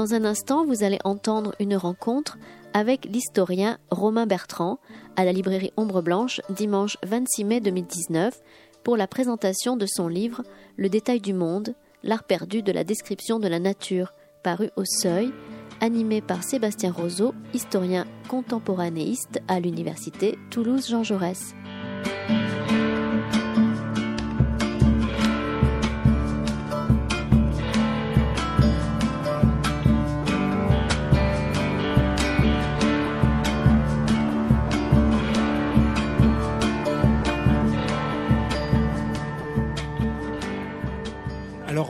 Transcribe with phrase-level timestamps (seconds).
[0.00, 2.38] Dans un instant, vous allez entendre une rencontre
[2.72, 4.78] avec l'historien Romain Bertrand
[5.14, 8.40] à la librairie Ombre Blanche dimanche 26 mai 2019
[8.82, 10.42] pour la présentation de son livre
[10.78, 15.34] Le détail du monde, l'art perdu de la description de la nature, paru au Seuil,
[15.82, 21.54] animé par Sébastien Roseau, historien contemporanéiste à l'université Toulouse-Jean Jaurès.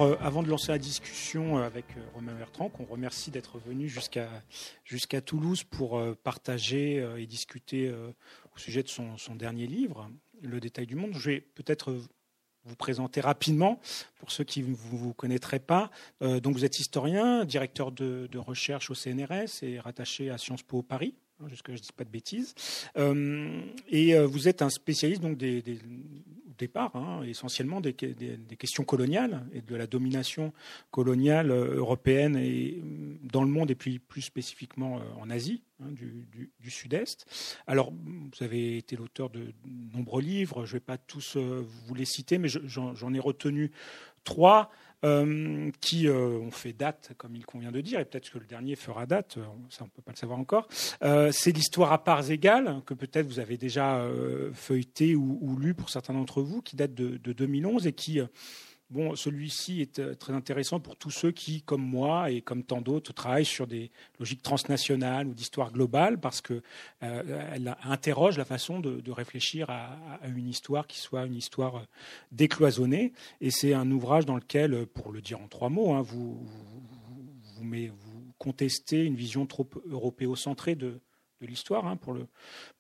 [0.01, 3.87] Euh, avant de lancer la discussion euh, avec euh, Romain Bertrand, qu'on remercie d'être venu
[3.87, 10.11] jusqu'à Toulouse pour partager et discuter au sujet de son, dernier livre,
[10.43, 11.93] Le détail du monde, je vais peut-être
[12.65, 13.81] vous présenter rapidement
[14.17, 15.91] pour ceux qui ne vous, connaîtraient pas.
[16.21, 21.15] donc vous êtes historien, directeur de, recherche au CNRS et rattaché à Sciences Po Paris
[21.41, 22.55] hein, jusque je ne dis pas de bêtises.
[22.97, 25.63] et vous êtes un spécialiste donc des,
[26.61, 30.53] départ, hein, essentiellement des, questions coloniales et de la domination
[30.91, 35.63] coloniale euh, européenne et mm, dans le monde et puis plus spécifiquement euh, en Asie,
[35.83, 37.27] hein, du, Sud-Est.
[37.67, 39.53] Alors, vous avez été l'auteur de
[39.93, 43.73] nombreux livres, je ne vais pas tous euh, vous les citer, mais j'en ai retenu
[44.25, 44.71] trois.
[45.03, 48.45] Euh, qui euh, ont fait date, comme il convient de dire, et peut-être que le
[48.45, 50.69] dernier fera date, euh, ça on ne peut pas le savoir encore.
[51.33, 54.07] c'est l'histoire à parts égales, que peut-être vous avez déjà
[54.53, 58.21] feuilleté ou, lu pour certains d'entre vous, qui date de, de 2011 et qui
[58.91, 62.81] Bon, celui-ci est euh, très intéressant pour tous ceux qui, comme moi et comme tant
[62.81, 66.63] d'autres, travaillent sur des logiques transnationales ou d'histoire globale, parce qu'elle
[67.05, 71.85] euh, interroge la façon de, réfléchir à, une histoire qui soit une histoire euh,
[72.33, 73.13] décloisonnée.
[73.41, 76.45] Et c'est un ouvrage dans lequel, pour le dire en trois mots, hein, vous,
[77.61, 81.01] vous contestez une vision trop européocentrée de,
[81.41, 82.27] de l'histoire, hein, pour, le,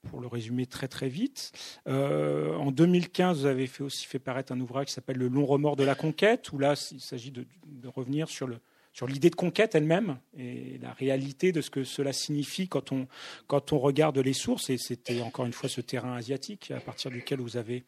[0.09, 1.53] pour le résumer très très vite.
[1.89, 5.77] Euh, en 2015, vous avez aussi fait paraître un ouvrage qui s'appelle Le long remords
[5.77, 7.47] de la conquête, où là, il s'agit de,
[7.87, 8.59] revenir sur le,
[8.93, 13.07] sur l'idée de conquête elle-même et la réalité de ce que cela signifie quand on,
[13.47, 14.71] quand on regarde les sources.
[14.71, 17.85] Et c'était encore une fois ce terrain asiatique à partir duquel vous avez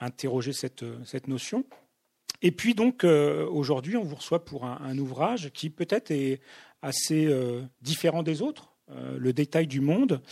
[0.00, 1.64] interrogé cette, cette notion.
[2.42, 6.40] Et puis donc euh, aujourd'hui, on vous reçoit pour un, ouvrage qui peut-être est
[6.82, 10.22] assez euh, différent des autres, le détail du monde,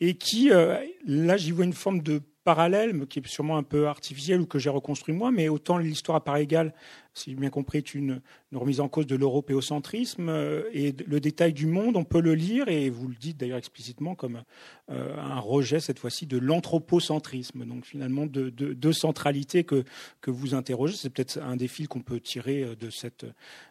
[0.00, 3.86] et qui, euh, là, j'y vois une forme de parallèle, qui est sûrement un peu
[3.86, 6.74] artificiel ou que j'ai reconstruit moi, mais autant l'histoire à part égale
[7.14, 8.20] si j'ai bien compris, est une,
[8.52, 10.28] remise en cause de l'européocentrisme.
[10.28, 13.58] Euh, et le détail du monde, on peut le lire, et vous le dites d'ailleurs
[13.58, 14.42] explicitement, comme
[14.90, 17.64] euh, un rejet cette fois-ci de l'anthropocentrisme.
[17.64, 19.84] Donc finalement, de, de, centralité que,
[20.20, 20.96] que vous interrogez.
[20.96, 23.26] C'est peut-être un des fils qu'on peut tirer euh, de cette,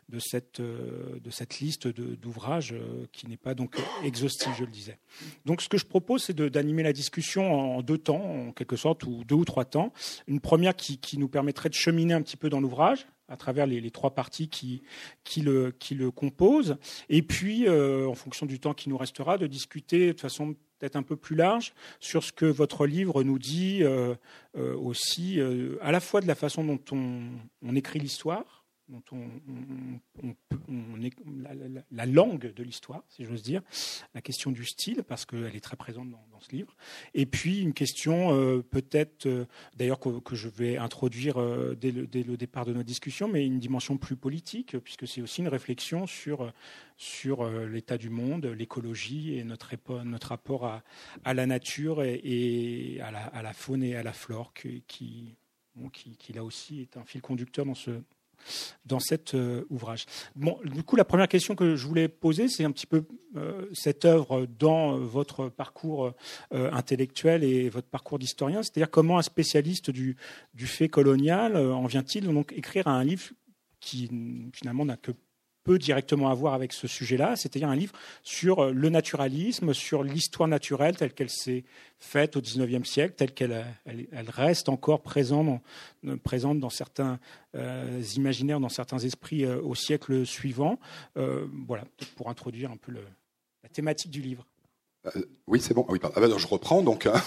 [0.10, 2.76] de cette, de cette liste d'ouvrages
[3.14, 4.98] qui n'est pas donc exhaustive, je le disais.
[5.46, 9.04] Donc ce que je propose, c'est d'animer la discussion en deux temps, en quelque sorte,
[9.06, 9.94] ou deux ou trois temps.
[10.28, 13.66] Une première qui, qui nous permettrait de cheminer un petit peu dans l'ouvrage, à travers
[13.66, 14.82] les, trois parties qui,
[15.38, 16.78] le, composent.
[17.10, 20.98] Et puis, euh, en fonction du temps qui nous restera, de discuter de façon peut-être
[20.98, 24.16] un peu plus large sur ce que votre livre nous dit euh,
[24.58, 25.40] euh, aussi,
[25.82, 27.22] à la fois de la façon dont on,
[27.64, 28.61] on écrit l'histoire,
[28.92, 29.30] dont on,
[31.92, 33.62] la, langue de l'histoire, si j'ose dire,
[34.14, 36.76] la question du style, parce qu'elle est très présente dans, ce livre,
[37.14, 42.38] et puis une question euh, peut-être, euh, d'ailleurs que, je vais introduire euh, dès, le,
[42.38, 46.52] départ de notre discussion, mais une dimension plus politique, puisque c'est aussi une réflexion sur,
[46.98, 49.74] sur l'état du monde, l'écologie et notre,
[50.04, 55.36] notre rapport à, la nature et, à, la, faune et à la flore, qui, qui,
[56.18, 58.02] qui là aussi est un fil conducteur dans ce
[58.86, 60.06] dans cet euh, ouvrage.
[60.36, 63.68] Bon, du coup, la première question que je voulais poser, c'est un petit peu euh,
[63.74, 66.14] cette œuvre dans votre parcours
[66.54, 70.18] euh, intellectuel et votre parcours d'historien, c'est-à-dire comment un spécialiste du,
[70.54, 73.32] du fait colonial en vient-il donc écrire un livre
[73.80, 74.10] qui
[74.54, 75.12] finalement n'a que
[75.64, 77.94] peu directement à voir avec ce sujet-là, c'est-à-dire un livre
[78.24, 81.64] sur euh, le naturalisme, sur l'histoire naturelle telle qu'elle s'est
[82.00, 85.62] faite au XIXe siècle, telle qu'elle elle, reste encore présente
[86.04, 87.20] dans, présente dans certains
[87.56, 90.80] euh, imaginaires, dans certains esprits euh, au siècle suivant.
[91.16, 91.84] voilà,
[92.16, 94.46] pour introduire un peu la thématique du livre.
[95.48, 95.86] oui, c'est bon.
[95.88, 97.06] Ah oui, ah ben, je reprends donc.
[97.06, 97.22] Hein,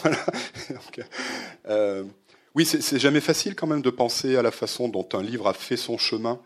[2.55, 5.55] oui, c'est jamais facile quand même de penser à la façon dont un livre a
[5.55, 6.41] fait son chemin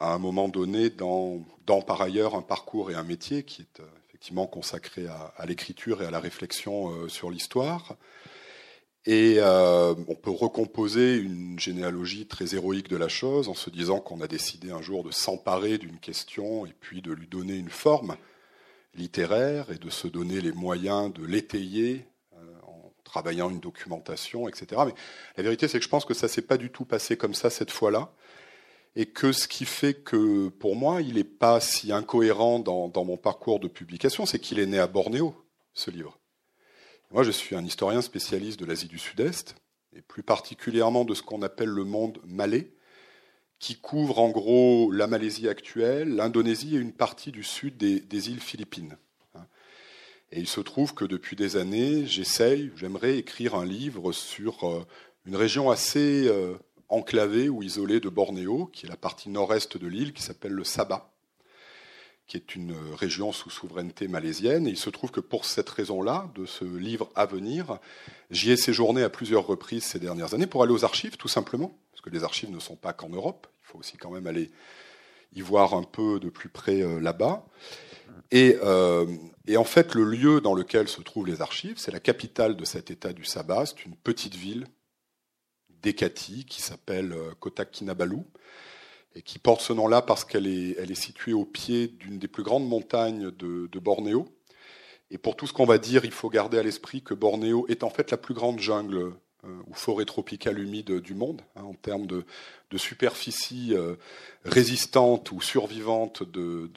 [0.00, 1.44] à un moment donné dans,
[1.86, 6.06] par ailleurs un parcours et un métier qui est euh, effectivement consacré à, l'écriture et
[6.06, 7.96] à la réflexion euh, sur l'histoire.
[9.06, 14.00] Et euh, on peut recomposer une généalogie très héroïque de la chose en se disant
[14.00, 17.70] qu'on a décidé un jour de s'emparer d'une question et puis de lui donner une
[17.70, 18.16] forme
[18.94, 22.04] littéraire et de se donner les moyens de l'étayer
[22.66, 24.82] en travaillant une documentation, etc.
[24.86, 24.94] Mais
[25.36, 27.48] la vérité, c'est que je pense que ça s'est pas du tout passé comme ça
[27.48, 28.12] cette fois-là
[28.96, 33.18] et que ce qui fait que, pour moi, il n'est pas si incohérent dans, mon
[33.18, 35.34] parcours de publication, c'est qu'il est né à Bornéo,
[35.74, 36.18] ce livre.
[37.10, 39.54] Moi, je suis un historien spécialiste de l'Asie du Sud-Est,
[39.94, 42.72] et plus particulièrement de ce qu'on appelle le monde malais,
[43.58, 48.30] qui couvre en gros la Malaisie actuelle, l'Indonésie et une partie du sud des, des
[48.30, 48.96] îles Philippines.
[50.32, 54.84] Et il se trouve que depuis des années, j'essaye, j'aimerais écrire un livre sur euh,
[55.24, 56.54] une région assez euh,
[56.88, 60.64] enclavée ou isolée de Bornéo, qui est la partie nord-est de l'île, qui s'appelle le
[60.64, 61.12] Sabah,
[62.26, 64.66] qui est une région sous souveraineté malaisienne.
[64.66, 67.78] Et il se trouve que pour cette raison-là, de ce livre à venir,
[68.30, 71.78] j'y ai séjourné à plusieurs reprises ces dernières années pour aller aux archives, tout simplement,
[71.92, 73.46] parce que les archives ne sont pas qu'en Europe.
[73.62, 74.50] Il faut aussi quand même aller
[75.34, 77.44] y voir un peu de plus près euh, là-bas.
[78.30, 79.06] Et, euh,
[79.46, 82.64] et, en fait, le lieu dans lequel se trouvent les archives, c'est la capitale de
[82.64, 83.66] cet État du Sabah.
[83.66, 84.66] C'est une petite ville
[85.94, 88.18] qui s'appelle euh, Kota Kinabalu
[89.14, 92.68] et qui porte ce nom-là parce qu'elle est, située au pied d'une des plus grandes
[92.68, 94.28] montagnes de, Bornéo.
[95.10, 97.82] Et pour tout ce qu'on va dire, il faut garder à l'esprit que Bornéo est
[97.82, 99.14] en fait la plus grande jungle
[99.66, 102.24] ou forêt tropicale humide du monde, hein, en termes de,
[102.76, 103.94] superficie euh,
[104.44, 106.68] résistante ou survivante de,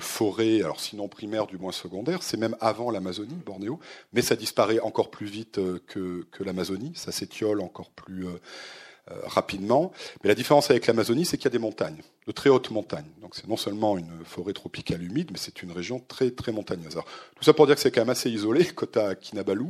[0.00, 2.22] forêts, alors sinon primaires, du moins secondaires.
[2.22, 3.78] C'est même avant l'Amazonie, Bornéo,
[4.12, 8.26] mais ça disparaît encore plus vite euh, que, l'Amazonie, ça s'étiole encore plus
[9.10, 9.92] euh, rapidement.
[10.22, 13.10] Mais la différence avec l'Amazonie, c'est qu'il y a des montagnes, de très hautes montagnes.
[13.20, 16.94] Donc c'est non seulement une forêt tropicale humide, mais c'est une région très très montagneuse.
[17.36, 19.66] Tout ça pour dire que c'est quand même assez isolé, Kota Kinabalu.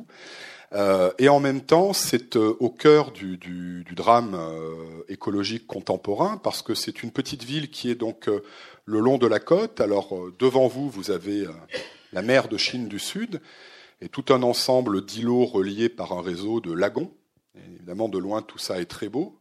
[0.75, 6.63] Euh, et en même temps, c'est euh, au cœur du, drame euh, écologique contemporain, parce
[6.63, 8.29] que c'est une petite ville qui est donc
[8.85, 9.81] le long de la côte.
[9.81, 11.47] Alors devant vous, vous avez
[12.13, 13.41] la mer de Chine du Sud
[14.01, 17.13] et tout un ensemble d'îlots reliés par un réseau de lagons
[17.85, 19.39] évidemment, de loin, tout ça est très beau,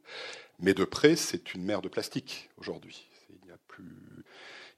[0.60, 3.08] mais de près, c'est une mer de plastique aujourd'hui.
[3.30, 3.96] Il n'y a plus,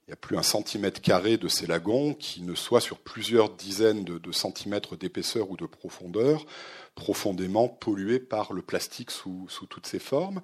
[0.08, 4.04] il a plus un centimètre carré de ces lagons qui ne soit sur plusieurs dizaines
[4.04, 6.46] de, centimètres d'épaisseur ou de profondeur,
[6.94, 10.42] profondément pollués par le plastique sous, toutes ses formes.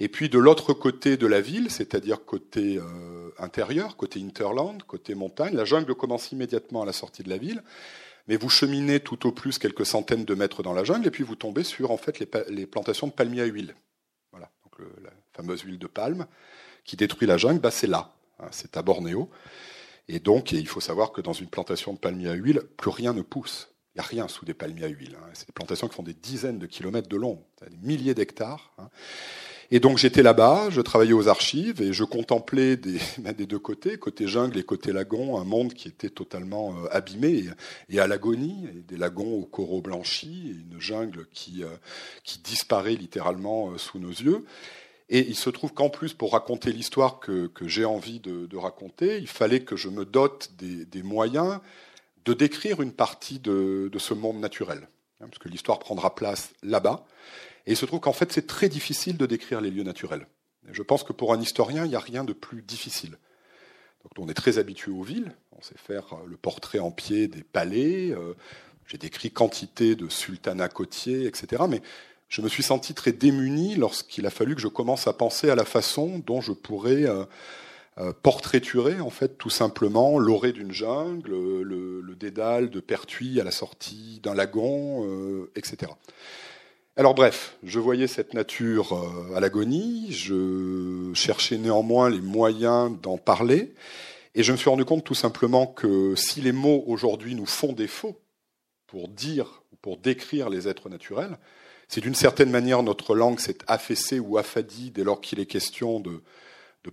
[0.00, 5.14] Et puis de l'autre côté de la ville, c'est-à-dire côté euh, intérieur, côté interland, côté
[5.14, 7.62] montagne, la jungle commence immédiatement à la sortie de la ville
[8.28, 11.22] mais vous cheminez tout au plus quelques centaines de mètres dans la jungle et puis
[11.22, 12.18] vous tombez sur en fait
[12.48, 13.76] les, plantations de palmiers à huile.
[14.32, 16.26] Voilà, donc la fameuse huile de palme
[16.84, 18.16] qui détruit la jungle, bah c'est là,
[18.50, 19.30] c'est à Bornéo.
[20.08, 23.12] Et donc, il faut savoir que dans une plantation de palmiers à huile, plus rien
[23.12, 23.70] ne pousse.
[23.94, 25.16] Il n'y a rien sous des palmiers à huile.
[25.18, 25.30] Hein.
[25.32, 28.72] C'est des plantations qui font des dizaines de kilomètres de long, des milliers d'hectares.
[28.78, 28.88] Hein.
[29.70, 33.00] Et donc j'étais là-bas, je travaillais aux archives et je contemplais des,
[33.36, 37.46] des deux côtés, côté jungle et côté lagon, un monde qui était totalement euh, abîmé
[37.88, 41.76] et, à l'agonie, des lagons aux coraux blanchis, et une jungle qui, euh,
[42.22, 44.44] qui disparaît littéralement euh, sous nos yeux.
[45.08, 49.28] Et il se trouve qu'en plus, pour raconter l'histoire que, j'ai envie de, raconter, il
[49.28, 51.60] fallait que je me dote des, moyens
[52.24, 54.88] de décrire une partie de, ce monde naturel,
[55.20, 57.06] hein, parce que l'histoire prendra place là-bas.
[57.66, 60.26] Et il se trouve qu'en fait, c'est très difficile de décrire les lieux naturels.
[60.70, 63.16] je pense que pour un historien, il n'y a rien de plus difficile.
[64.02, 65.32] Donc, on est très habitué aux villes.
[65.52, 68.12] On sait faire le portrait en pied des palais.
[68.12, 68.34] Euh,
[68.86, 71.64] j'ai décrit quantité de sultanats côtiers, etc.
[71.68, 71.82] Mais
[72.28, 75.54] je me suis senti très démuni lorsqu'il a fallu que je commence à penser à
[75.54, 77.24] la façon dont je pourrais euh,
[77.98, 83.44] euh, portraiturer en fait tout simplement l'orée d'une jungle, le, le, dédale de Pertuis à
[83.44, 85.92] la sortie d'un lagon, euh, etc.
[86.96, 88.98] Alors bref, je voyais cette nature
[89.34, 93.74] à l'agonie, je cherchais néanmoins les moyens d'en parler,
[94.34, 97.74] et je me suis rendu compte tout simplement que si les mots aujourd'hui nous font
[97.74, 98.18] défaut
[98.86, 101.36] pour dire, pour décrire les êtres naturels,
[101.88, 106.00] c'est d'une certaine manière notre langue s'est affaissée ou affadie dès lors qu'il est question
[106.00, 106.20] de,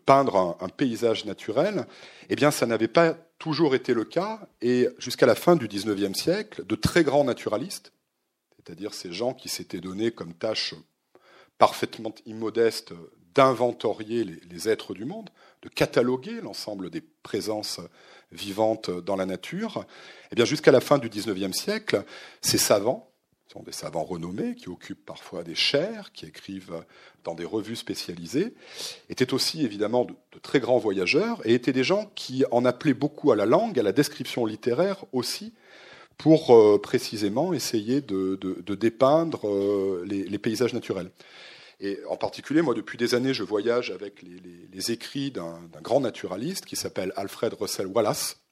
[0.05, 1.85] peindre un, paysage naturel,
[2.29, 6.17] eh bien ça n'avait pas toujours été le cas, et jusqu'à la fin du XIXe
[6.17, 7.93] siècle, de très grands naturalistes,
[8.55, 10.73] c'est-à-dire ces gens qui s'étaient donné comme tâche
[11.59, 12.93] parfaitement immodeste
[13.35, 15.29] d'inventorier les, les, êtres du monde,
[15.62, 17.79] de cataloguer l'ensemble des présences
[18.31, 19.85] vivantes dans la nature,
[20.31, 22.03] eh bien jusqu'à la fin du XIXe siècle,
[22.41, 23.12] ces savants,
[23.62, 26.83] des savants renommés qui occupent parfois des chaires, qui écrivent
[27.24, 28.53] dans des revues spécialisées,
[29.10, 33.31] étaient aussi évidemment de, très grands voyageurs et étaient des gens qui en appelaient beaucoup
[33.31, 35.53] à la langue, à la description littéraire aussi,
[36.17, 38.38] pour euh, précisément essayer de,
[38.75, 41.12] dépeindre euh, les, paysages naturels.
[41.79, 46.65] Et en particulier, moi, depuis des années, je voyage avec les, écrits d'un grand naturaliste
[46.65, 48.42] qui s'appelle Alfred Russel Wallace,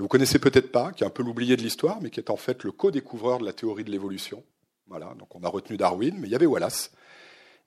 [0.00, 2.30] que vous connaissez peut-être pas, qui est un peu l'oublié de l'histoire, mais qui est
[2.30, 4.42] en fait le co-découvreur de la théorie de l'évolution.
[4.86, 6.90] Voilà, donc on a retenu Darwin, mais il y avait Wallace.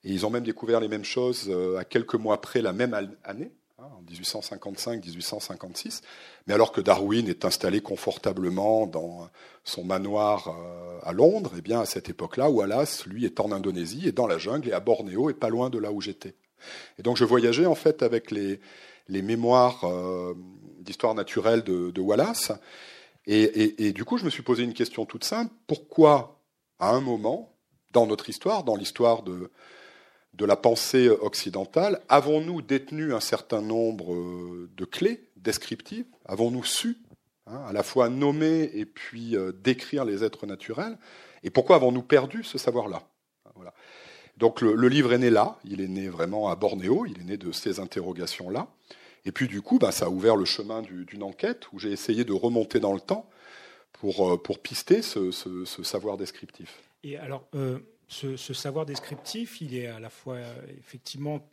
[0.02, 2.92] Et ils ont même découvert les mêmes choses euh, à quelques mois près la même
[3.22, 6.02] année, hein, en 1855-1856.
[6.48, 9.28] Mais alors que Darwin est installé confortablement dans
[9.62, 14.08] son manoir euh, à Londres, eh bien à cette époque-là, Wallace, lui, est en Indonésie,
[14.08, 16.34] et dans la jungle, et à Bornéo, et pas loin de là où j'étais.
[16.98, 18.58] Et donc je voyageais en fait avec les,
[19.08, 20.34] les mémoires euh,
[20.84, 22.52] d'histoire naturelle de, Wallace.
[23.26, 25.52] et, du coup, je me suis posé une question toute simple.
[25.66, 26.40] Pourquoi,
[26.78, 27.56] à un moment,
[27.92, 29.50] dans notre histoire, dans l'histoire de,
[30.34, 36.98] de la pensée occidentale, avons-nous détenu un certain nombre euh, de clés descriptives Avons-nous su
[37.46, 40.98] hein, à la fois nommer et puis euh, décrire les êtres naturels
[41.42, 43.02] Et pourquoi avons-nous perdu ce savoir-là?
[43.54, 43.72] Voilà.
[44.36, 47.36] Donc le, livre est né là, il est né vraiment à Bornéo, il est né
[47.36, 48.66] de ces interrogations-là.
[49.24, 52.24] Et puis du coup, bah, ça a ouvert le chemin d'une enquête où j'ai essayé
[52.24, 53.28] de remonter dans le temps
[53.92, 55.30] pour, euh, pour pister ce,
[55.82, 56.82] savoir descriptif.
[57.02, 57.48] Et alors,
[58.08, 60.38] ce, savoir descriptif, il est à la fois
[60.78, 61.46] effectivement,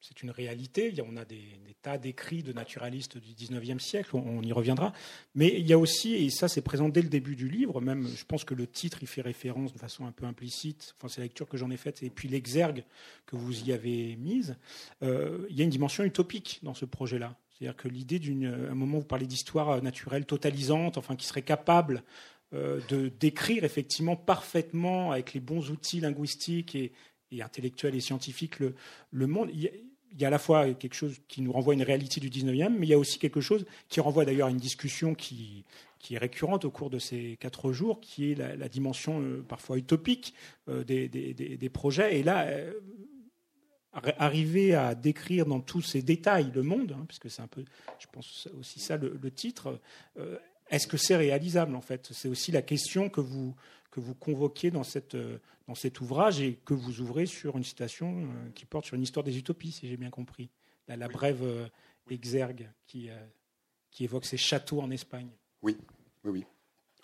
[0.00, 0.92] c'est une réalité.
[1.06, 1.44] On a des,
[1.82, 4.92] tas d'écrits de naturalistes du 19e siècle, on, y reviendra.
[5.34, 8.06] Mais il y a aussi, et ça c'est présent dès le début du livre, même
[8.08, 11.20] je pense que le titre y fait référence de façon un peu implicite, enfin c'est
[11.20, 12.84] la lecture que j'en ai faite, et puis l'exergue
[13.26, 14.56] que vous y avez mise,
[15.02, 17.36] euh, il y a une dimension utopique dans ce projet-là.
[17.50, 22.04] C'est-à-dire que l'idée d'une, un moment vous parlez d'histoire naturelle totalisante, enfin qui serait capable
[22.54, 26.92] euh, de décrire effectivement parfaitement, avec les bons outils linguistiques et,
[27.42, 29.50] intellectuels et scientifiques, le, monde.
[30.20, 32.90] À la fois quelque chose qui nous renvoie à une réalité du 19e, mais il
[32.90, 35.64] y a aussi quelque chose qui renvoie d'ailleurs à une discussion qui,
[35.98, 39.78] qui est récurrente au cours de ces quatre jours, qui est la, dimension euh, parfois
[39.78, 40.34] utopique
[40.68, 42.18] euh, des, des, des, projets.
[42.18, 42.48] Et là,
[43.92, 47.64] arriver à décrire dans tous ces détails le monde, hein, puisque c'est un peu,
[47.98, 49.80] je pense aussi ça le titre,
[50.70, 52.08] est-ce que c'est réalisable en fait?
[52.12, 53.54] C'est aussi la question que vous,
[53.90, 55.16] que vous convoquez dans, cette,
[55.66, 59.02] dans cet ouvrage et que vous ouvrez sur une citation euh, qui porte sur une
[59.02, 60.50] histoire des utopies, si j'ai bien compris.
[60.88, 61.66] La, brève euh,
[62.10, 63.16] exergue qui, euh,
[63.90, 65.28] qui évoque ces châteaux en Espagne.
[65.62, 65.76] Oui,
[66.24, 66.44] oui, oui.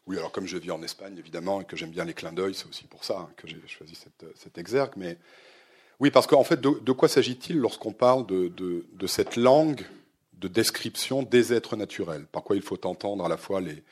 [0.07, 2.55] Oui, alors comme je vis en Espagne, évidemment, et que j'aime bien les clins d'œil,
[2.55, 4.93] c'est aussi pour ça hein, que j'ai choisi cette, cet exergue.
[4.97, 5.17] Mais
[5.99, 9.83] oui, parce qu'en fait, de, quoi s'agit-il lorsqu'on parle de, de, de, cette langue
[10.35, 12.27] de description des êtres naturels?
[12.27, 13.83] Par quoi il faut entendre à la fois les,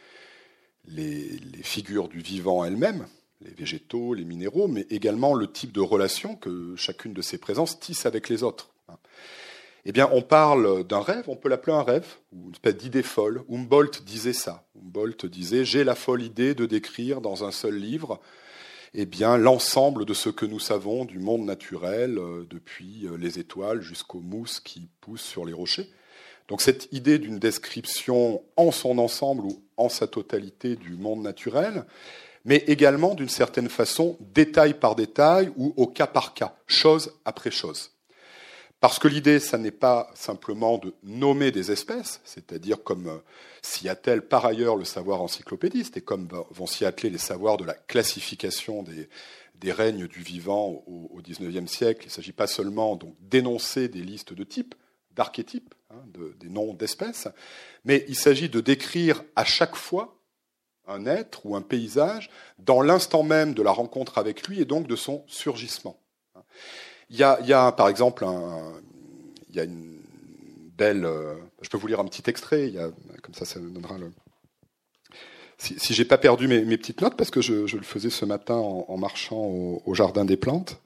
[0.87, 3.07] les, figures du vivant elles-mêmes,
[3.41, 7.81] les végétaux, les minéraux, mais également le type de relation que chacune de ces présences
[7.81, 8.71] tisse avec les autres.
[9.85, 13.03] Eh bien, on parle d'un rêve, on peut l'appeler un rêve, ou une espèce d'idée
[13.03, 13.43] folle.
[13.51, 14.65] Humboldt disait ça.
[14.77, 18.21] Humboldt disait J'ai la folle idée de décrire dans un seul livre
[18.95, 19.07] eh
[19.39, 24.21] l'ensemble de ce que nous savons du monde naturel, euh, depuis euh, les étoiles jusqu'aux
[24.21, 25.89] mousses qui poussent sur les rochers.
[26.49, 31.85] Donc cette idée d'une description en son ensemble ou en sa totalité du monde naturel,
[32.45, 37.51] mais également d'une certaine façon détail par détail ou au cas par cas, chose après
[37.51, 37.91] chose.
[38.81, 43.19] Parce que l'idée, ça n'est pas simplement de nommer des espèces, c'est-à-dire comme euh,
[43.63, 47.65] s'y attelle par ailleurs le savoir encyclopédiste et comme vont s'y atteler les savoirs de
[47.65, 49.09] la classification des,
[49.71, 52.03] règnes du vivant au XIXe siècle.
[52.03, 54.75] Il ne s'agit pas seulement d'énoncer des listes de types,
[55.15, 56.03] d'archétypes, hein,
[56.41, 57.29] des noms d'espèces,
[57.85, 60.19] mais il s'agit de décrire à chaque fois
[60.87, 64.87] un être ou un paysage dans l'instant même de la rencontre avec lui et donc
[64.87, 66.01] de son surgissement.
[67.11, 68.27] Il y a, par exemple
[69.49, 70.01] il y a une
[70.77, 71.09] belle.
[71.61, 72.73] Je peux vous lire un petit extrait.
[73.23, 74.11] Comme ça, ça donnera le.
[75.59, 78.57] Si, si j'ai pas perdu mes, petites notes parce que je, le faisais ce matin
[78.57, 80.81] en, marchant au, jardin des plantes.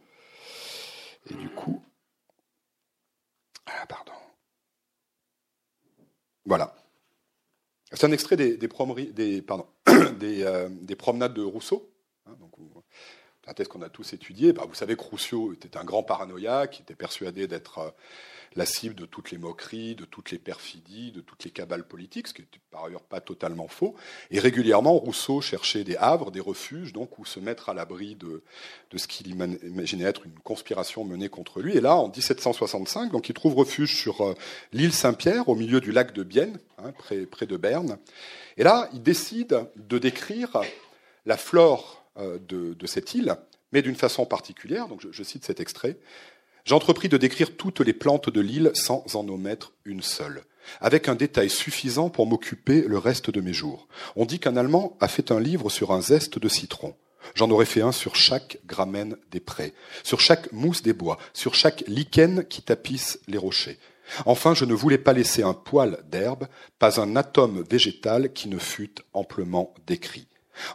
[1.31, 1.83] Et du coup,
[3.65, 4.13] ah pardon.
[6.47, 6.75] Voilà.
[7.93, 8.37] C'est un extrait
[9.89, 11.91] euh, des, promenades de Rousseau.
[12.27, 12.53] Hein, donc,
[13.43, 14.53] peut-être qu'on a tous étudié.
[14.53, 17.91] Bah, vous savez que Rousseau était un grand paranoïaque, qui était persuadé d'être euh,
[18.55, 22.29] la cible de toutes les moqueries, de toutes les perfidies, de toutes les cabales politiques,
[22.29, 23.95] ce qui n'est par ailleurs pas totalement faux.
[24.31, 28.43] Et régulièrement, Rousseau cherchait des havres, des refuges, donc où se mettre à l'abri de,
[28.91, 31.77] de ce qu'il imaginait être une conspiration menée contre lui.
[31.77, 34.35] Et là, en 1765, donc il trouve refuge sur euh,
[34.73, 37.99] l'île Saint-Pierre, au milieu du lac de Bienne, hein, près, de Berne.
[38.57, 40.61] Et là, il décide de décrire
[41.25, 43.37] la flore euh, de, cette île,
[43.73, 44.89] mais d'une façon particulière.
[44.89, 45.99] Donc je cite cet extrait.
[46.67, 50.43] J'entrepris de décrire toutes les plantes de l'île sans en omettre une seule.
[50.81, 53.87] avec un détail suffisant pour m'occuper le reste de mes jours.
[54.17, 56.97] On dit qu'un Allemand a fait un livre sur un zeste de citron.
[57.37, 61.55] J'en aurais fait un sur chaque gramène des prés, sur chaque mousse des bois, sur
[61.55, 63.79] chaque lichen qui tapisse les rochers.
[64.25, 66.49] Enfin, je ne voulais pas laisser un poil d'herbe,
[66.81, 70.27] pas un atome végétal qui ne fût amplement décrit.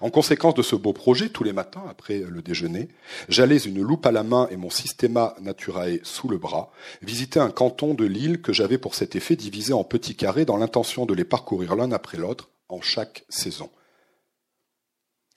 [0.01, 2.89] En conséquence de ce beau projet, tous les matins après le déjeuner,
[3.29, 6.71] j'allais une loupe à la main et mon systema naturae sous le bras,
[7.01, 10.57] visiter un canton de l'île que j'avais pour cet effet divisé en petits carrés dans
[10.57, 13.69] l'intention de les parcourir l'un après l'autre en chaque saison.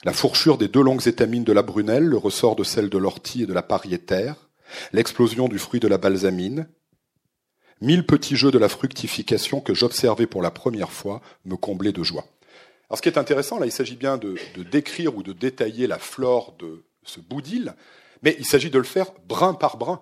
[0.04, 3.42] La fourchure des deux longues étamines de la brunelle, le ressort de celle de l'ortie
[3.42, 4.50] et de la pariétaire,
[4.92, 6.68] l'explosion du fruit de la balsamine,
[7.80, 12.02] mille petits jeux de la fructification que j'observais pour la première fois me comblaient de
[12.02, 12.26] joie.
[12.94, 14.36] Alors, ce qui est intéressant, là, il s'agit bien de,
[14.70, 17.74] décrire ou de détailler la flore de ce bout d'île,
[18.22, 20.00] mais il s'agit de le faire brin par brin.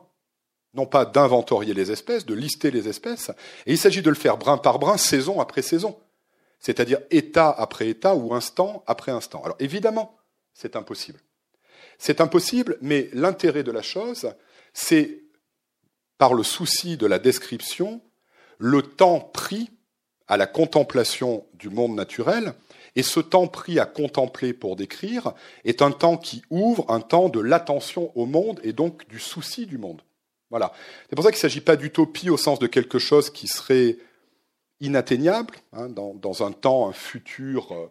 [0.74, 3.30] Non pas d'inventorier les espèces, de lister les espèces,
[3.64, 5.98] et il s'agit de le faire brin par brin, saison après saison.
[6.60, 9.42] C'est-à-dire état après état ou instant après instant.
[9.42, 10.18] Alors, évidemment,
[10.52, 11.18] c'est impossible.
[11.96, 14.34] C'est impossible, mais l'intérêt de la chose,
[14.74, 15.22] c'est,
[16.18, 18.02] par le souci de la description,
[18.58, 19.70] le temps pris
[20.28, 22.54] à la contemplation du monde naturel
[22.96, 25.32] et ce temps pris à contempler pour décrire
[25.64, 29.66] est un temps qui ouvre un temps de l'attention au monde et donc du souci
[29.66, 30.02] du monde.
[30.50, 30.72] Voilà.
[31.08, 33.96] C'est pour ça qu'il ne s'agit pas d'utopie au sens de quelque chose qui serait
[34.80, 37.90] inatteignable, hein, dans, un temps, un futur euh,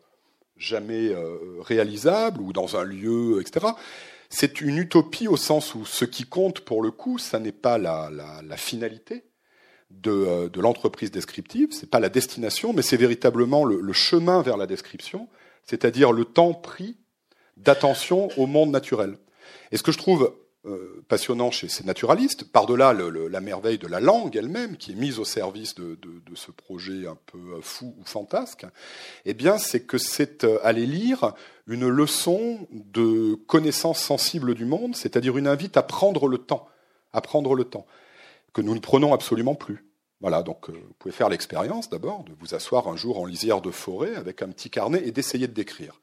[0.58, 3.68] jamais euh, réalisable, ou dans un lieu, etc.
[4.30, 7.78] C'est une utopie au sens où ce qui compte pour le coup, ça n'est pas
[7.78, 9.24] la finalité,
[10.08, 11.72] euh, de, l'entreprise descriptive.
[11.72, 15.28] Ce n'est pas la destination, mais c'est véritablement le, chemin vers la description,
[15.64, 16.98] c'est-à-dire le temps pris
[17.58, 19.18] d'attention au monde naturel.
[19.72, 20.34] Et ce que je trouve
[20.66, 25.20] euh, passionnant chez ces naturalistes, par-delà la merveille de la langue elle-même, qui est mise
[25.20, 25.98] au service de,
[26.36, 28.66] ce projet un peu euh, fou ou fantasque,
[29.26, 31.34] eh bien, c'est que c'est aller lire
[31.68, 36.68] une leçon de connaissance sensible du monde, c'est-à-dire une invite à prendre le temps,
[37.14, 37.86] à prendre le temps
[38.54, 39.86] que nous ne prenons absolument plus.
[40.20, 43.62] Voilà, donc euh, vous pouvez faire l'expérience d'abord de vous asseoir un jour en lisière
[43.62, 46.00] de forêt avec un petit carnet et d'essayer de décrire.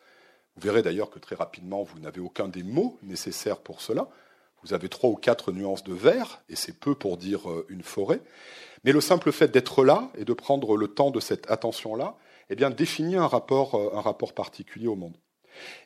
[0.56, 4.08] Vous verrez d'ailleurs que très rapidement, vous n'avez aucun des mots nécessaires pour cela.
[4.64, 7.84] Vous avez trois ou quatre nuances de vert, et c'est peu pour dire euh, une
[7.84, 8.20] forêt.
[8.82, 12.16] Mais le simple fait d'être là et de prendre le temps de cette attention-là,
[12.50, 15.16] eh bien, définit un rapport, euh, un rapport particulier au monde.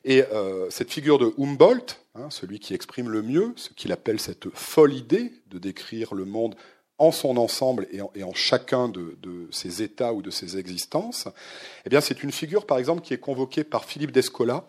[0.05, 0.23] Et
[0.69, 4.93] cette figure de Humboldt, hein, celui qui exprime le mieux ce qu'il appelle cette folle
[4.93, 6.55] idée de décrire le monde
[6.97, 9.17] en son ensemble et en, chacun de,
[9.51, 11.27] ses états ou de ses existences,
[11.85, 14.65] eh bien, c'est une figure, par exemple, qui est convoquée par Philippe Descola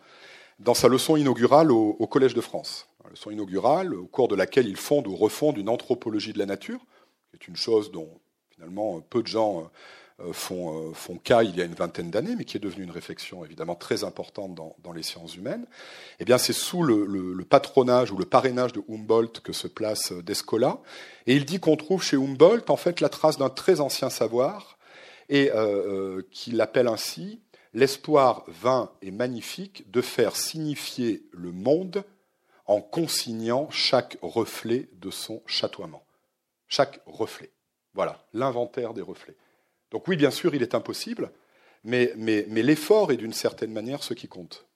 [0.58, 2.88] dans sa leçon inaugurale au, Collège de France.
[3.10, 6.80] Leçon inaugurale au cours de laquelle il fonde ou refonde une anthropologie de la nature,
[7.30, 8.08] qui est une chose dont
[8.50, 9.64] finalement peu de gens euh,
[10.32, 12.90] font, euh, font, cas il y a une vingtaine d'années, mais qui est devenue une
[12.90, 15.66] réflexion évidemment très importante dans, les sciences humaines,
[16.20, 20.22] eh bien c'est sous le, patronage ou le parrainage de Humboldt que se place euh,
[20.22, 20.78] Descola.
[21.26, 24.78] Et il dit qu'on trouve chez Humboldt en fait la trace d'un très ancien savoir
[25.30, 25.50] et
[26.30, 27.40] qu'il appelle ainsi
[27.72, 32.04] l'espoir vain et magnifique de faire signifier le monde
[32.66, 36.04] en consignant chaque reflet de son chatoiement.
[36.68, 37.50] Chaque reflet.
[37.94, 39.36] Voilà, l'inventaire des reflets.
[39.94, 41.30] Donc oui, bien sûr, il est impossible,
[41.84, 44.66] mais, mais, mais l'effort est d'une certaine manière ce qui compte.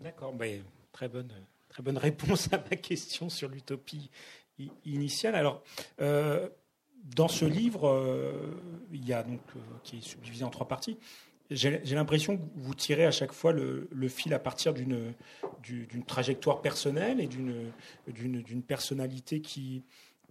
[0.00, 0.62] D'accord, ben,
[0.92, 1.32] très, bonne,
[1.70, 4.10] très bonne réponse à ma question sur l'utopie
[4.84, 5.34] initiale.
[5.34, 5.62] Alors,
[6.02, 6.50] euh,
[7.04, 8.32] dans ce livre, euh,
[8.92, 10.98] il y a donc, euh, qui est subdivisé en trois parties,
[11.50, 15.14] j'ai l'impression que vous tirez à chaque fois le, le fil à partir d'une
[16.06, 19.84] trajectoire personnelle et d'une personnalité qui,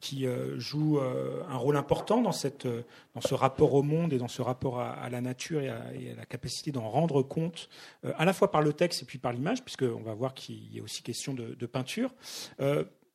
[0.05, 2.83] qui euh, joue euh, un rôle important dans, cette, euh,
[3.15, 5.81] dans ce rapport au monde et dans ce rapport à, la nature et à,
[6.15, 7.69] la capacité d'en rendre compte,
[8.03, 10.79] à la fois par le texte et puis par l'image, puisqu'on va voir qu'il y
[10.79, 12.13] a aussi question de, de peinture.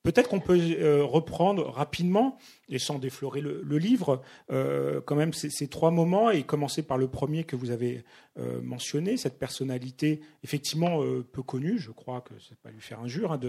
[0.02, 2.38] Peut-être qu'on peut, euh, reprendre rapidement,
[2.70, 7.06] et sans déflorer le, livre, euh, quand même ces, trois moments, et commencer par le
[7.06, 8.02] premier que vous avez
[8.38, 13.32] euh, mentionné, cette personnalité effectivement peu connue, je crois que c'est pas lui faire injure,
[13.32, 13.40] hein,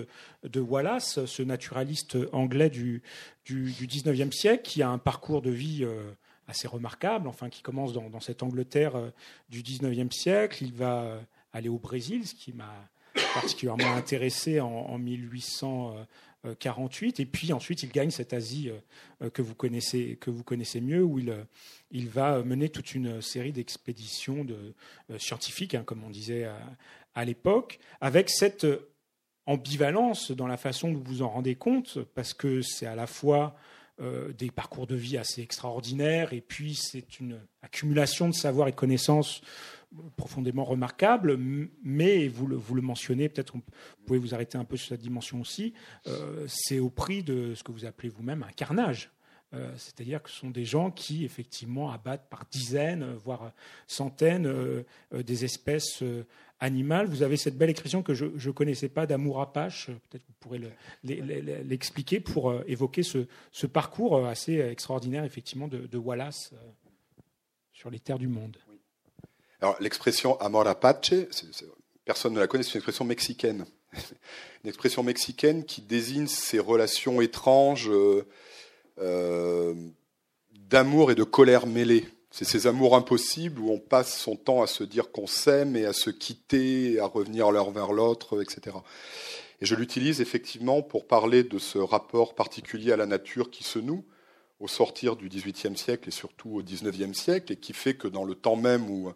[0.43, 3.01] de, Wallace, ce naturaliste anglais du,
[3.45, 5.85] du, du, 19e siècle, qui a un parcours de vie
[6.47, 9.11] assez remarquable, enfin qui commence dans, dans cette Angleterre
[9.49, 10.63] du 19e siècle.
[10.63, 11.19] Il va
[11.53, 12.73] aller au Brésil, ce qui m'a
[13.33, 15.95] particulièrement intéressé en, en 1800.
[16.59, 17.19] 48.
[17.19, 18.71] Et puis ensuite, il gagne cette Asie
[19.21, 21.43] euh, que vous connaissez, que vous connaissez mieux, où il, euh,
[21.91, 24.73] il va mener toute une série d'expéditions de,
[25.11, 26.49] euh, scientifiques, hein, comme on disait
[27.13, 28.65] à, l'époque, avec cette
[29.45, 33.55] ambivalence dans la façon dont vous en rendez compte, parce que c'est à la fois
[34.37, 38.75] des parcours de vie assez extraordinaires, et puis c'est une accumulation de savoir et de
[38.75, 39.41] connaissances
[40.15, 41.37] profondément remarquable,
[41.83, 43.63] mais vous le, mentionnez, peut-être vous
[44.05, 45.73] pouvez vous arrêter un peu sur cette dimension aussi,
[46.07, 49.11] euh, c'est au prix de ce que vous appelez vous-même un carnage.
[49.53, 53.51] Euh, c'est-à-dire que ce sont des gens qui, effectivement, abattent par dizaines, voire
[53.85, 56.03] centaines, euh, des espèces
[56.61, 57.07] animales.
[57.07, 60.61] Vous avez cette belle expression que je ne connaissais pas d'amour apache, peut-être vous pourrez
[61.03, 66.53] l'expliquer pour évoquer ce, parcours assez extraordinaire, effectivement, de Wallace
[67.73, 68.55] sur les terres du monde.
[69.61, 71.13] Alors, l'expression amor apache,
[72.03, 73.65] personne ne la connaît, c'est une expression mexicaine.
[74.63, 78.25] une expression mexicaine qui désigne ces relations étranges euh,
[78.99, 79.75] euh,
[80.49, 82.07] d'amour et de colère mêlées.
[82.31, 85.85] C'est ces amours impossibles où on passe son temps à se dire qu'on s'aime et
[85.85, 88.77] à se quitter, à revenir l'un vers l'autre, etc.
[89.59, 93.77] Et je l'utilise effectivement pour parler de ce rapport particulier à la nature qui se
[93.77, 94.05] noue
[94.59, 98.23] au sortir du XVIIIe siècle et surtout au XIXe siècle, et qui fait que dans
[98.23, 99.11] le temps même où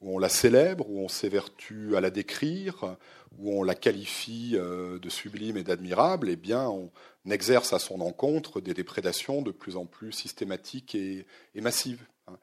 [0.00, 2.96] où on la célèbre, où on s'évertue à la décrire,
[3.38, 6.90] où on la qualifie euh, de sublime et d'admirable, eh bien, on
[7.28, 12.06] exerce à son encontre des déprédations de plus en plus systématiques et, massives.
[12.26, 12.38] Hein.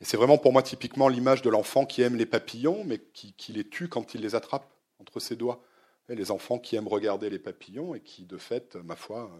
[0.00, 3.52] Et c'est vraiment pour moi typiquement l'image de l'enfant qui aime les papillons, mais qui,
[3.52, 4.68] les tue quand il les attrape
[5.00, 5.62] entre ses doigts.
[6.08, 9.30] les enfants qui aiment regarder les papillons et qui, de fait, ma foi,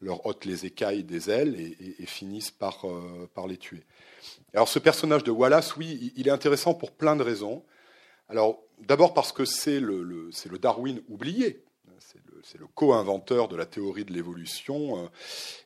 [0.00, 3.82] leur ôtent les écailles des ailes et, finissent par, euh, par les tuer.
[4.54, 7.64] Alors ce personnage de Wallace, oui, il est intéressant pour plein de raisons.
[8.28, 10.30] Alors d'abord parce que c'est le,
[10.60, 11.62] Darwin oublié,
[12.42, 15.10] c'est le, co-inventeur de la théorie de l'évolution.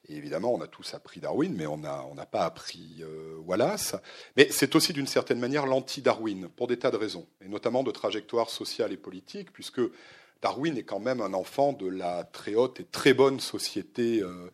[0.09, 3.97] Et évidemment, on a tous appris Darwin, mais on n'a pas appris euh, Wallace.
[4.37, 7.91] Mais c'est aussi d'une certaine manière l'anti-Darwin, pour des tas de raisons, et notamment de
[7.91, 9.83] trajectoire sociale et politique, puisque
[10.43, 14.51] Darwin est quand même un enfant de la très haute et très bonne société euh,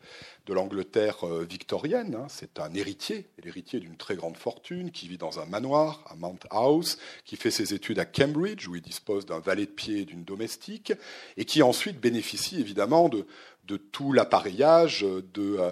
[0.47, 2.17] de l'Angleterre euh, victorienne.
[2.17, 2.27] Hein.
[2.29, 6.39] C'est un héritier, l'héritier d'une très grande fortune, qui vit dans un manoir à Mount
[6.51, 10.05] House, qui fait ses études à Cambridge, où il dispose d'un valet de pied et
[10.05, 10.93] d'une domestique,
[11.37, 13.27] et qui ensuite bénéficie évidemment de,
[13.67, 15.71] de tout l'appareillage de, euh,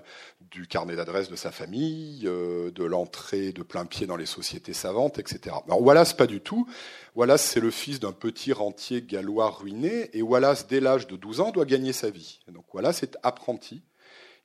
[0.54, 4.72] du carnet d'adresse de sa famille, euh, de l'entrée de plein pied dans les sociétés
[4.72, 5.56] savantes, etc.
[5.66, 6.68] Alors Wallace, pas du tout.
[7.16, 11.40] Wallace, c'est le fils d'un petit rentier gallois ruiné, et Wallace, dès l'âge de 12
[11.40, 12.38] ans, doit gagner sa vie.
[12.46, 13.82] donc Wallace est apprenti.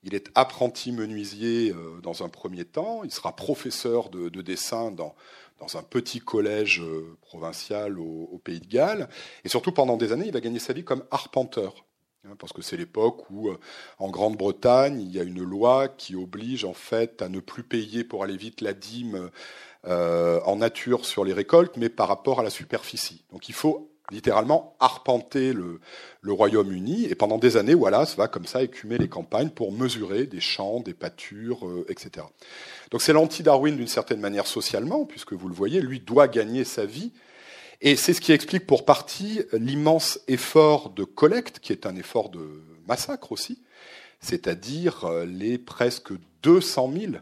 [0.01, 3.03] Il est apprenti menuisier euh, dans un premier temps.
[3.03, 5.13] Il sera professeur de, dessin dans,
[5.59, 6.81] dans, un petit collège
[7.21, 9.09] provincial au, au, Pays de Galles.
[9.43, 11.85] Et surtout, pendant des années, il va gagner sa vie comme arpenteur.
[12.25, 13.57] Hein, parce que c'est l'époque où, euh,
[13.97, 18.03] en Grande-Bretagne, il y a une loi qui oblige en fait à ne plus payer
[18.03, 19.29] pour aller vite la dîme
[19.87, 23.23] euh, en nature sur les récoltes, mais par rapport à la superficie.
[23.31, 25.79] Donc il faut littéralement arpenter le,
[26.25, 30.41] Royaume-Uni, et pendant des années, Wallace va comme ça écumer les campagnes pour mesurer des
[30.41, 32.25] champs, des pâtures, euh, etc.
[32.91, 36.85] Donc c'est l'anti-Darwin d'une certaine manière socialement, puisque vous le voyez, lui doit gagner sa
[36.85, 37.13] vie
[37.81, 42.29] et c'est ce qui explique pour partie l'immense effort de collecte, qui est un effort
[42.29, 43.61] de massacre aussi,
[44.19, 46.11] c'est-à-dire euh, les presque
[46.43, 47.13] 200 000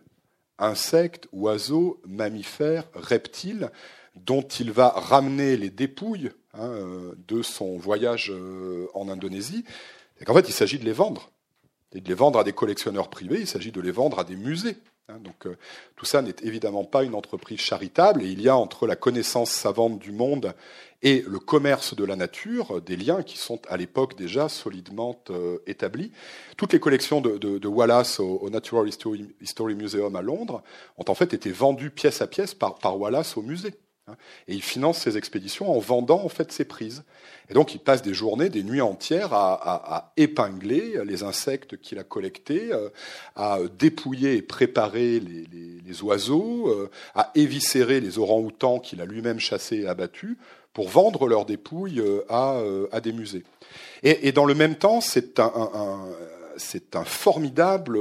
[0.58, 3.70] insectes, oiseaux, mammifères, reptiles
[4.16, 9.64] dont il va ramener les dépouilles hein, euh, de son voyage euh, en Indonésie.
[10.20, 11.32] Et fait, il s'agit de les vendre.
[11.94, 14.36] Et de les vendre à des collectionneurs privés, il s'agit de les vendre à des
[14.36, 14.78] musées.
[15.10, 15.56] Hein, donc euh,
[15.96, 19.52] tout ça n'est évidemment pas une entreprise charitable et il y a entre la connaissance
[19.52, 20.54] savante du monde
[21.02, 25.60] et le commerce de la nature des liens qui sont à l'époque déjà solidement euh,
[25.66, 26.12] établis.
[26.58, 30.62] Toutes les collections de, Wallace au, Natural History, Museum à Londres
[30.98, 33.76] ont en fait été vendues pièce à pièce par Wallace au musée.
[34.08, 34.16] Hein.
[34.48, 37.04] Et il finance ses expéditions en vendant en fait ses prises.
[37.50, 42.04] Et donc il passe des journées, des nuits entières à, épingler les insectes qu'il a
[42.04, 42.90] collectés, euh,
[43.36, 49.78] à dépouiller et préparer les, oiseaux, euh, à éviscérer les orang-outans qu'il a lui-même chassés
[49.78, 50.38] et abattus
[50.74, 53.44] pour vendre leurs dépouilles euh, à, des musées.
[54.04, 58.00] Et, dans le même temps, c'est un formidable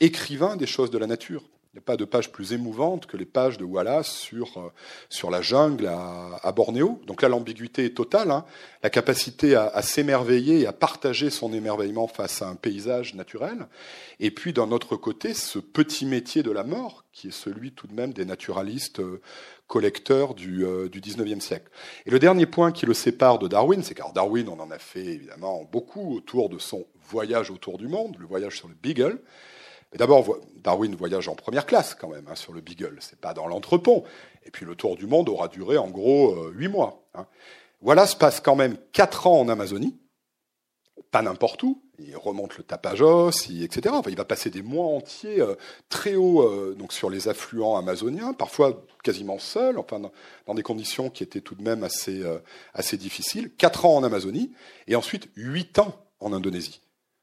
[0.00, 1.42] écrivain des choses de la nature.
[1.72, 4.70] Il n'y a pas de page plus émouvante que les pages de Wallace sur, euh,
[5.08, 7.00] sur la jungle à, Bornéo.
[7.06, 8.30] Donc là, l'ambiguïté est totale.
[8.30, 8.44] Hein.
[8.82, 13.68] La capacité à, s'émerveiller et à partager son émerveillement face à un paysage naturel.
[14.20, 17.86] Et puis, d'un autre côté, ce petit métier de la mort, qui est celui tout
[17.86, 19.22] de même des naturalistes euh,
[19.66, 21.70] collecteurs du, euh, du 19e siècle.
[22.04, 24.78] Et le dernier point qui le sépare de Darwin, c'est car Darwin, on en a
[24.78, 29.22] fait évidemment beaucoup autour de son voyage autour du monde, le voyage sur le Beagle.
[29.94, 33.46] D'abord, Darwin voyage en première classe quand même hein, sur le Beagle, c'est pas dans
[33.46, 34.04] l'entrepont.
[34.44, 37.04] Et puis le tour du monde aura duré en gros euh, huit mois.
[37.14, 37.26] Hein.
[37.80, 39.98] Voilà, se passe quand même quatre ans en Amazonie,
[41.10, 41.82] pas n'importe où.
[41.98, 43.94] il remonte le Tapajos, etc.
[44.08, 45.56] il va passer des mois entiers euh,
[45.90, 50.00] très haut euh, donc sur les affluents amazoniens, parfois quasiment seul, enfin
[50.46, 52.22] dans, des conditions qui étaient tout de même assez,
[52.72, 53.50] assez difficiles.
[53.56, 54.52] Quatre ans en Amazonie
[54.86, 56.80] et ensuite huit ans en Indonésie.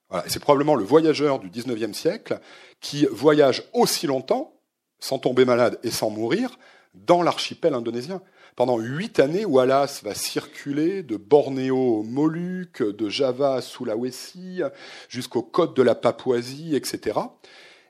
[0.10, 0.26] Voilà.
[0.28, 2.40] c'est probablement le voyageur du 19e siècle
[2.82, 4.54] qui voyage aussi longtemps,
[5.00, 6.58] sans tomber malade et sans mourir,
[6.94, 8.22] dans l'archipel indonésien
[8.60, 14.62] pendant huit années, Wallace va circuler de Bornéo aux Moluques, de Java à Sulawesi,
[15.08, 17.20] jusqu'aux côtes de la Papouasie, etc.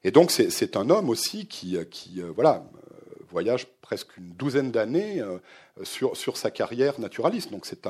[0.03, 5.21] Et donc c'est un homme aussi qui, euh, voilà, euh, voyage presque une douzaine d'années
[5.21, 5.39] euh,
[5.82, 7.49] sur, sa carrière naturaliste.
[7.49, 7.88] Donc c'est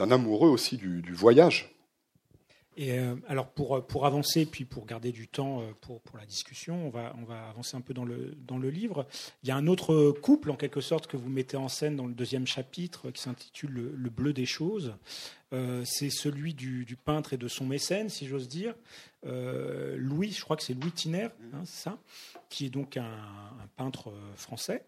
[0.00, 1.71] un, amoureux aussi du voyage.
[2.80, 6.86] Euh, alors pour, pour avancer, puis pour garder du temps euh, pour, pour la discussion,
[6.86, 9.06] on va, on va avancer un peu dans le, dans le livre.
[9.42, 12.06] Il y a un autre couple, en quelque sorte, que vous mettez en scène dans
[12.06, 14.94] le deuxième chapitre, qui s'intitule le, bleu des choses.
[15.52, 18.74] Euh, c'est celui du, peintre et de son mécène, si j'ose dire.
[19.24, 21.98] Louis, je crois que c'est Louis Tiner, hein, ça,
[22.48, 24.84] qui est donc un peintre français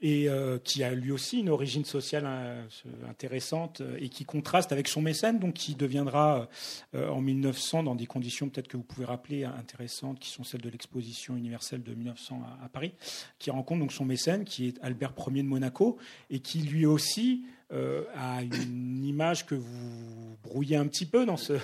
[0.00, 2.66] et euh, qui a lui aussi une origine sociale euh,
[3.08, 6.48] intéressante euh, et qui contraste avec son mécène, donc qui deviendra
[6.94, 10.68] en 1900 dans des conditions peut-être que vous pouvez rappeler intéressantes, qui sont celles de
[10.68, 12.92] l'exposition universelle de 1900 à, Paris,
[13.38, 15.98] qui rencontre donc son mécène, qui est Albert Ier de Monaco,
[16.30, 21.54] et qui lui aussi a une image que vous brouillez un petit peu dans ce,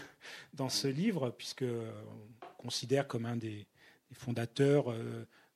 [0.54, 3.66] dans ce livre, puisque on considère comme un des
[4.12, 4.94] fondateurs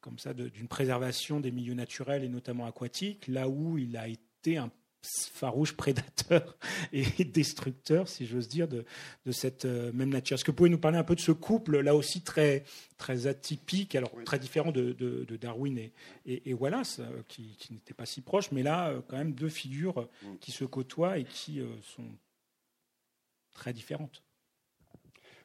[0.06, 4.56] comme ça d'une préservation des milieux naturels et notamment aquatiques, là où il a été
[4.56, 4.70] un
[5.02, 6.56] farouche prédateur
[6.92, 8.84] et destructeur, si j'ose dire, de,
[9.32, 10.36] cette euh, même nature.
[10.36, 12.62] Est-ce que vous pouvez nous parler un peu de ce couple, là aussi très,
[12.98, 15.92] très atypique, alors très différent de, Darwin et,
[16.24, 19.48] et, Wallace, euh, qui, qui n'étaient pas si proches, mais là, euh, quand même deux
[19.48, 20.36] figures mm.
[20.40, 22.06] qui se côtoient et qui sont
[23.50, 24.22] très différentes.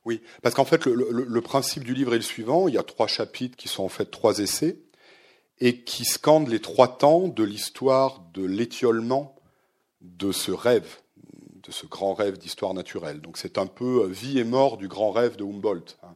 [0.05, 2.67] Oui, parce qu'en fait, le, principe du livre est le suivant.
[2.67, 4.79] Il y a trois chapitres qui sont en fait trois essais
[5.59, 9.35] et qui scandent les trois temps de l'histoire de l'étiolement
[10.01, 10.97] de ce rêve,
[11.61, 13.21] de ce grand rêve d'histoire naturelle.
[13.21, 15.97] Donc c'est un peu euh, vie et mort du grand rêve de Humboldt.
[16.01, 16.15] Hein.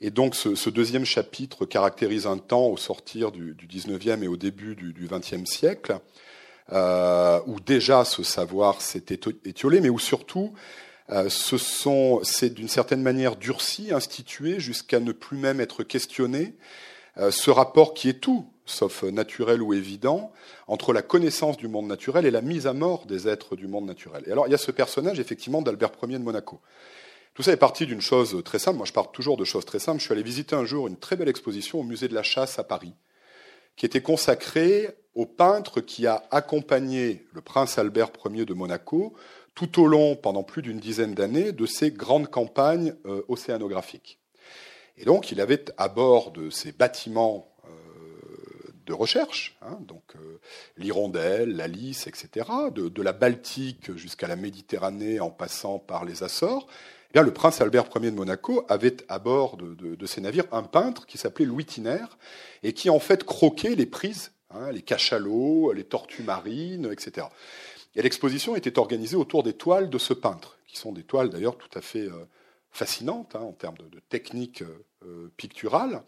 [0.00, 4.38] Et donc ce, deuxième chapitre caractérise un temps au sortir du, du 19e et au
[4.38, 5.98] début du, du 20e siècle,
[6.72, 9.04] euh, où déjà ce savoir s'est
[9.44, 10.54] étiolé, mais où surtout
[11.08, 16.54] ce sont, c'est d'une certaine manière durci, institué, jusqu'à ne plus même être questionné.
[17.18, 20.32] Euh, ce rapport qui est tout, sauf naturel ou évident,
[20.66, 23.84] entre la connaissance du monde naturel et la mise à mort des êtres du monde
[23.84, 24.22] naturel.
[24.26, 26.60] Et alors, il y a ce personnage, effectivement, d'Albert Ier de Monaco.
[27.34, 28.78] Tout ça est parti d'une chose très simple.
[28.78, 29.98] Moi, je pars toujours de choses très simples.
[29.98, 32.58] Je suis allé visiter un jour une très belle exposition au musée de la chasse
[32.58, 32.94] à Paris,
[33.76, 39.14] qui était consacrée au peintre qui a accompagné le prince Albert Ier de Monaco
[39.54, 44.18] tout au long, pendant plus d'une dizaine d'années, de ces grandes campagnes euh, océanographiques.
[44.96, 47.70] Et donc, il avait à bord de ces bâtiments euh,
[48.86, 50.38] de recherche, hein, donc euh,
[50.76, 56.66] l'Hirondelle, la Lys, etc., de, la Baltique jusqu'à la Méditerranée en passant par les Açores,
[57.10, 60.46] eh bien, le prince Albert Ier de Monaco avait à bord de, de ces navires
[60.50, 62.04] un peintre qui s'appelait Louis Tiner
[62.62, 67.26] et qui en fait croquait les prises, hein, les cachalots, les tortues marines, etc.
[67.94, 71.56] Et l'exposition était organisée autour des toiles de ce peintre, qui sont des toiles d'ailleurs
[71.56, 72.26] tout à fait euh,
[72.70, 76.02] fascinantes hein, en termes de, technique euh, euh, picturale.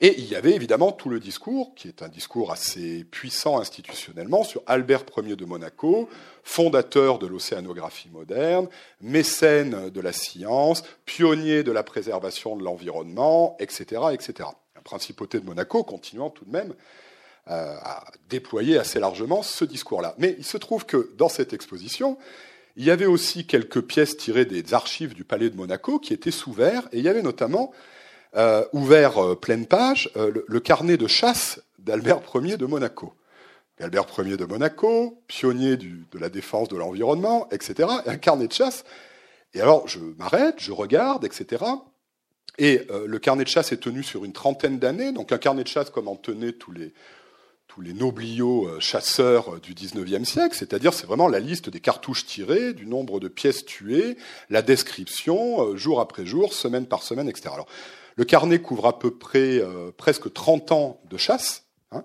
[0.00, 4.42] Et il y avait évidemment tout le discours, qui est un discours assez puissant institutionnellement,
[4.42, 6.08] sur Albert Ier de Monaco,
[6.42, 8.68] fondateur de l'océanographie moderne,
[9.00, 14.48] mécène de la science, pionnier de la préservation de l'environnement, etc., etc.
[14.74, 16.74] La principauté de Monaco continuant tout de même
[17.50, 20.14] euh, a déployé assez largement ce discours-là.
[20.16, 22.16] Mais il se trouve que dans cette exposition,
[22.76, 26.30] il y avait aussi quelques pièces tirées des archives du Palais de Monaco qui étaient
[26.30, 27.72] sous verre, et il y avait notamment
[28.36, 33.12] euh, ouvert euh, pleine page le, carnet de chasse d'Albert Ier de Monaco.
[33.80, 38.52] Albert Ier de Monaco, pionnier de la défense de l'environnement, etc., et un carnet de
[38.52, 38.84] chasse.
[39.52, 41.64] Et alors, je m'arrête, je regarde, etc.
[42.58, 45.68] Et le carnet de chasse est tenu sur une trentaine d'années, donc un carnet de
[45.68, 46.92] chasse comme en tenaient tous les,
[47.74, 51.80] tous les nobliaux euh, chasseurs euh, du XIXe siècle, c'est-à-dire c'est vraiment la liste des
[51.80, 54.18] cartouches tirées, du nombre de pièces tuées,
[54.50, 57.54] la description, euh, jour après jour, semaine par semaine, etc.
[58.16, 59.62] Le carnet couvre à peu près
[59.96, 62.04] presque 30 ans de chasse, hein,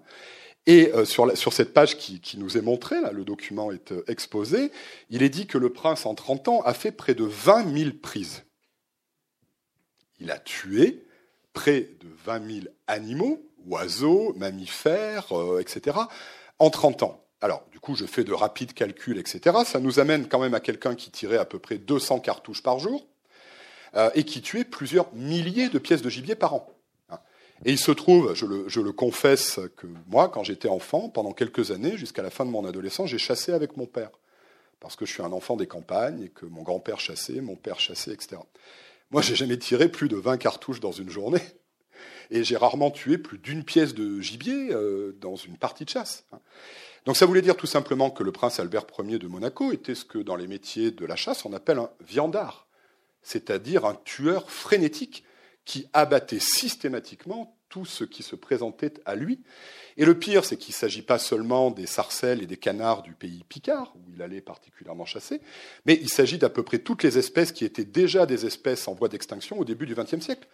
[0.65, 4.71] et sur, cette page qui, qui, nous est montrée, là, le document est exposé,
[5.09, 7.91] il est dit que le prince, en 30 ans, a fait près de 20 000
[8.01, 8.45] prises.
[10.21, 11.05] Il a tué
[11.51, 15.97] près de 20 000 animaux, oiseaux, mammifères, euh, etc.,
[16.59, 17.23] en 30 ans.
[17.41, 19.57] Alors, du coup, je fais de rapides calculs, etc.
[19.65, 22.79] Ça nous amène quand même à quelqu'un qui tirait à peu près 200 cartouches par
[22.79, 23.07] jour.
[24.13, 26.67] et qui tuait plusieurs milliers de pièces de gibier par an.
[27.65, 31.31] Et il se trouve, je le, je le confesse, que moi, quand j'étais enfant, pendant
[31.31, 34.11] quelques années, jusqu'à la fin de mon adolescence, j'ai chassé avec mon père.
[34.79, 37.79] Parce que je suis un enfant des campagnes et que mon grand-père chassait, mon père
[37.79, 38.37] chassait, etc.
[39.09, 41.41] Moi, j'ai jamais tiré plus de 20 cartouches dans une journée.
[42.29, 46.25] Et j'ai rarement tué plus d'une pièce de gibier euh, dans une partie de chasse.
[47.05, 50.03] Donc ça voulait dire tout simplement que le prince Albert Ier de Monaco était ce
[50.03, 52.67] que dans les métiers de la chasse on appelle un viandard,
[53.21, 55.23] c'est-à-dire un tueur frénétique
[55.63, 59.41] qui abattait systématiquement tout ce qui se présentait à lui.
[59.97, 63.13] Et le pire, c'est qu'il ne s'agit pas seulement des sarcelles et des canards du
[63.13, 65.41] pays picard, où il allait particulièrement chasser,
[65.85, 68.93] mais il s'agit d'à peu près toutes les espèces qui étaient déjà des espèces en
[68.93, 70.47] voie d'extinction au début du XXe siècle.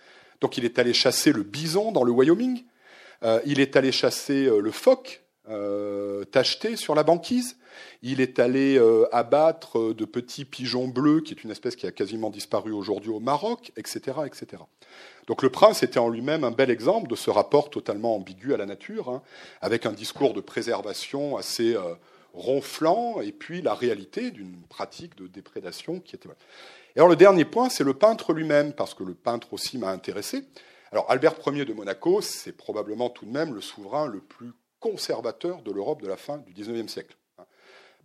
[0.43, 2.65] Donc il est allé chasser le bison dans le Wyoming,
[3.23, 7.55] euh, il est allé chasser euh, le phoque euh, tacheté sur la banquise,
[8.01, 8.77] il est allé
[9.13, 13.21] abattre de petits pigeons bleus, qui est une espèce qui a quasiment disparu aujourd'hui au
[13.21, 14.61] Maroc, etc., etc.
[15.27, 18.57] Donc le prince était en lui-même un bel exemple de ce rapport totalement ambigu à
[18.57, 19.21] la nature, hein,
[19.61, 21.77] avec un discours de préservation assez
[22.33, 26.27] ronflant, et puis la réalité d'une pratique de déprédation qui était.
[26.95, 29.89] Et alors le dernier point, c'est le peintre lui-même, parce que le peintre aussi m'a
[29.89, 30.47] intéressé.
[30.91, 35.63] Alors Albert Ier de Monaco, c'est probablement tout de même le souverain le plus conservateur
[35.63, 37.17] de l'Europe de la fin du XIXe siècle.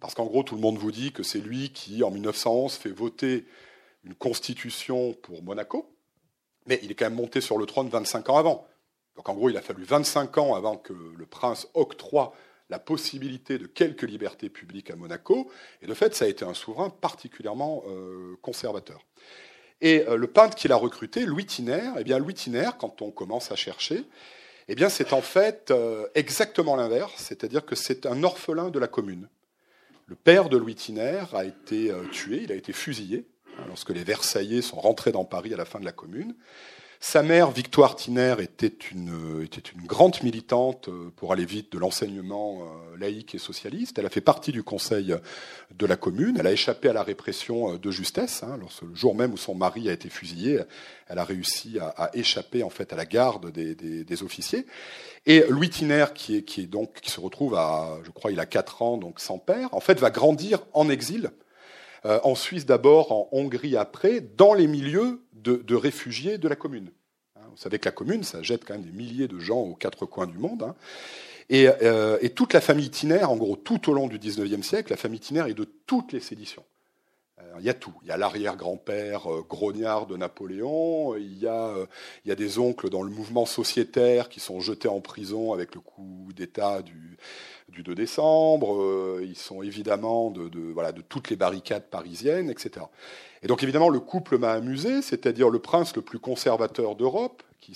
[0.01, 2.91] Parce qu'en gros, tout le monde vous dit que c'est lui qui, en 1911, fait
[2.91, 3.47] voter
[4.05, 5.93] une constitution pour Monaco,
[6.67, 8.67] mais il est quand même monté sur le trône 25 ans avant.
[9.17, 12.33] Donc en gros, il a fallu 25 ans avant que le prince octroie
[12.71, 15.51] la possibilité de quelques libertés publiques à Monaco,
[15.83, 19.05] et de fait, ça a été un souverain particulièrement euh, conservateur.
[19.81, 23.11] Et euh, le peintre qu'il a recruté, Louis Tiner, eh bien Louis Tiner, quand on
[23.11, 24.05] commence à chercher,
[24.69, 28.89] eh bien c'est en fait euh, exactement l'inverse, c'est-à-dire que c'est un orphelin de la
[28.89, 29.29] commune.
[30.07, 33.27] Le père de Louis Tiner a été tué, il a été fusillé
[33.59, 36.35] hein, lorsque les Versaillais sont rentrés dans Paris à la fin de la Commune.
[37.01, 41.79] Sa mère, Victoire Tiner, était une, était une grande militante euh, pour aller vite de
[41.79, 44.01] l'enseignement euh, laïque et socialiste.
[44.01, 45.15] Elle a fait partie du conseil
[45.71, 46.37] de la commune.
[46.41, 48.43] Elle a échappé à la répression euh, de justesse.
[48.43, 50.61] Hein, lorsque, le jour même où son mari a été fusillé,
[51.07, 54.67] elle a réussi à, à échapper en fait à la garde des, des, des officiers.
[55.25, 58.41] Et Louis Tiner, qui, est, qui, est donc, qui se retrouve à, je crois, il
[58.41, 61.31] a 4 ans, donc sans père, en fait, va grandir en exil.
[62.05, 66.91] En Suisse d'abord, en Hongrie après, dans les milieux de, réfugiés de la commune.
[67.37, 69.75] Hein, vous savez que la commune, ça jette quand même des milliers de gens aux
[69.75, 70.63] quatre coins du monde.
[70.63, 70.75] Hein.
[71.51, 74.97] Euh, et, toute la famille Tiner, en gros, tout au long du XIXe siècle, la
[74.97, 76.65] famille Tiner est de toutes les séditions.
[77.41, 77.95] Euh, il y a tout.
[78.03, 81.17] Il y a l'arrière-grand-père euh, grognard de Napoléon.
[81.17, 85.75] Il y a des oncles dans le mouvement sociétaire qui sont jetés en prison avec
[85.75, 87.17] le coup d'État du,
[87.69, 89.21] du 2 décembre.
[89.23, 92.87] Ils sont évidemment de, voilà, de toutes les barricades parisiennes, etc.
[93.43, 97.75] Et donc évidemment, le couple m'a amusé, c'est-à-dire le prince le plus conservateur d'Europe, qui,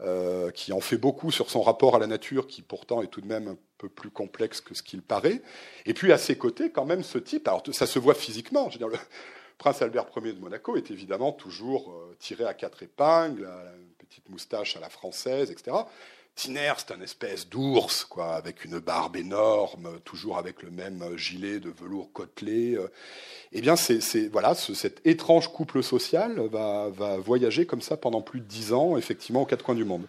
[0.00, 3.20] euh, qui en fait beaucoup sur son rapport à la nature, qui pourtant est tout
[3.20, 5.42] de même un peu plus complexe que ce qu'il paraît.
[5.86, 8.74] Et puis à ses côtés, quand même, ce type, alors ça se voit physiquement, je
[8.74, 8.98] veux dire, le
[9.58, 14.28] prince Albert Ier de Monaco est évidemment toujours euh, tiré à quatre épingles, une petite
[14.28, 15.76] moustache à la française, etc.
[16.40, 21.68] C'est un espèce d'ours, quoi, avec une barbe énorme, toujours avec le même gilet de
[21.68, 22.78] velours côtelé.
[23.50, 28.44] Eh bien, c'est, voilà, cet étrange couple social va, voyager comme ça pendant plus de
[28.44, 30.06] dix ans, effectivement, aux quatre coins du monde.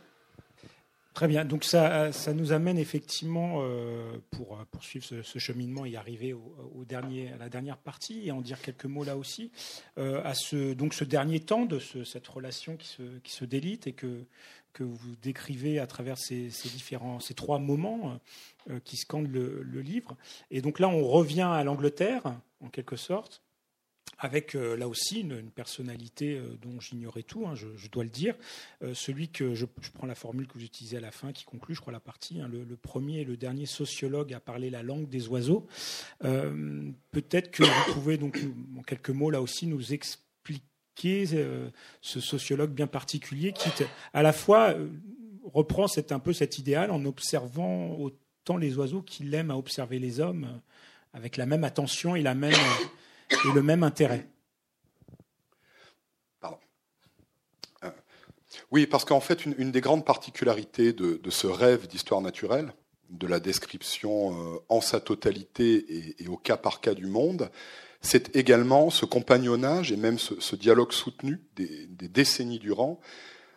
[1.14, 1.44] Très bien.
[1.44, 7.34] Donc ça, ça nous amène effectivement, euh, pour poursuivre ce, cheminement et arriver au, dernier,
[7.34, 9.52] à la dernière partie et en dire quelques mots là aussi,
[9.98, 14.26] euh, à ce, donc ce dernier temps de cette relation qui se, délite et que
[14.74, 18.20] que vous décrivez à travers ces, différents, ces trois moments
[18.70, 20.16] euh, qui scandent le, livre.
[20.52, 22.22] Et donc là, on revient à l'Angleterre,
[22.62, 23.42] en quelque sorte,
[24.20, 28.36] avec euh, là aussi une, personnalité euh, dont j'ignorais tout, hein, je, dois le dire.
[28.94, 31.94] celui que je, prends la formule que j'utilisais à la fin, qui conclut, je crois,
[31.94, 32.40] la partie.
[32.40, 35.68] Hein, le, le, premier et le dernier sociologue à parler la langue des oiseaux.
[36.22, 38.40] Peut-être que vous pouvez donc,
[38.78, 40.30] en quelques mots, là aussi, nous expliquer
[41.06, 41.70] euh,
[42.02, 43.70] ce sociologue bien particulier qui,
[44.14, 44.90] à la fois, euh,
[45.44, 50.00] reprend cet, un peu cet idéal en observant autant les oiseaux qu'il aime à observer
[50.00, 50.58] les hommes, euh,
[51.14, 52.54] avec la même attention et, la même,
[53.32, 54.28] et le même intérêt.
[56.40, 56.58] Pardon.
[58.72, 62.74] oui, parce qu'en fait, une, des grandes particularités de, ce rêve d'histoire naturelle,
[63.10, 67.50] de la description en sa totalité et, au cas par cas du monde,
[68.02, 73.00] c'est également ce compagnonnage et même ce, dialogue soutenu des, décennies durant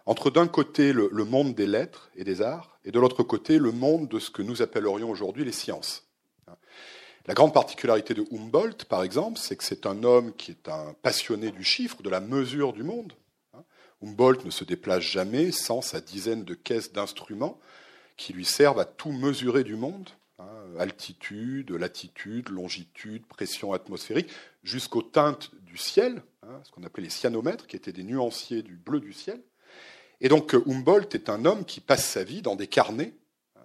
[0.04, 3.72] entre d'un côté le, monde des lettres et des arts et de l'autre côté le
[3.72, 6.11] monde de ce que nous appellerions aujourd'hui les sciences.
[7.26, 10.94] La grande particularité de Humboldt, par exemple, c'est que c'est un homme qui est un
[11.02, 13.12] passionné du chiffre, de la mesure du monde.
[13.54, 13.62] Hein.
[14.02, 17.60] Humboldt ne se déplace jamais sans sa dizaine de caisses d'instruments
[18.16, 20.08] qui lui servent à tout mesurer du monde.
[20.40, 20.80] Hein.
[20.80, 24.30] altitude, latitude, longitude, pression atmosphérique,
[24.64, 28.74] jusqu'aux teintes du ciel, hein, ce qu'on appelait les cyanomètres, qui étaient des nuanciers du
[28.74, 29.40] bleu du ciel.
[30.20, 33.14] Et donc Humboldt est un homme qui passe sa vie dans des carnets,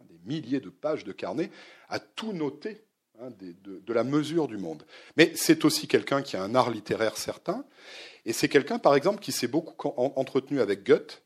[0.07, 1.49] des milliers de pages de carnets,
[1.89, 2.83] à tout noter
[3.19, 4.83] Hein, de, la mesure du monde.
[5.15, 7.65] Mais c'est aussi quelqu'un qui a un art littéraire certain,
[8.25, 11.23] et c'est quelqu'un, par exemple, qui s'est beaucoup entretenu avec Goethe,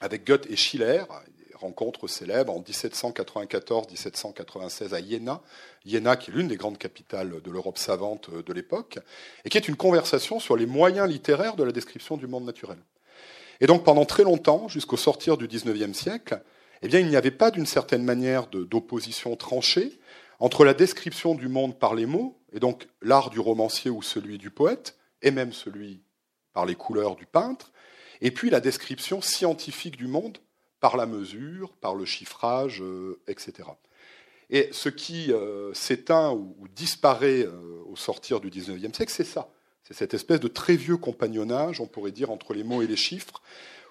[0.00, 1.02] avec Goethe et Schiller,
[1.54, 5.42] rencontre célèbre en 1794-1796 à Jena,
[5.84, 8.98] Jena qui est l'une des grandes capitales de l'Europe savante de l'époque,
[9.44, 12.78] et qui est une conversation sur les moyens littéraires de la description du monde naturel.
[13.60, 16.42] Et donc pendant très longtemps, jusqu'au sortir du XIXe siècle,
[16.82, 19.98] eh bien, il n'y avait pas d'une certaine manière d'opposition tranchée
[20.42, 24.38] entre la description du monde par les mots, et donc l'art du romancier ou celui
[24.38, 26.02] du poète, et même celui
[26.52, 27.70] par les couleurs du peintre,
[28.20, 30.38] et puis la description scientifique du monde
[30.80, 33.68] par la mesure, par le chiffrage, euh, etc.
[34.50, 39.48] Et ce qui euh, s'éteint ou, disparaît euh, au sortir du XIXe siècle, c'est ça.
[39.84, 42.96] C'est cette espèce de très vieux compagnonnage, on pourrait dire, entre les mots et les
[42.96, 43.40] chiffres,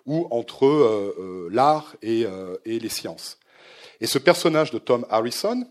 [0.05, 2.25] ou entre l'art et,
[2.65, 3.37] et les sciences.
[3.99, 5.63] Et ce personnage de Tom Harrison,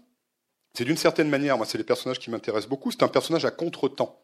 [0.75, 3.51] c'est d'une certaine manière, moi c'est les personnages qui m'intéressent beaucoup, c'est un personnage à
[3.51, 4.21] contre-temps.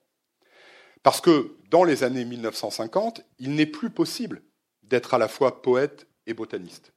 [1.03, 4.43] Parce que dans les années 1950, il n'est plus possible
[4.83, 6.93] d'être à la fois poète et botaniste.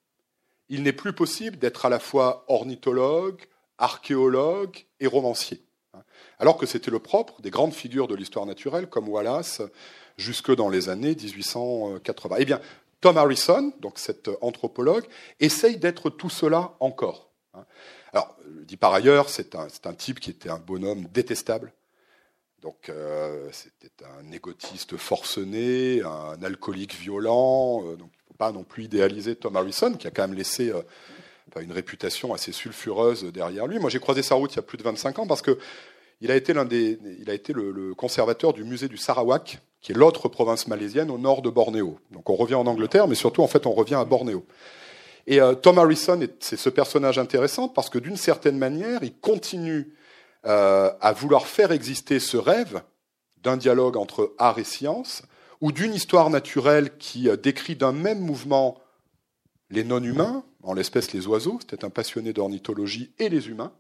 [0.70, 3.42] Il n'est plus possible d'être à la fois ornithologue,
[3.78, 5.64] archéologue et romancier.
[6.38, 9.62] Alors que c'était le propre des grandes figures de l'histoire naturelle comme Wallace
[10.18, 12.36] jusque dans les années 1880.
[12.40, 12.62] Eh bien,
[13.02, 15.06] Tom Harrison, donc cet anthropologue,
[15.40, 17.32] essaye d'être tout cela encore.
[18.14, 21.74] Alors, je dis par ailleurs, c'est un, type qui était un bonhomme détestable.
[22.62, 23.90] Donc, euh, c'était
[24.20, 27.84] un égotiste forcené, un alcoolique violent.
[27.86, 30.38] Euh, donc, il ne faut pas non plus idéaliser Tom Harrison, qui a quand même
[30.38, 30.82] laissé euh,
[31.62, 33.80] une réputation assez sulfureuse derrière lui.
[33.80, 35.58] Moi, j'ai croisé sa route il y a plus de 25 ans parce que
[36.22, 39.94] il a été, des, il a été le, le, conservateur du musée du Sarawak, qui
[39.94, 41.98] est l'autre province malaisienne au nord de Bornéo.
[42.12, 44.46] Donc, on revient en Angleterre, mais surtout, en fait, on revient à Bornéo.
[45.30, 49.94] Et euh, Tom Harrison, c'est ce personnage intéressant parce que d'une certaine manière, il continue
[50.48, 52.82] euh, à vouloir faire exister ce rêve
[53.44, 55.22] d'un dialogue entre art et science,
[55.62, 58.80] ou d'une histoire naturelle qui euh, décrit d'un même mouvement
[59.70, 63.72] les non-humains, en l'espèce les oiseaux, c'était un passionné d'ornithologie, et les humains,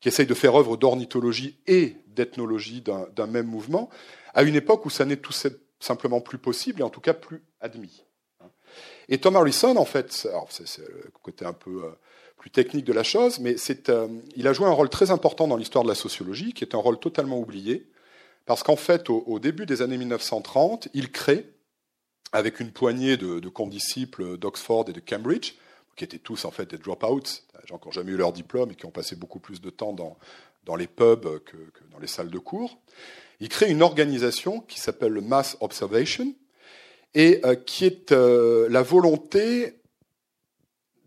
[0.00, 3.90] qui essaye de faire œuvre d'ornithologie et d'ethnologie d'un même mouvement,
[4.32, 5.34] à une époque où ça n'est tout
[5.78, 8.02] simplement plus possible, et en tout cas plus admis.
[9.10, 11.90] Et Tom Harrison, en fait, c'est le côté un peu euh,
[12.38, 13.56] plus technique de la chose, mais
[13.88, 16.76] euh, il a joué un rôle très important dans l'histoire de la sociologie, qui est
[16.76, 17.90] un rôle totalement oublié,
[18.46, 21.52] parce qu'en fait, au, début des années 1930, il crée,
[22.32, 25.54] avec une poignée de, condisciples d'Oxford et de Cambridge,
[25.96, 28.70] qui étaient tous en fait des dropouts, des gens qui n'ont jamais eu leur diplôme
[28.70, 31.56] et qui ont passé beaucoup plus de temps dans, les pubs que
[31.90, 32.78] dans les salles de cours,
[33.40, 36.32] il crée une organisation qui s'appelle le Mass Observation,
[37.14, 39.80] et euh, qui est euh, la volonté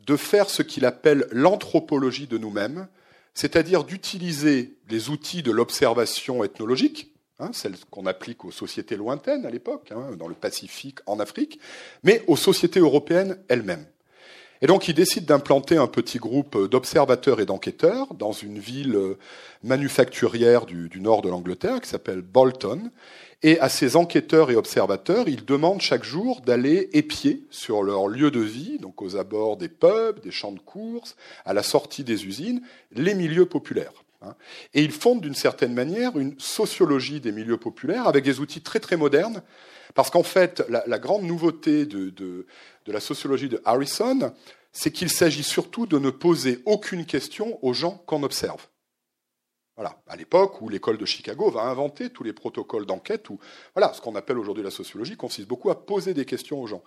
[0.05, 2.87] de faire ce qu'il appelle l'anthropologie de nous-mêmes,
[3.33, 9.49] c'est-à-dire d'utiliser les outils de l'observation ethnologique, hein, celle qu'on applique aux sociétés lointaines à
[9.49, 11.59] l'époque, hein, dans le Pacifique, en Afrique,
[12.03, 13.85] mais aux sociétés européennes elles-mêmes.
[14.63, 18.97] Et donc il décide d'implanter un petit groupe d'observateurs et d'enquêteurs dans une ville
[19.61, 22.89] manufacturière du, nord de l'Angleterre qui s'appelle Bolton,
[23.45, 28.31] et à ces enquêteurs et observateurs, ils demandent chaque jour d'aller épier sur leur lieu
[28.31, 32.25] de vie, donc aux abords des pubs, des champs de course, à la sortie des
[32.25, 32.61] usines,
[32.93, 34.05] les milieux populaires.
[34.21, 34.33] Hein.
[34.73, 38.79] Et ils fondent d'une certaine manière une sociologie des milieux populaires avec des outils très
[38.79, 39.43] très modernes,
[39.93, 42.45] parce qu'en fait, la, grande nouveauté de,
[42.87, 44.33] la sociologie de Harrison,
[44.71, 48.67] c'est qu'il s'agit surtout de ne poser aucune question aux gens qu'on observe.
[49.75, 53.39] Voilà, à l'époque où l'école de Chicago va inventer tous les protocoles d'enquête, où
[53.75, 56.83] voilà, ce qu'on appelle aujourd'hui la sociologie consiste beaucoup à poser des questions aux gens.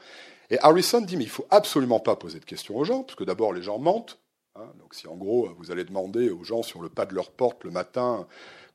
[0.51, 3.25] Et Harrison dit mais il faut absolument pas poser de questions aux gens, parce que
[3.25, 4.21] d'abord les gens mentent.
[4.55, 4.73] Hein.
[4.79, 7.63] donc si en gros vous allez demander aux gens sur le pas de leur porte
[7.65, 8.27] le matin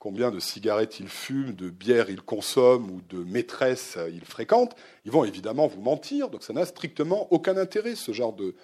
[0.02, 4.76] combien de cigarettes ils fument, de bières ils consomment ou de maîtresses ils fréquentent,
[5.06, 6.30] ils vont évidemment vous mentir.
[6.30, 8.56] Donc ça n'a strictement aucun intérêt ce genre de,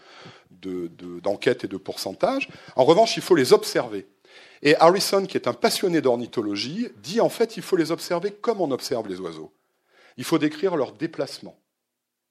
[1.21, 2.49] d'enquête et de pourcentage.
[2.75, 4.07] En revanche, il faut les observer.
[4.63, 8.59] Et Harrison, qui est un passionné d'ornithologie, dit en fait il faut les observer comme
[8.59, 9.53] on observe les oiseaux.
[10.17, 11.55] Il faut décrire leur déplacement.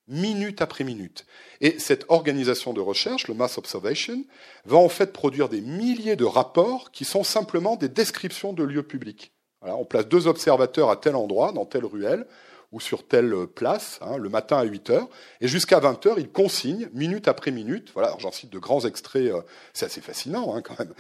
[0.09, 1.27] Minute après minute.
[1.61, 4.25] Et cette organisation de recherche, le Mass Observation,
[4.65, 8.83] va en fait produire des milliers de rapports qui sont simplement des descriptions de lieux
[8.83, 9.33] publics.
[9.63, 12.27] on place deux observateurs à tel endroit, dans telle ruelle,
[12.73, 15.09] ou sur telle place, hein, le matin à 8 heures,
[15.41, 19.33] et jusqu'à 20 heures, ils consignent, minute après minute, voilà, j'en cite de grands extraits,
[19.33, 19.41] euh,
[19.73, 20.93] c'est assez fascinant hein, quand même.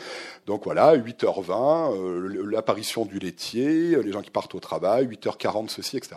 [0.46, 5.96] Donc voilà, 8h20, euh, l'apparition du laitier, les gens qui partent au travail, 8h40, ceci,
[5.96, 6.16] etc.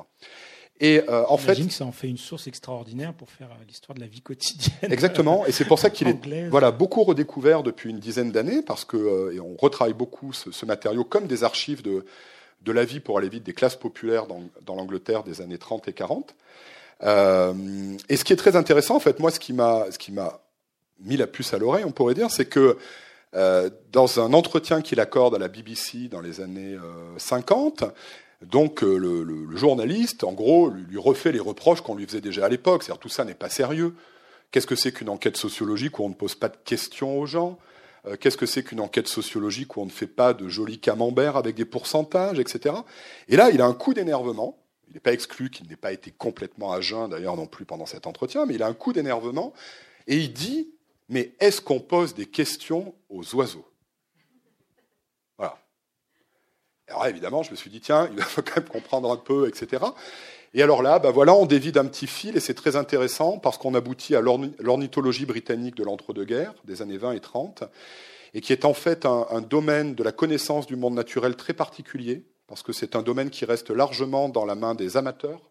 [0.81, 3.95] Et euh, en fait, que ça en fait une source extraordinaire pour faire euh, l'histoire
[3.95, 4.91] de la vie quotidienne.
[4.91, 8.85] Exactement, et c'est pour ça qu'il est voilà beaucoup redécouvert depuis une dizaine d'années parce
[8.85, 12.05] que euh, et on retravaille beaucoup ce, ce, matériau comme des archives de
[12.61, 15.87] de la vie pour aller vite des classes populaires dans, dans l'Angleterre des années 30
[15.87, 16.35] et 40.
[17.03, 17.53] Euh,
[18.09, 20.41] et ce qui est très intéressant, en fait, moi, ce qui m'a ce qui m'a
[20.99, 22.77] mis la puce à l'oreille, on pourrait dire, c'est que
[23.91, 26.75] dans un entretien qu'il accorde à la BBC dans les années
[27.17, 27.83] 50,
[28.41, 32.49] donc euh, le, journaliste, en gros, lui, refait les reproches qu'on lui faisait déjà à
[32.49, 32.83] l'époque.
[32.83, 33.95] C'est-à-dire tout ça n'est pas sérieux.
[34.51, 37.59] Qu'est-ce que c'est qu'une enquête sociologique où on ne pose pas de questions aux gens?
[38.05, 41.35] Euh, Qu'est-ce que c'est qu'une enquête sociologique où on ne fait pas de jolis camemberts
[41.35, 42.75] avec des pourcentages, etc.
[43.27, 44.57] Et là, il a un coup d'énervement.
[44.87, 47.85] Il n'est pas exclu qu'il n'ait pas été complètement à jeun, d'ailleurs non plus pendant
[47.85, 49.53] cet entretien, mais il a un coup d'énervement
[50.07, 50.71] et il dit
[51.09, 53.68] Mais est-ce qu'on pose des questions aux oiseaux?
[56.89, 59.83] Alors évidemment, je me suis dit, tiens, il faut quand même comprendre un peu, etc.
[60.53, 63.57] Et alors là, ben voilà, on dévie d'un petit fil, et c'est très intéressant, parce
[63.57, 67.63] qu'on aboutit à l'ornithologie britannique de l'entre-deux-guerres, des années 20 et 30,
[68.33, 71.53] et qui est en fait un, un domaine de la connaissance du monde naturel très
[71.53, 75.48] particulier, parce que c'est un domaine qui reste largement dans la main des amateurs,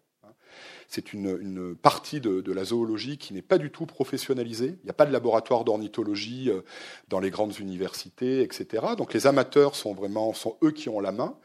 [0.89, 4.79] c'est une, partie de, la zoologie qui n'est pas du tout professionnalisée.
[4.81, 6.61] Il n'y a pas de laboratoire d'ornithologie euh,
[7.09, 8.87] dans les grandes universités, etc.
[8.97, 11.37] Donc les amateurs sont vraiment sont eux qui ont la main.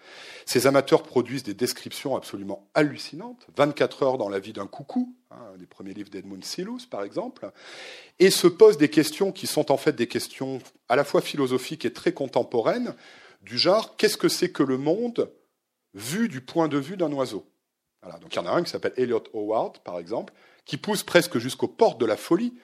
[0.46, 3.46] Ces amateurs produisent des descriptions absolument hallucinantes.
[3.58, 7.04] 24 heures dans la vie d'un coucou, hein, un des premiers livres d'Edmund Silus, par
[7.04, 7.50] exemple,
[8.20, 11.84] et se posent des questions qui sont en fait des questions à la fois philosophiques
[11.84, 12.94] et très contemporaines,
[13.42, 15.30] du genre qu'est-ce que c'est que le monde
[15.92, 17.46] vu du point de vue d'un oiseau?
[18.20, 20.32] Donc il y en a un qui s'appelle Elliot Howard, par exemple,
[20.64, 22.54] qui pousse presque jusqu'aux portes de la folie.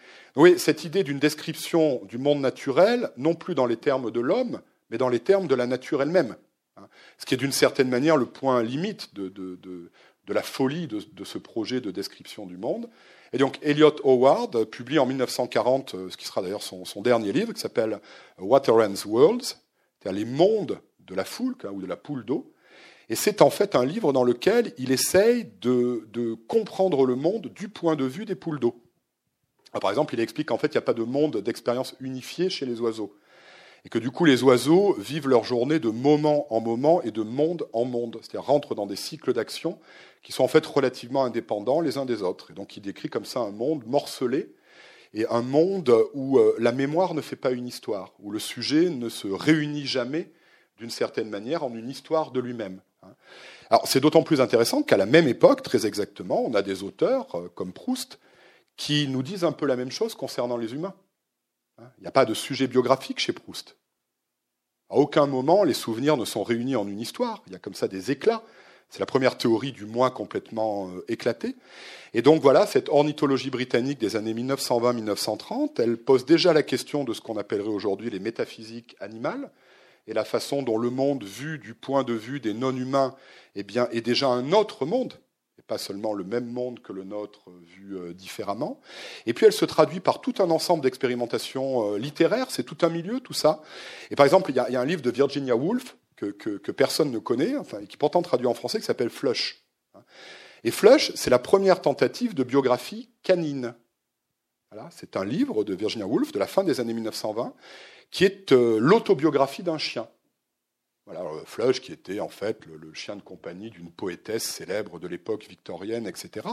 [0.56, 4.60] Cette idée d'une description du monde naturel, non plus dans les termes de l'homme,
[4.90, 6.36] mais dans les termes de la nature elle-même.
[6.76, 6.88] Hein.
[7.18, 9.90] Ce qui est d'une certaine manière le point limite de,
[10.28, 12.88] la folie de, ce projet de description du monde.
[13.32, 17.52] Et donc Elliot Howard publie en 1940, euh, ce qui sera d'ailleurs son, dernier livre,
[17.52, 18.00] qui s'appelle
[18.38, 19.56] Waterlands Worlds,
[20.00, 22.52] c'est-à-dire les mondes de la foule, ou de la poule d'eau.
[23.10, 27.68] Et c'est en fait un livre dans lequel il essaye de, comprendre le monde du
[27.68, 28.80] point de vue des poules d'eau.
[29.80, 32.66] Par exemple, il explique qu'en fait, il n'y a pas de monde d'expérience unifié chez
[32.66, 33.16] les oiseaux.
[33.84, 37.22] Et que du coup, les oiseaux vivent leur journée de moment en moment et de
[37.22, 38.18] monde en monde.
[38.20, 39.80] C'est-à-dire rentrent dans des cycles d'action
[40.22, 42.52] qui sont en fait relativement indépendants les uns des autres.
[42.52, 44.54] Et donc, il décrit comme ça un monde morcelé
[45.14, 48.88] et un monde où euh, la mémoire ne fait pas une histoire, où le sujet
[48.88, 50.30] ne se réunit jamais
[50.78, 52.80] d'une certaine manière en une histoire de lui-même.
[53.02, 53.14] Hein.
[53.70, 57.34] Alors c'est d'autant plus intéressant qu'à la même époque, très exactement, on a des auteurs
[57.34, 58.18] euh, comme Proust
[58.76, 60.94] qui nous disent un peu la même chose concernant les humains.
[61.78, 61.90] Hein.
[61.98, 63.76] Il n'y a pas de sujet biographique chez Proust.
[64.90, 67.42] À aucun moment, les souvenirs ne sont réunis en une histoire.
[67.46, 68.42] Il y a comme ça des éclats.
[68.88, 71.54] C'est la première théorie du moins complètement euh, éclatée.
[72.12, 77.14] Et donc voilà, cette ornithologie britannique des années 1920-1930, elle pose déjà la question de
[77.14, 79.52] ce qu'on appellerait aujourd'hui les métaphysiques animales,
[80.10, 83.14] et la façon dont le monde vu du point de vue des non-humains
[83.54, 85.14] eh bien, est déjà un autre monde,
[85.56, 88.80] et pas seulement le même monde que le nôtre vu euh, différemment.
[89.26, 92.88] Et puis elle se traduit par tout un ensemble d'expérimentations euh, littéraires, c'est tout un
[92.88, 93.62] milieu, tout ça.
[94.10, 97.56] Et par exemple, il y, a, un livre de Virginia Woolf que, personne ne connaît,
[97.56, 99.64] enfin, qui pourtant traduit en français, qui s'appelle Flush.
[100.64, 103.74] Et Flush, c'est la première tentative de biographie canine.
[104.72, 107.54] Voilà, c'est un livre de Virginia Woolf de la fin des années 1920
[108.12, 110.08] qui est euh, l'autobiographie d'un chien.
[111.06, 115.44] Voilà, Flush, qui était en fait le, chien de compagnie d'une poétesse célèbre de l'époque
[115.48, 116.46] victorienne, etc.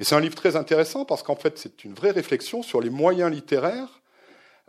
[0.00, 2.90] Et c'est un livre très intéressant parce qu'en fait, c'est une vraie réflexion sur les
[2.90, 4.02] moyens littéraires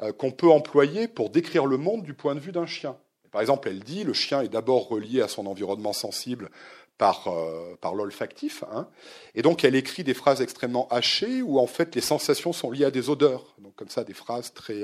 [0.04, 2.96] euh, qu'on peut employer pour décrire le monde du point de vue d'un chien.
[3.32, 6.52] Par exemple, elle dit le chien est d'abord relié à son environnement sensible
[6.98, 8.64] par, euh, par l'olfactif.
[8.72, 8.88] Hein.
[9.36, 12.86] Et donc, elle écrit des phrases extrêmement hachées où, en fait, les sensations sont liées
[12.86, 13.56] à des odeurs.
[13.60, 14.84] Donc, comme ça, des phrases très,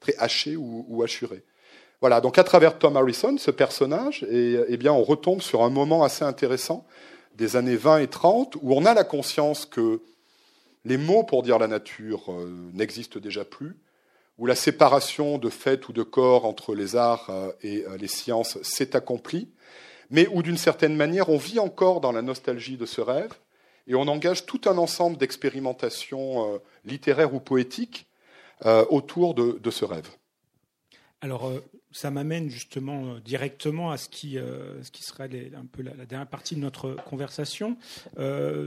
[0.00, 1.44] très haché ou, ou hachuré.
[2.00, 5.70] Voilà, donc à travers Tom Harrison, ce personnage, et, eh bien, on retombe sur un
[5.70, 6.86] moment assez intéressant
[7.36, 10.00] des années 20 et 30 où on a la conscience que
[10.84, 13.76] les mots pour dire la nature euh, n'existent déjà plus,
[14.38, 18.08] où la séparation de fait ou de corps entre les arts euh, et euh, les
[18.08, 19.48] sciences s'est accomplie,
[20.10, 23.32] mais où d'une certaine manière on vit encore dans la nostalgie de ce rêve,
[23.86, 28.06] et on engage tout un ensemble d'expérimentations littéraires ou poétiques
[28.64, 30.08] autour de, ce rêve.
[31.20, 31.52] Alors,
[31.92, 34.38] ça m'amène justement directement à ce qui,
[34.82, 37.76] ce qui sera un peu la, dernière partie de notre conversation,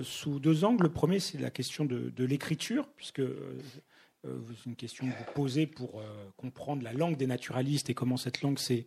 [0.04, 0.84] sous deux angles.
[0.84, 3.22] Le premier, c'est la question de, de l'écriture, puisque
[4.22, 6.04] c'est euh, une question que vous posez pour euh,
[6.36, 8.86] comprendre la langue des naturalistes et comment cette langue s'est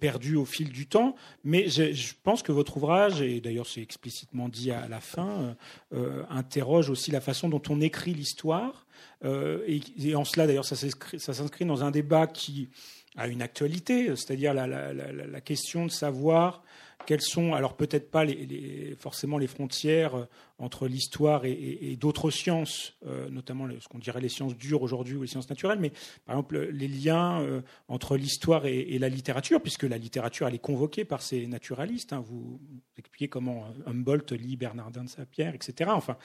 [0.00, 1.14] perdue au fil du temps.
[1.44, 5.56] Mais je, pense que votre ouvrage, et d'ailleurs c'est explicitement dit à la fin,
[5.92, 8.86] euh, interroge aussi la façon dont on écrit l'histoire.
[9.22, 12.68] Et, en cela, d'ailleurs, ça s'inscrit dans un débat qui
[13.16, 16.62] a une actualité, c'est-à-dire la, la, question de savoir
[17.06, 20.26] quelles sont, alors peut-être pas les, forcément les frontières
[20.58, 25.22] entre l'histoire et, d'autres sciences, euh, notamment ce qu'on dirait les sciences dures aujourd'hui ou
[25.22, 25.90] les sciences naturelles, mais
[26.24, 30.58] par exemple les liens euh, entre l'histoire et, la littérature, puisque la littérature elle est
[30.58, 32.14] convoquée par ces naturalistes.
[32.14, 32.24] Hein.
[32.26, 32.58] vous
[32.96, 35.90] expliquez comment euh, Humboldt lit Bernardin de Saint-Pierre, etc.
[35.92, 36.16] Enfin,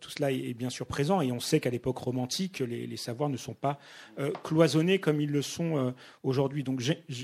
[0.00, 3.36] tout cela est, bien sûr présent et on sait qu'à l'époque romantique, les, savoirs ne
[3.36, 3.78] sont pas
[4.42, 6.62] cloisonnés comme ils le sont aujourd'hui.
[6.62, 6.82] Donc,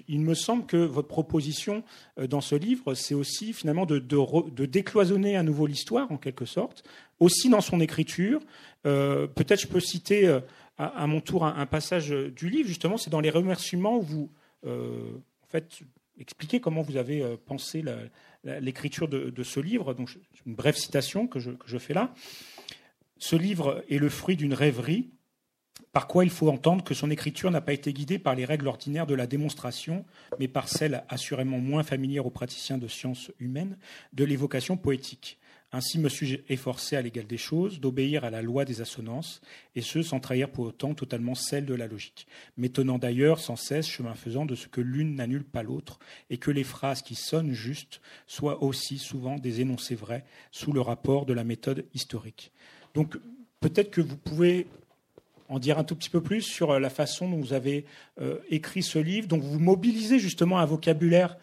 [0.09, 1.85] il me semble que votre proposition
[2.17, 6.85] dans ce livre, c'est aussi finalement de, de décloisonner à nouveau l'histoire en quelque sorte,
[7.19, 8.41] aussi dans son écriture.
[8.87, 10.41] Euh, peut-être je peux citer euh,
[10.79, 14.31] à, mon tour un, passage du livre, justement, c'est dans les remerciements où vous
[14.67, 15.19] euh,
[16.19, 17.85] expliquez comment vous avez pensé
[18.45, 19.93] l'écriture de, ce livre.
[19.93, 20.17] Donc,
[20.47, 22.15] une brève citation que je, que je fais là.
[23.19, 25.11] Ce livre est le fruit d'une rêverie
[25.93, 28.69] par quoi il faut entendre que son écriture n'a pas été guidée par les règles
[28.69, 30.05] ordinaires de la démonstration,
[30.39, 33.77] mais par celles assurément moins familières aux praticiens de sciences humaines
[34.13, 35.39] de l'évocation poétique.
[35.73, 39.41] Ainsi me suis-je efforcé à l'égal des choses d'obéir à la loi des assonances,
[39.77, 43.87] et ce sans trahir pour autant totalement celle de la logique, m'étonnant d'ailleurs sans cesse,
[43.87, 47.53] chemin faisant, de ce que l'une n'annule pas l'autre, et que les phrases qui sonnent
[47.53, 52.51] justes soient aussi souvent des énoncés vrais sous le rapport de la méthode historique.
[52.95, 53.17] Donc
[53.61, 54.67] peut-être que vous pouvez
[55.49, 57.85] en dire un tout petit peu plus sur la façon dont vous avez
[58.21, 61.37] euh, écrit ce livre, dont vous mobilisez justement un vocabulaire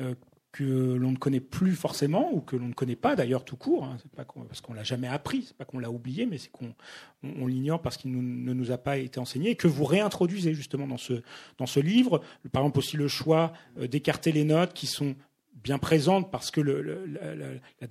[0.00, 0.14] euh,
[0.52, 3.84] que l'on ne connaît plus forcément ou que l'on ne connaît pas d'ailleurs tout court.
[3.84, 3.96] Hein.
[4.02, 6.74] C'est pas parce qu'on l'a jamais appris, c'est pas qu'on l'a oublié, mais c'est qu'on
[7.22, 10.86] on, l'ignore parce qu'il ne nous a pas été enseigné et que vous réintroduisez justement
[10.86, 11.22] dans ce
[11.56, 12.20] dans ce livre.
[12.52, 15.14] Par exemple aussi le choix euh, d'écarter les notes qui sont
[15.62, 16.60] bien présente parce que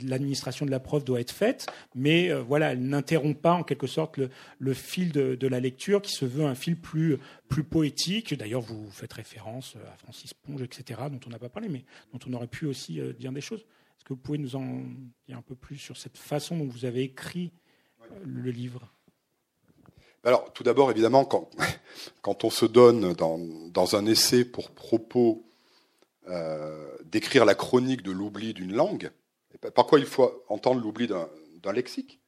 [0.01, 3.87] l'administration de la preuve doit être faite, mais euh, voilà, elle n'interrompt pas en quelque
[3.87, 4.19] sorte
[4.59, 7.17] le, fil de, la lecture qui se veut un fil plus,
[7.47, 8.33] plus poétique.
[8.33, 12.19] D'ailleurs, vous faites référence à Francis Ponge, etc., dont on n'a pas parlé, mais dont
[12.27, 13.61] on aurait pu aussi euh, dire des choses.
[13.61, 14.81] Est-ce que vous pouvez nous en
[15.27, 17.51] dire un peu plus sur cette façon dont vous avez écrit
[18.01, 18.91] euh, le livre?
[20.23, 21.49] Alors, tout d'abord, évidemment, quand,
[22.21, 23.39] quand on se donne dans,
[23.71, 25.50] dans un essai pour propos euh,
[27.03, 29.11] d'écrire la chronique de l'oubli d'une langue.
[29.75, 32.21] Par quoi il faut entendre l'oubli d'un lexique?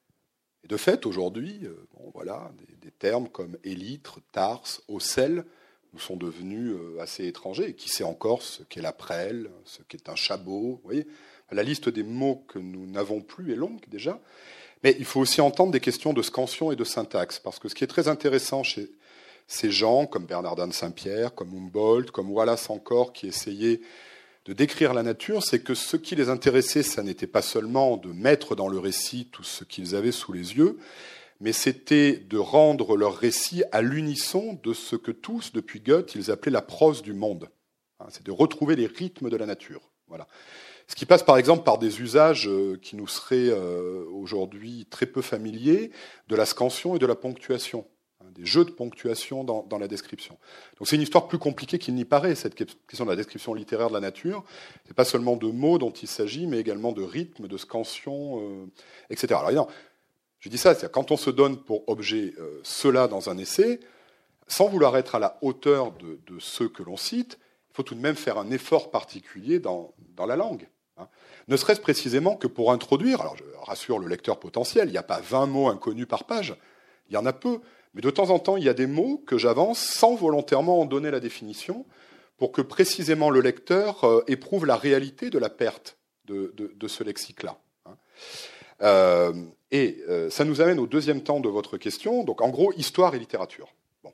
[0.63, 1.75] Et de fait, aujourd'hui, euh,
[2.13, 2.51] voilà,
[2.81, 5.45] des, termes comme élytre, tarse, ocelle
[5.91, 7.69] nous sont devenus euh, assez étrangers.
[7.69, 11.07] Et qui sait encore ce qu'est la prêle, ce qu'est un chabot Vous voyez,
[11.51, 14.21] la liste des mots que nous n'avons plus est longue déjà.
[14.83, 17.75] Mais il faut aussi entendre des questions de scansion et de syntaxe, parce que ce
[17.75, 18.89] qui est très intéressant chez,
[19.47, 23.81] ces gens, comme Bernardin de Saint-Pierre, comme Humboldt, comme Wallace encore, qui essayaient
[24.45, 28.11] de décrire la nature, c'est que ce qui les intéressait, ça n'était pas seulement de
[28.11, 30.77] mettre dans le récit tout ce qu'ils avaient sous les yeux,
[31.39, 36.31] mais c'était de rendre leur récit à l'unisson de ce que tous, depuis Goethe, ils
[36.31, 37.49] appelaient la prose du monde.
[37.99, 39.91] Hein, c'est de retrouver les rythmes de la nature.
[40.07, 40.27] Voilà.
[40.87, 45.05] Ce qui passe par exemple par des usages euh, qui nous seraient euh, aujourd'hui très
[45.05, 45.91] peu familiers,
[46.27, 47.85] de la scansion et de la ponctuation
[48.33, 50.37] des jeux de ponctuation dans, la description.
[50.77, 53.89] Donc c'est une histoire plus compliquée qu'il n'y paraît, cette question de la description littéraire
[53.89, 54.43] de la nature.
[54.83, 58.41] Ce n'est pas seulement de mots dont il s'agit, mais également de rythme, de scansion,
[58.41, 58.65] euh,
[59.09, 59.35] etc.
[59.35, 59.69] Alors évidemment,
[60.39, 63.79] je dis ça, c'est quand on se donne pour objet euh, cela dans un essai,
[64.47, 67.39] sans vouloir être à la hauteur de, ceux que l'on cite,
[67.71, 69.93] il faut tout de même faire un effort particulier dans,
[70.27, 70.67] la langue.
[70.97, 71.07] Hein.
[71.47, 75.03] Ne serait-ce précisément que pour introduire, alors je rassure le lecteur potentiel, il n'y a
[75.03, 76.55] pas 20 mots inconnus par page,
[77.09, 77.61] il y en a peu,
[77.93, 80.85] mais de temps en temps, il y a des mots que j'avance sans volontairement en
[80.85, 81.85] donner la définition,
[82.37, 87.59] pour que précisément le lecteur euh, éprouve la réalité de la perte de, ce lexique-là.
[87.85, 87.97] Hein.
[88.81, 89.33] Euh,
[89.71, 93.13] et euh, ça nous amène au deuxième temps de votre question, donc en gros, histoire
[93.15, 93.73] et littérature.
[94.03, 94.11] Bon.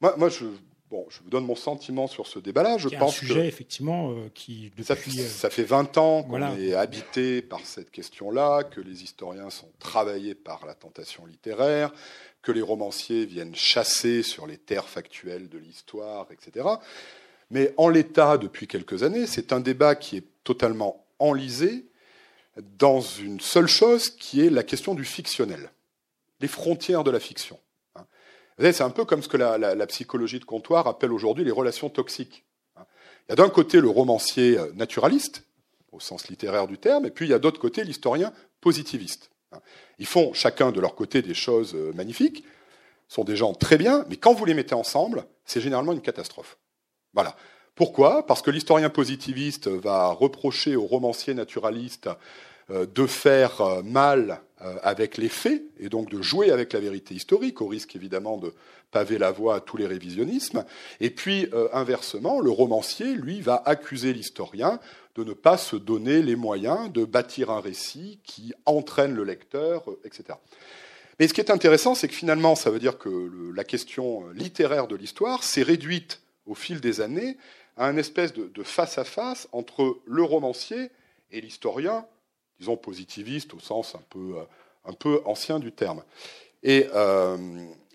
[0.00, 0.46] Moi, moi je,
[0.92, 2.76] Bon, je vous donne mon sentiment sur ce débat-là.
[2.76, 5.20] Je pense un sujet, effectivement, euh, qui depuis...
[5.20, 9.70] Euh, ça, fait 20 ans qu'on est habité par cette question-là, que les historiens sont
[9.78, 11.94] travaillés par la tentation littéraire,
[12.42, 16.66] que les romanciers viennent chasser sur les terres factuelles de l'histoire, etc.
[17.50, 21.86] Mais en l'état, depuis quelques années, c'est un débat qui est totalement enlisé
[22.78, 25.70] dans une seule chose qui est la question du fictionnel,
[26.40, 27.58] les frontières de la fiction.
[28.58, 32.44] C'est un peu comme ce que la, psychologie de comptoir appelle aujourd'hui les relations toxiques.
[32.76, 35.44] Il y a d'un côté le romancier euh, naturaliste,
[35.92, 39.30] au sens littéraire du terme, et puis il y a d'autre côté l'historien positiviste.
[39.98, 42.44] Ils font chacun de leur côté des choses euh, magnifiques,
[43.08, 46.58] sont des gens très bien, mais quand vous les mettez ensemble, c'est généralement une catastrophe.
[47.12, 47.36] Voilà.
[47.74, 48.26] Pourquoi?
[48.26, 52.08] Parce que l'historien positiviste va reprocher au romancier naturaliste
[52.68, 57.14] de faire euh, mal euh, avec les faits et donc de jouer avec la vérité
[57.14, 58.52] historique, au risque évidemment de
[58.90, 60.64] paver la voie à tous les révisionnismes.
[61.00, 64.80] Et puis, inversement, le romancier, lui, va accuser l'historien
[65.14, 69.86] de ne pas se donner les moyens de bâtir un récit qui entraîne le lecteur,
[70.04, 70.38] etc.
[71.18, 74.88] Mais ce qui est intéressant, c'est que finalement, ça veut dire que la question littéraire
[74.88, 77.38] de l'histoire s'est réduite au fil des années
[77.78, 80.90] à une espèce de face-à-face entre le romancier
[81.32, 82.04] et l'historien,
[82.62, 84.36] disons positiviste au sens un peu,
[85.14, 86.04] euh, ancien du terme.
[86.62, 87.36] Et euh,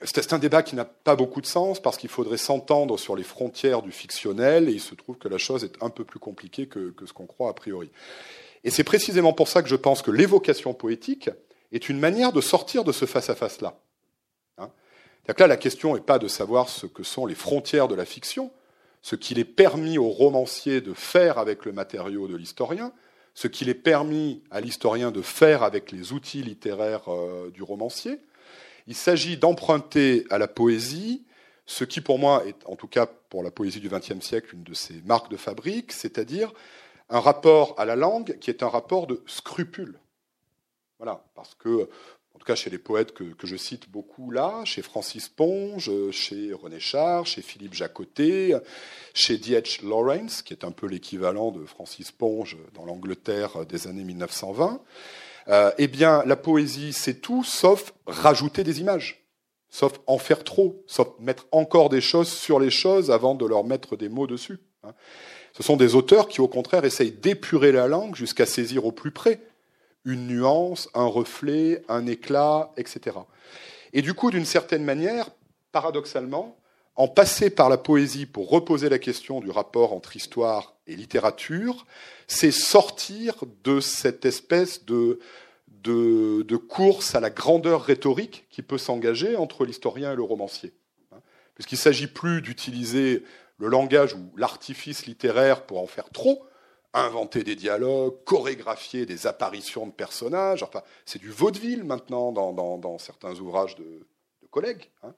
[0.03, 3.23] c'est un débat qui n'a pas beaucoup de sens parce qu'il faudrait s'entendre sur les
[3.23, 6.67] frontières du fictionnel et il se trouve que la chose est un peu plus compliquée
[6.67, 7.89] que, que ce qu'on croit a priori.
[8.65, 11.29] Et c'est précisément pour ça que je pense que l'évocation poétique
[11.71, 13.79] est une manière de sortir de ce face-à-face-là.
[14.57, 14.69] Hein
[15.37, 18.51] là, la question n'est pas de savoir ce que sont les frontières de la fiction,
[19.01, 22.91] ce qu'il est permis au romancier de faire avec le matériau de l'historien,
[23.37, 28.19] ce qu'il est permis à l'historien de faire avec les outils littéraires euh, du romancier.
[28.87, 31.23] Il s'agit d'emprunter à la poésie
[31.67, 34.63] ce qui, pour moi, est, en tout cas pour la poésie du XXe siècle, une
[34.63, 36.51] de ses marques de fabrique, c'est-à-dire
[37.09, 39.99] un rapport à la langue qui est un rapport de scrupule.
[40.97, 41.89] Voilà, parce que
[42.37, 46.53] en tout cas chez les poètes que, je cite beaucoup là, chez Francis Ponge, chez
[46.53, 48.53] René Char, chez Philippe Jacotet,
[49.15, 49.83] chez D.H.
[49.83, 54.79] Lawrence, qui est un peu l'équivalent de Francis Ponge dans l'Angleterre des années 1920,
[55.47, 59.25] euh, eh bien, la poésie, c'est tout sauf rajouter des images,
[59.71, 63.63] sauf en faire trop, sauf mettre encore des choses sur les choses avant de leur
[63.63, 64.59] mettre des mots dessus.
[64.83, 64.93] Hein.
[65.53, 69.09] Ce sont des auteurs qui, au contraire, essayent d'épurer la langue jusqu'à saisir au plus
[69.09, 69.41] près
[70.07, 73.17] une nuance, un reflet, un éclat, etc.
[73.91, 75.29] Et du coup, d'une certaine manière,
[75.73, 76.57] paradoxalement,
[76.95, 81.85] en passer par la poésie pour reposer la question du rapport entre histoire et littérature,
[82.25, 83.35] c'est sortir
[83.65, 85.19] de cette espèce de,
[85.83, 90.73] de, course à la grandeur rhétorique qui peut s'engager entre l'historien et le romancier.
[91.53, 93.23] Puisqu'il ne s'agit plus d'utiliser
[93.57, 96.46] le langage ou l'artifice littéraire pour en faire trop,
[96.99, 100.63] inventer des dialogues, chorégraphier des apparitions de personnages.
[100.63, 104.07] Enfin, c'est du vaudeville maintenant dans, certains ouvrages de,
[104.51, 104.89] collègues.
[105.03, 105.13] Hein.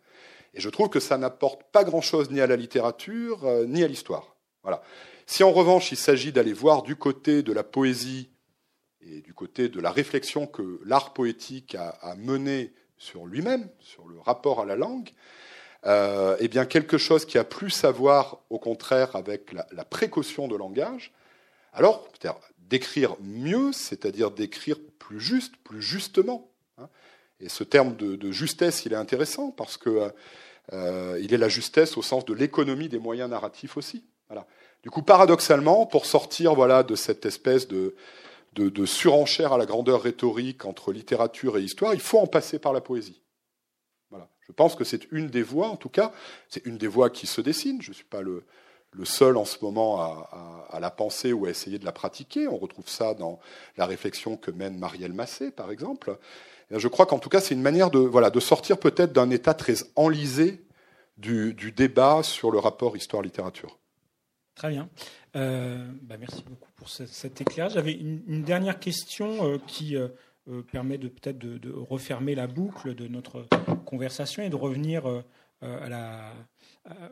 [0.53, 3.87] Et je trouve que ça n'apporte pas grand-chose ni à la littérature euh, ni à
[3.87, 4.35] l'histoire.
[4.63, 4.81] Voilà.
[5.27, 8.31] Si en revanche il s'agit d'aller voir du côté de la poésie
[9.01, 14.19] et du côté de la réflexion que l'art poétique a, mené sur lui-même, sur le
[14.19, 15.11] rapport à la langue,
[15.85, 20.47] euh, eh bien quelque chose qui a plus à voir, au contraire, avec la précaution
[20.47, 21.13] de langage,
[21.73, 22.07] alors,
[22.57, 26.51] d'écrire mieux, c'est-à-dire d'écrire plus juste, plus justement.
[26.77, 26.89] Hein.
[27.39, 30.11] Et ce terme de, justesse, il est intéressant parce que
[30.73, 34.03] euh, il est la justesse au sens de l'économie des moyens narratifs aussi.
[34.83, 37.95] Du coup, paradoxalement, pour sortir voilà de cette espèce de,
[38.53, 42.71] de, surenchère à la grandeur rhétorique entre littérature et histoire, il faut en passer par
[42.71, 43.21] la poésie.
[44.09, 44.29] Voilà.
[44.41, 46.13] Je pense que c'est une des voies, en tout cas,
[46.47, 47.81] c'est une des voies qui se dessine.
[47.81, 48.45] Je ne suis pas le,
[48.91, 52.47] le seul en ce moment à, la penser ou à essayer de la pratiquer.
[52.47, 53.39] On retrouve ça dans
[53.77, 56.17] la réflexion que mène Marielle Massé, par exemple.
[56.71, 59.53] je crois qu'en tout cas, c'est une manière de, voilà, de sortir peut-être d'un état
[59.53, 60.63] très enlisé
[61.17, 63.77] du, débat sur le rapport histoire-littérature.
[64.55, 64.89] Très bien.
[65.35, 67.73] Euh, bah, merci beaucoup pour cet éclairage.
[67.73, 70.09] J'avais une, dernière question euh, qui euh,
[70.71, 73.47] permet de peut-être de, refermer la boucle de notre
[73.85, 75.05] conversation et de revenir
[75.61, 76.33] à la,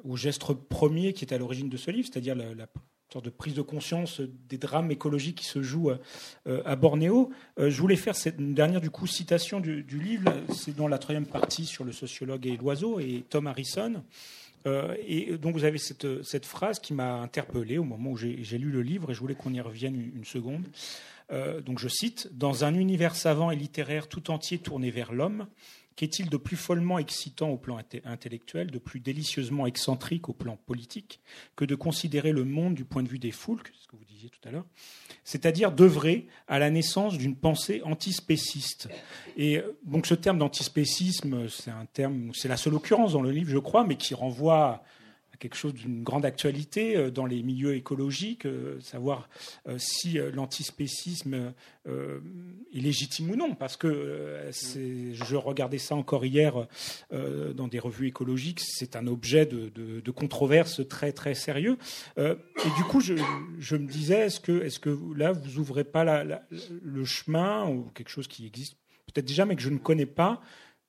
[0.03, 2.67] au geste premier qui est à l'origine de ce livre, c'est-à-dire la,
[3.11, 5.91] sorte de prise de conscience des drames écologiques qui se jouent
[6.47, 7.29] euh, à Bornéo.
[7.57, 10.33] Euh, je voulais faire cette, dernière du coup citation du, livre.
[10.53, 14.03] C'est dans la troisième partie sur le sociologue et l'oiseau et Tom Harrison.
[15.07, 18.69] et donc vous avez cette, cette phrase qui m'a interpellé au moment où j'ai lu
[18.69, 20.65] le livre et je voulais qu'on y revienne une seconde.
[21.65, 25.47] donc je cite Dans un univers savant et littéraire tout entier tourné vers l'homme,
[25.97, 31.19] Qu'est-il de plus follement excitant au plan intellectuel, de plus délicieusement excentrique au plan politique,
[31.55, 34.29] que de considérer le monde du point de vue des foules, ce que vous disiez
[34.29, 34.65] tout à l'heure,
[35.23, 38.89] c'est-à-dire d'œuvrer à la naissance d'une pensée antispéciste.
[39.37, 43.31] Et euh, donc ce terme d'antispécisme, c'est un terme, c'est la seule occurrence dans le
[43.31, 44.83] livre, je crois, mais qui renvoie
[45.39, 48.47] quelque chose d'une grande actualité dans les milieux écologiques,
[48.79, 49.29] savoir
[49.77, 51.53] si l'antispécisme
[51.85, 56.67] est légitime ou non, parce que je regardais ça encore hier
[57.11, 61.77] dans des revues écologiques, c'est un objet de, controverse très très sérieux.
[62.17, 63.13] et du coup, je,
[63.75, 64.39] me disais, est-ce
[64.79, 68.77] que, là, vous ouvrez pas le chemin ou quelque chose qui existe
[69.07, 70.41] peut-être déjà, mais que je ne connais pas,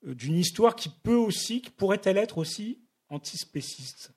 [0.07, 4.13] euh, d'une histoire qui peut aussi, qui pourrait-elle être aussi antispéciste?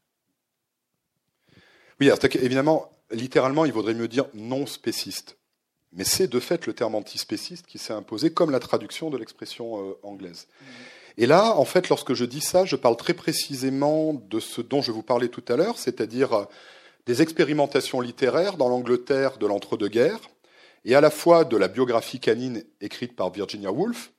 [2.02, 2.10] Oui,
[2.42, 5.38] évidemment, littéralement, il vaudrait mieux dire non spéciste.
[5.94, 9.80] Mais c'est de fait le terme antispéciste qui s'est imposé comme la traduction de l'expression
[9.80, 10.48] euh, anglaise.
[11.18, 14.82] Et là, en fait, lorsque je dis ça, je parle très précisément de ce dont
[14.82, 16.46] je vous parlais tout à l'heure, c'est-à-dire euh,
[17.06, 20.22] des expérimentations littéraires dans l'Angleterre de l'entre-deux-guerres,
[20.86, 24.12] et à la fois de la biographie canine écrite par Virginia Woolf.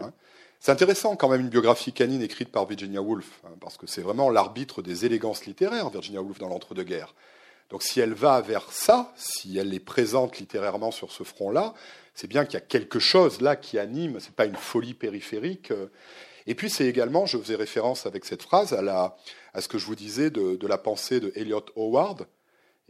[0.00, 0.12] Hein.
[0.60, 4.00] C'est intéressant quand même une biographie canine écrite par Virginia Woolf, hein, parce que c'est
[4.00, 7.14] vraiment l'arbitre des élégances littéraires, Virginia Woolf, dans l'entre-deux-guerres.
[7.70, 11.74] Donc si elle va vers ça, si elle les présente littérairement sur ce front-là,
[12.14, 14.94] c'est bien qu'il y a quelque chose là qui anime, ce n'est pas une folie
[14.94, 15.72] périphérique.
[16.46, 19.16] Et puis c'est également, je faisais référence avec cette phrase à, la,
[19.52, 22.26] à ce que je vous disais de, de la pensée de Elliot Howard,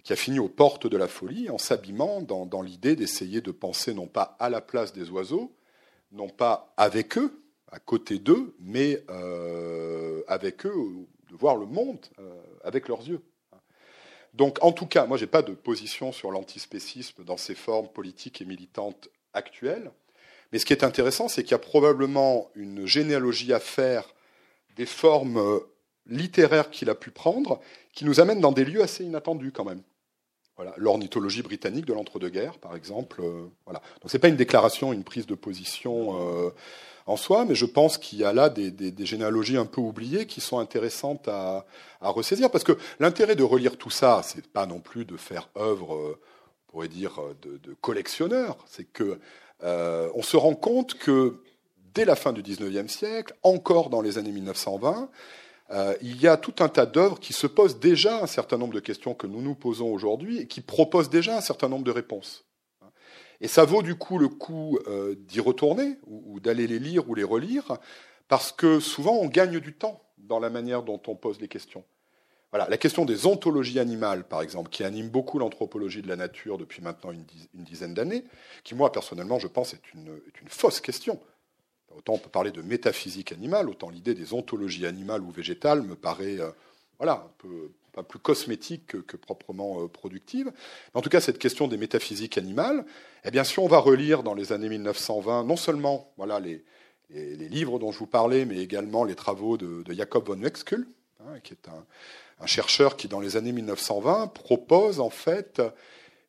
[0.05, 3.93] qui a fini aux portes de la folie en s'abîmant dans, l'idée d'essayer de penser
[3.93, 5.53] non pas à la place des oiseaux,
[6.13, 11.99] non pas avec eux, à côté d'eux, mais euh, avec eux, de voir le monde
[12.19, 13.21] euh, avec leurs yeux.
[14.35, 17.89] Donc, en tout cas, moi, je n'ai pas de position sur l'antispécisme dans ses formes
[17.89, 19.91] politiques et militantes actuelles.
[20.53, 24.15] Mais ce qui est intéressant, c'est qu'il y a probablement une généalogie à faire
[24.77, 25.59] des formes euh,
[26.07, 27.61] littéraires qu'il a pu prendre,
[27.93, 29.83] qui nous amène dans des lieux assez inattendus quand même.
[30.77, 33.21] L'ornithologie britannique de l'entre-deux-guerres, par exemple.
[33.23, 33.81] Euh, voilà.
[34.01, 36.51] Donc c'est pas une déclaration, une prise de position euh,
[37.07, 40.41] en soi, mais je pense qu'il y a là des, généalogies un peu oubliées qui
[40.41, 41.65] sont intéressantes à,
[42.01, 45.95] ressaisir, parce que l'intérêt de relire tout ça, c'est pas non plus de faire œuvre,
[45.95, 46.19] euh,
[46.69, 48.57] on pourrait dire, de, collectionneur.
[48.67, 49.19] C'est que
[49.63, 51.41] on se rend compte que
[51.95, 55.09] dès la fin du XIXe siècle, encore dans les années 1920,
[55.71, 58.75] euh, il y a tout un tas d'œuvres qui se posent déjà un certain nombre
[58.75, 61.91] de questions que nous nous posons aujourd'hui et qui proposent déjà un certain nombre de
[61.91, 62.45] réponses.
[63.41, 67.15] Et ça vaut du coup le coup euh, d'y retourner ou, d'aller les lire ou
[67.15, 67.77] les relire,
[68.29, 71.85] parce que souvent on gagne du temps dans la manière dont on pose les questions.
[72.51, 76.57] Voilà, la question des ontologies animales, par exemple, qui anime beaucoup l'anthropologie de la nature
[76.57, 78.25] depuis maintenant une, dizaine d'années,
[78.65, 81.21] qui moi personnellement je pense est une fausse question.
[81.99, 85.97] Autant on peut parler de métaphysique animale, autant l'idée des ontologies animales ou végétales me
[85.97, 86.51] paraît euh,
[86.99, 90.53] voilà, un peu pas plus cosmétique que, proprement euh, productive.
[90.95, 92.85] en tout cas, cette question des métaphysiques animales,
[93.25, 96.65] eh bien, si on va relire dans les années 1920, non seulement voilà, les,
[97.11, 100.87] livres dont je vous parlais, mais également les travaux de, Jacob von Wexkull,
[101.21, 101.85] hein, qui est un,
[102.41, 105.63] un, chercheur qui, dans les années 1920, propose en fait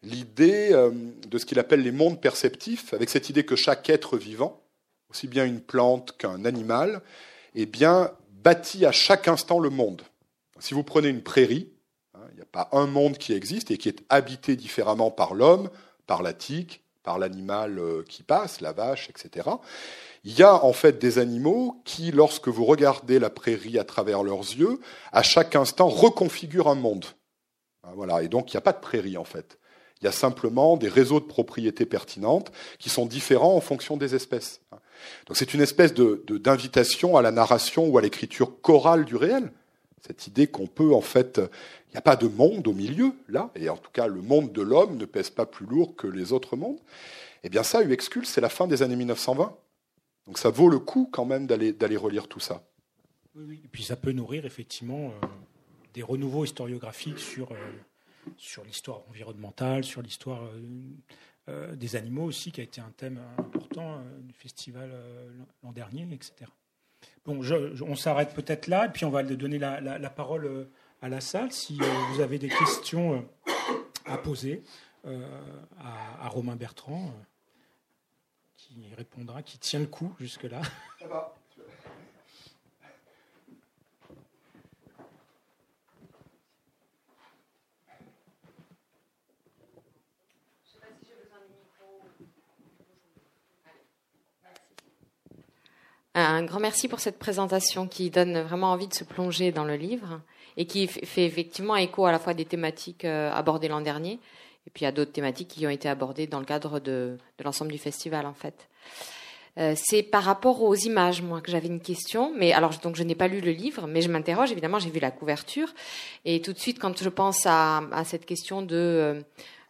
[0.02, 0.92] l'idée euh,
[1.28, 4.62] de ce qu'il appelle les mondes perceptifs, avec cette idée que chaque être vivant,
[5.10, 7.02] aussi bien une plante qu'un animal,
[7.56, 10.04] eh bien, bâtit à chaque instant le monde.
[10.60, 11.72] Si vous prenez une prairie,
[12.14, 15.34] hein, il n'y a pas un monde qui existe et qui est habité différemment par
[15.34, 15.70] l'homme,
[16.06, 19.50] par la tique, par l'animal euh, qui passe, la vache, etc.
[20.24, 24.22] Il y a en fait des animaux qui, lorsque vous regardez la prairie à travers
[24.22, 24.80] leurs yeux,
[25.12, 27.06] à chaque instant reconfigurent un monde.
[27.84, 28.22] Hein, voilà.
[28.22, 29.58] Et donc il n'y a pas de prairie en fait.
[30.02, 34.16] Il y a simplement des réseaux de propriétés pertinentes qui sont différents en fonction des
[34.16, 34.62] espèces.
[35.28, 39.52] Donc c'est une espèce de, d'invitation à la narration ou à l'écriture chorale du réel.
[40.06, 41.42] Cette idée qu'on peut, en fait,
[41.90, 44.54] il n'y a pas de monde au milieu, là, et en tout cas le monde
[44.54, 46.80] de l'homme ne pèse pas plus lourd que les autres mondes.
[47.44, 49.56] Eh bien ça, Uexcul, c'est la fin des années 1920.
[50.28, 52.64] Donc ça vaut le coup quand même d'aller, d'aller relire tout ça.
[53.36, 55.28] Oui, Et puis ça peut nourrir effectivement euh,
[55.94, 57.56] des renouveaux historiographiques sur, euh,
[58.38, 60.62] sur l'histoire environnementale, sur l'histoire euh,
[61.50, 65.30] euh, des animaux aussi, qui a été un thème important euh, du festival euh,
[65.64, 66.52] l'an dernier, etc.
[67.26, 67.42] Bon,
[67.82, 70.68] on s'arrête peut-être là, et puis on va donner la, parole
[71.02, 71.78] à la salle si
[72.12, 73.28] vous avez des questions
[74.06, 74.64] à poser
[75.06, 77.14] à, Romain Bertrand,
[78.58, 80.62] qui répondra, qui tient le coup jusque-là.
[96.20, 99.76] Un grand merci pour cette présentation qui donne vraiment envie de se plonger dans le
[99.76, 100.22] livre
[100.58, 104.20] et qui fait effectivement écho à la fois des thématiques euh, abordées l'an dernier
[104.68, 107.78] et puis à d'autres thématiques qui ont été abordées dans le cadre de, l'ensemble du
[107.78, 108.68] festival en fait.
[109.58, 112.32] Euh, c'est par rapport aux images, moi, que j'avais une question.
[112.38, 114.52] Mais alors, donc, je n'ai pas lu le livre, mais je m'interroge.
[114.52, 115.74] Évidemment, j'ai vu la couverture,
[116.24, 119.22] et tout de suite, quand je pense à, cette question de euh,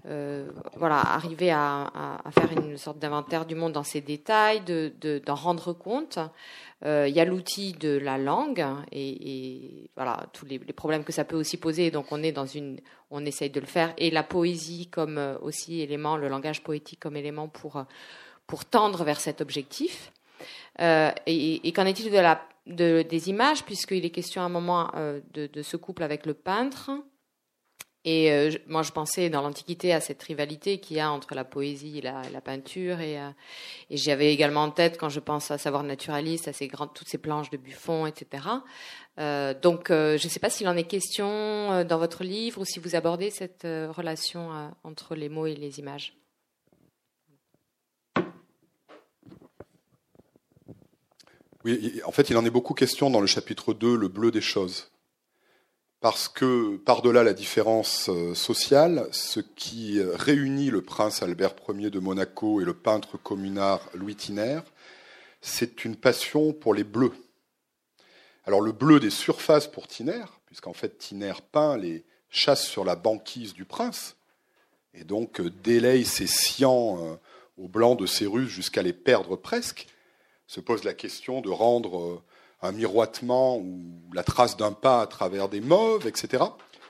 [0.07, 5.21] euh, voilà, arriver à, faire une sorte d'inventaire du monde dans ses détails, d'en de,
[5.25, 6.19] d'en rendre compte.
[6.85, 11.35] Il y a l'outil de la langue et, voilà tous les, problèmes que ça peut
[11.35, 11.91] aussi poser.
[11.91, 12.79] Donc on est dans une,
[13.11, 17.17] on essaye de le faire et la poésie comme aussi élément, le langage poétique comme
[17.17, 17.83] élément pour
[18.49, 20.11] pour tendre vers cet objectif.
[20.81, 24.91] Euh, et, qu'en est-il de la, de, des images, puisqu'il est question à un moment
[24.95, 26.91] euh, de, ce couple avec le peintre
[28.05, 31.43] Et euh, moi, je pensais dans l'Antiquité à cette rivalité qu'il y a entre la
[31.43, 33.01] poésie et la, peinture.
[33.01, 33.15] Et,
[33.89, 36.53] et j'avais également en tête, quand je pense à savoir naturaliste, à
[36.87, 38.43] toutes ces planches de Buffon, etc.
[39.61, 42.95] donc, je ne sais pas s'il en est question dans votre livre ou si vous
[42.95, 46.19] abordez cette relation entre les mots et les images.
[51.65, 54.41] Oui, en fait, il en est beaucoup question dans le chapitre 2, le bleu des
[54.41, 54.91] choses.
[56.01, 61.99] Parce que, par-delà la différence euh, sociale, ce qui réunit le prince Albert Ier de
[61.99, 64.61] Monaco et le peintre communard Louis Tiner,
[65.41, 67.13] c'est une passion pour les bleus.
[68.45, 72.95] Alors le bleu des surfaces pour Tiner, puisqu'en fait Tiner peint les chasses sur la
[72.95, 74.15] banquise du prince,
[74.93, 77.15] et donc euh, délaye ses sians euh,
[77.57, 79.87] au blanc de ses ruses jusqu'à les perdre presque,
[80.47, 82.23] se pose la question de rendre euh,
[82.61, 83.81] un miroitement ou
[84.13, 86.43] la trace d'un pas à travers des mauves, etc.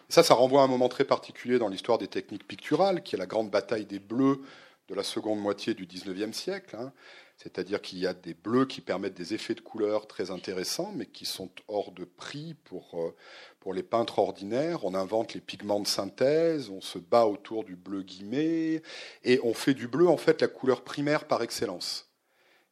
[0.09, 3.19] ça, ça renvoie à un moment très particulier dans l'histoire des techniques picturales, qui est
[3.19, 4.41] la grande bataille des bleus
[4.87, 6.75] de la seconde moitié du XIXe siècle.
[6.79, 6.91] Hein.
[7.37, 11.05] C'est-à-dire qu'il y a des bleus qui permettent des effets de couleur très intéressants, mais
[11.05, 13.15] qui sont hors de prix pour, euh,
[13.61, 14.83] pour les peintres ordinaires.
[14.83, 18.81] On invente les pigments de synthèse, on se bat autour du bleu guillemet,
[19.23, 22.08] et on fait du bleu en fait la couleur primaire par excellence.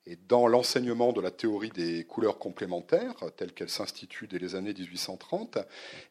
[0.09, 4.73] Et dans l'enseignement de la théorie des couleurs complémentaires, telle qu'elle s'institue dès les années
[4.73, 5.57] 1830,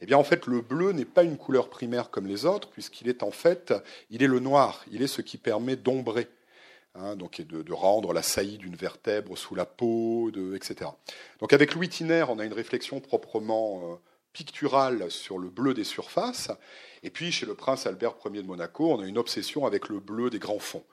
[0.02, 3.08] eh bien en fait le bleu n'est pas une couleur primaire comme les autres, puisqu'il
[3.08, 3.72] est en fait,
[4.10, 6.28] il est le noir, il est ce qui permet d'ombrer,
[6.94, 10.90] hein, donc de, rendre la saillie d'une vertèbre sous la peau, etc.
[11.40, 13.96] Donc avec Louis Tiner, on a une réflexion proprement euh,
[14.34, 16.50] picturale sur le bleu des surfaces,
[17.02, 20.00] et puis chez le prince Albert Ier de Monaco, on a une obsession avec le
[20.00, 20.84] bleu des grands fonds,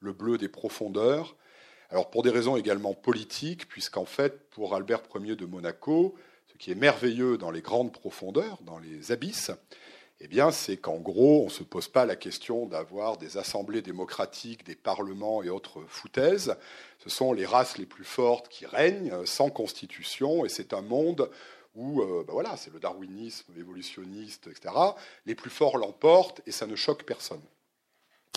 [0.00, 1.36] le bleu des profondeurs
[1.90, 6.14] alors pour des raisons également politiques, puisqu'en fait, pour Albert Ier de Monaco,
[6.52, 9.50] ce qui est merveilleux dans les grandes profondeurs, dans les abysses,
[10.20, 13.82] eh bien, c'est qu'en gros, on ne se pose pas la question d'avoir des assemblées
[13.82, 16.56] démocratiques, des parlements et autres foutaises.
[16.98, 21.30] Ce sont les races les plus fortes qui règnent, sans constitution, et c'est un monde
[21.76, 24.74] où, euh, ben voilà, c'est le darwinisme évolutionniste, etc.
[25.24, 27.42] Les plus forts l'emportent et ça ne choque personne.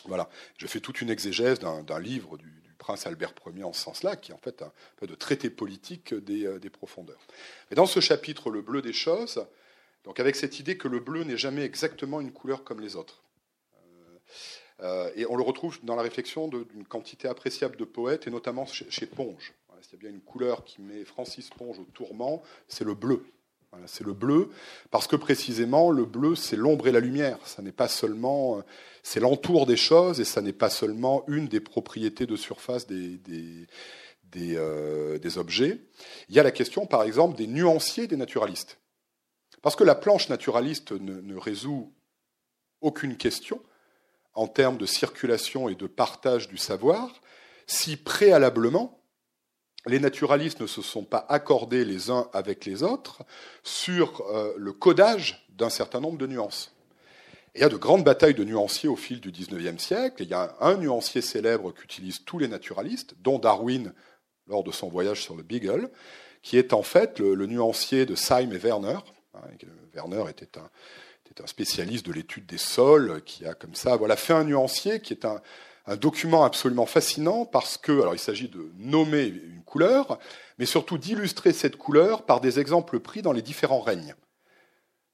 [0.05, 0.29] Voilà.
[0.57, 4.31] Je fais toute une exégèse d'un livre du, prince Albert Ier en ce sens-là, qui
[4.31, 7.21] est en fait un peu de traité politique des, euh, profondeurs.
[7.71, 9.45] Dans ce chapitre, le bleu des choses,
[10.03, 13.21] donc avec cette idée que le bleu n'est jamais exactement une couleur comme les autres.
[13.75, 14.17] Euh,
[14.81, 18.65] euh, et on le retrouve dans la réflexion d'une quantité appréciable de poètes, et notamment
[18.65, 19.53] chez, chez Ponge.
[19.81, 23.23] S'il y a bien une couleur qui met Francis Ponge au tourment, c'est le bleu
[23.85, 24.49] c'est le bleu,
[24.89, 27.37] parce que précisément, le bleu, c'est l'ombre et la lumière.
[27.45, 28.61] Ça n'est pas seulement, euh,
[29.03, 33.17] c'est l'entour des choses, et ça n'est pas seulement une des propriétés de surface des,
[33.17, 35.79] des, euh, objets.
[36.29, 38.77] Il y a la question, par exemple, des nuanciers des naturalistes.
[39.61, 41.93] Parce que la planche naturaliste ne résout
[42.81, 43.61] aucune question
[44.33, 47.21] en termes de circulation et de partage du savoir,
[47.67, 49.00] si préalablement,
[49.87, 53.23] les naturalistes ne se sont pas accordés les uns avec les autres
[53.63, 56.73] sur euh, le codage d'un certain nombre de nuances.
[57.55, 60.23] il y a de grandes batailles de nuanciers au fil du XIXe siècle.
[60.23, 63.93] il y a un nuancier célèbre qu'utilisent tous les naturalistes, dont Darwin
[64.47, 65.89] lors de son voyage sur le Beagle,
[66.41, 68.97] qui est en fait le, nuancier de Syme et Werner.
[69.33, 69.41] Hein,
[69.93, 70.69] Werner était un,
[71.25, 74.99] était un spécialiste de l'étude des sols, qui a comme ça voilà, fait un nuancier
[74.99, 75.41] qui est un,
[75.85, 80.19] un document absolument fascinant parce que, alors il s'agit de nommer une couleur,
[80.57, 84.15] mais surtout d'illustrer cette couleur par des exemples pris dans les différents règnes.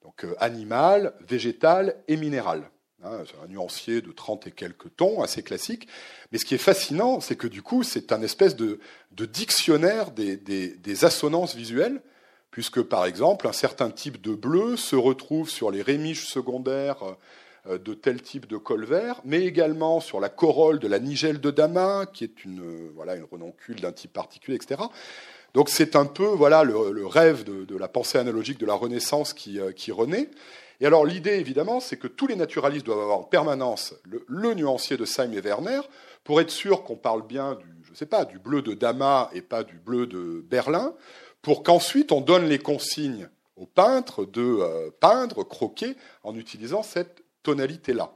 [0.03, 2.69] Donc euh, animal, végétal et minéral.
[3.03, 5.87] Hein, c'est un nuancier de 30 et quelques tons, assez classique.
[6.31, 8.79] Mais ce qui est fascinant, c'est que du coup, c'est un espèce de,
[9.11, 12.01] dictionnaire des, des, assonances visuelles,
[12.49, 17.13] puisque par exemple, un certain type de bleu se retrouve sur les rémiges secondaires euh,
[17.67, 22.05] de tel type de colvert, mais également sur la corolle de la nigelle de Damas,
[22.13, 24.81] qui est une, euh, voilà, une renoncule d'un type particulier, etc.
[25.53, 29.59] Donc c'est un peu voilà, le, rêve de, la pensée analogique de la Renaissance qui,
[29.59, 30.29] euh, qui renaît.
[30.79, 33.95] Et alors l'idée, évidemment, c'est que tous les naturalistes doivent avoir en permanence
[34.27, 35.81] le, nuancier de Syme et Werner
[36.23, 39.41] pour être sûr qu'on parle bien du, je sais pas, du bleu de Damas et
[39.41, 40.93] pas du bleu de Berlin,
[41.41, 47.23] pour qu'ensuite on donne les consignes aux peintres de euh, peindre, croquer en utilisant cette
[47.47, 48.11] tonalité-là.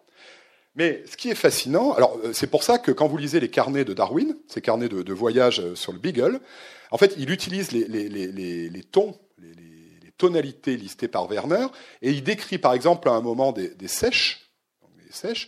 [0.75, 3.49] Mais ce qui est fascinant, alors euh, c'est pour ça que quand vous lisez les
[3.49, 6.41] carnets de Darwin, ces carnets de, voyage euh, sur le Beagle,
[6.91, 11.67] en fait, il utilise les, les, tons, les, tonalités listées par Werner,
[12.01, 14.51] et il décrit par exemple à un moment des, sèches,
[14.97, 15.47] des sèches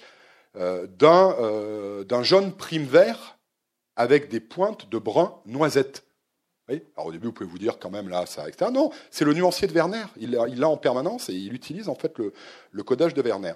[0.56, 3.38] d'un jaune prime vert
[3.98, 6.06] avec des pointes de brun noisette.
[6.70, 8.72] Alors au début, vous pouvez vous dire quand même là, ça, etc.
[8.74, 10.06] Non, c'est le nuancier de Werner.
[10.18, 13.54] Il l'a en permanence et il utilise en fait le, codage de Werner.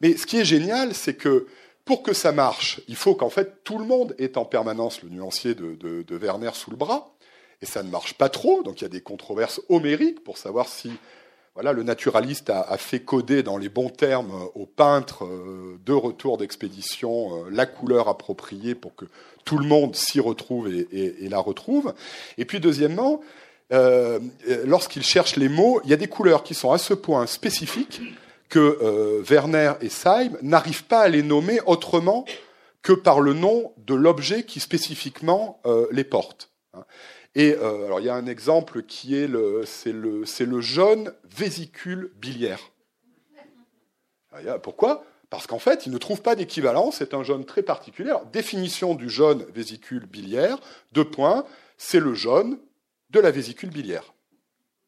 [0.00, 1.46] Mais ce qui est génial, c'est que
[1.84, 5.10] pour que ça marche, il faut qu'en fait tout le monde ait en permanence le
[5.10, 7.12] nuancier de, Werner sous le bras.
[7.62, 10.68] Et ça ne marche pas trop, donc il y a des controverses homériques pour savoir
[10.68, 10.92] si
[11.56, 16.36] voilà, le naturaliste a, fait coder dans les bons termes aux peintres euh, de retour
[16.36, 19.06] d'expédition euh, la couleur appropriée pour que
[19.46, 21.94] tout le monde s'y retrouve et, la retrouve.
[22.36, 23.22] Et puis deuxièmement,
[23.72, 24.18] euh,
[24.66, 28.02] lorsqu'il cherche les mots, il y a des couleurs qui sont à ce point spécifiques
[28.50, 32.26] que Werner et Seim n'arrivent pas à les nommer autrement
[32.82, 36.50] que par le nom de l'objet qui spécifiquement les porte.
[37.36, 40.62] Et euh, alors il y a un exemple qui est le, c'est le, c'est le
[40.62, 42.72] jaune vésicule biliaire.
[44.62, 45.04] Pourquoi?
[45.28, 46.90] Parce qu'en fait, il ne trouve pas d'équivalent.
[46.90, 48.14] C'est un jaune très particulier.
[48.32, 50.58] définition du jaune vésicule biliaire.
[50.92, 51.44] Deux points.
[51.76, 52.58] C'est le jaune
[53.10, 54.14] de la vésicule biliaire.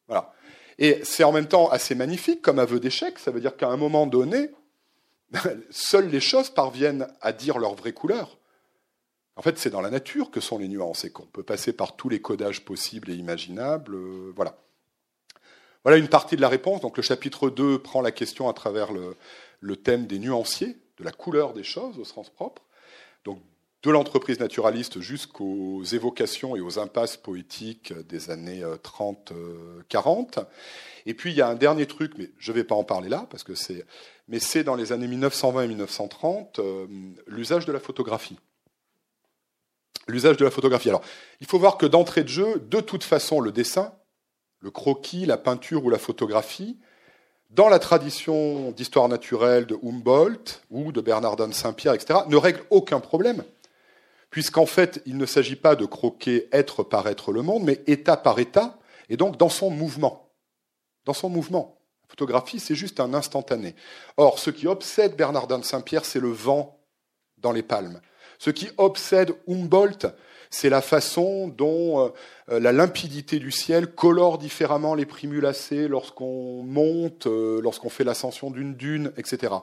[0.07, 0.33] Voilà.
[0.79, 3.19] Et c'est en même temps assez magnifique comme aveu d'échec.
[3.19, 4.49] Ça veut dire qu'à un moment donné,
[5.69, 8.38] seules les choses parviennent à dire leur vraie couleur.
[9.39, 11.95] En fait, c'est dans la nature que sont les nuances et qu'on peut passer par
[11.95, 13.95] tous les codages possibles et imaginables.
[13.95, 14.57] Euh, voilà.
[15.85, 16.81] Voilà une partie de la réponse.
[16.81, 21.13] Donc le chapitre 2 prend la question à travers le, thème des nuanciers, de la
[21.13, 22.63] couleur des choses au sens propre.
[23.23, 23.41] Donc
[23.81, 29.31] de l'entreprise naturaliste jusqu'aux évocations et aux impasses poétiques des années 30-40.
[29.31, 30.43] Euh,
[31.05, 33.07] et puis il y a un dernier truc, mais je ne vais pas en parler
[33.07, 33.85] là, parce que c'est,
[34.27, 36.87] mais c'est dans les années 1920 et 1930 euh,
[37.25, 38.37] l'usage de la photographie
[40.09, 40.89] l'usage de la photographie.
[40.89, 41.03] Alors,
[41.39, 43.93] il faut voir que d'entrée de jeu, de toute façon, le dessin,
[44.59, 46.77] le croquis, la peinture ou la photographie,
[47.49, 52.63] dans la tradition d'histoire naturelle de Humboldt ou de Bernardin de Saint-Pierre, etc., ne règle
[52.69, 53.43] aucun problème,
[54.29, 58.17] puisqu'en fait, il ne s'agit pas de croquer être par être le monde, mais état
[58.17, 58.77] par état,
[59.09, 60.29] et donc dans son mouvement.
[61.05, 61.79] Dans son mouvement.
[62.03, 63.75] La photographie, c'est juste un instantané.
[64.17, 66.79] Or, ce qui obsède Bernardin de Saint-Pierre, c'est le vent
[67.37, 67.99] dans les palmes.
[68.39, 70.07] Ce qui obsède Humboldt,
[70.49, 72.09] c'est la façon dont euh,
[72.49, 78.49] euh, la limpidité du ciel colore différemment les primulacées lorsqu'on monte, euh, lorsqu'on fait l'ascension
[78.49, 79.53] d'une dune, etc.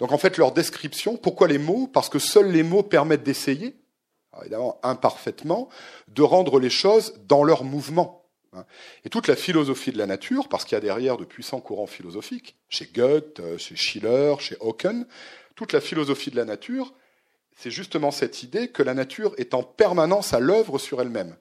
[0.00, 1.86] Donc en fait, leur description, pourquoi les mots?
[1.86, 3.76] Parce que seuls les mots permettent d'essayer,
[4.40, 5.68] évidemment imparfaitement,
[6.08, 8.22] de rendre les choses dans leur mouvement.
[9.04, 11.88] Et toute la philosophie de la nature, parce qu'il y a derrière de puissants courants
[11.88, 15.06] philosophiques, chez Goethe, chez Schiller, chez Hawken,
[15.56, 16.94] toute la philosophie de la nature,
[17.56, 21.36] c'est justement cette idée que la nature est en permanence à l'œuvre sur elle-même.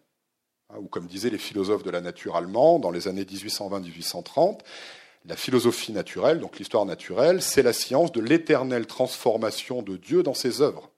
[0.69, 4.59] Hein, ou comme disaient les philosophes de la nature allemands dans les années 1820-1830,
[5.25, 10.33] la philosophie naturelle, donc l'histoire naturelle, c'est la science de l'éternelle transformation de Dieu dans
[10.33, 10.91] ses œuvres.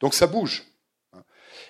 [0.00, 0.64] Donc ça bouge.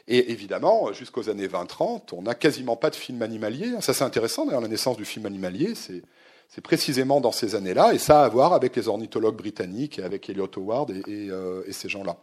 [0.07, 3.71] Et évidemment, jusqu'aux années 20-30, on n'a quasiment pas de film animalier.
[3.81, 6.03] Ça c'est intéressant, d'ailleurs la naissance du film animalier, c'est
[6.49, 10.03] c'est précisément dans ces années-là, et ça a à voir avec les ornithologues britanniques et
[10.03, 12.17] avec Elliot Howard et, euh, ces gens-là.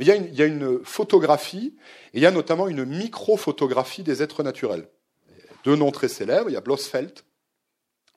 [0.00, 1.76] Mais il y, a une, photographie,
[2.14, 4.88] et il y a notamment une micro-photographie des êtres naturels.
[5.62, 7.12] Deux noms très célèbres, il y a Blossfeld.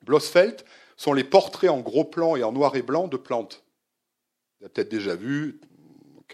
[0.03, 0.61] Blossfeld
[0.95, 3.65] sont les portraits en gros plan et en noir et blanc de plantes.
[4.59, 5.59] Vous avez peut-être déjà vu,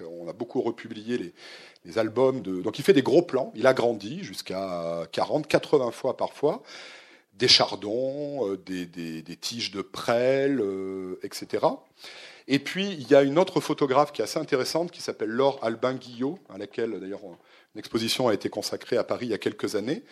[0.08, 1.34] on a beaucoup republié
[1.84, 2.62] les, albums de...
[2.62, 6.62] Donc il fait des gros plans, il agrandit jusqu'à 40, 80 fois parfois
[7.34, 11.66] des chardons, euh, des, tiges de prêle, euh, etc.
[12.52, 15.60] Et puis, il y a une autre photographe qui est assez intéressante, qui s'appelle Laure
[15.62, 19.38] Albin Guillot, à laquelle, d'ailleurs, une exposition a été consacrée à Paris il y a
[19.38, 20.04] quelques années.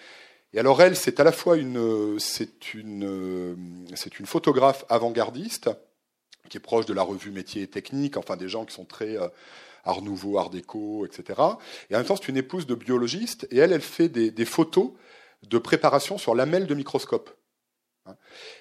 [0.54, 3.58] Et alors, elle, c'est à la fois une, c'est une,
[3.96, 5.72] c'est une photographe avant-gardiste,
[6.48, 9.18] qui est proche de la revue Métiers et Techniques, enfin, des gens qui sont très
[9.18, 9.28] euh,
[9.84, 11.42] Art Nouveau, Art Déco, etc.
[11.90, 14.92] Et en même temps, c'est une épouse de biologiste, et elle, elle fait des photos
[15.42, 17.32] de préparation sur lamelles de microscope.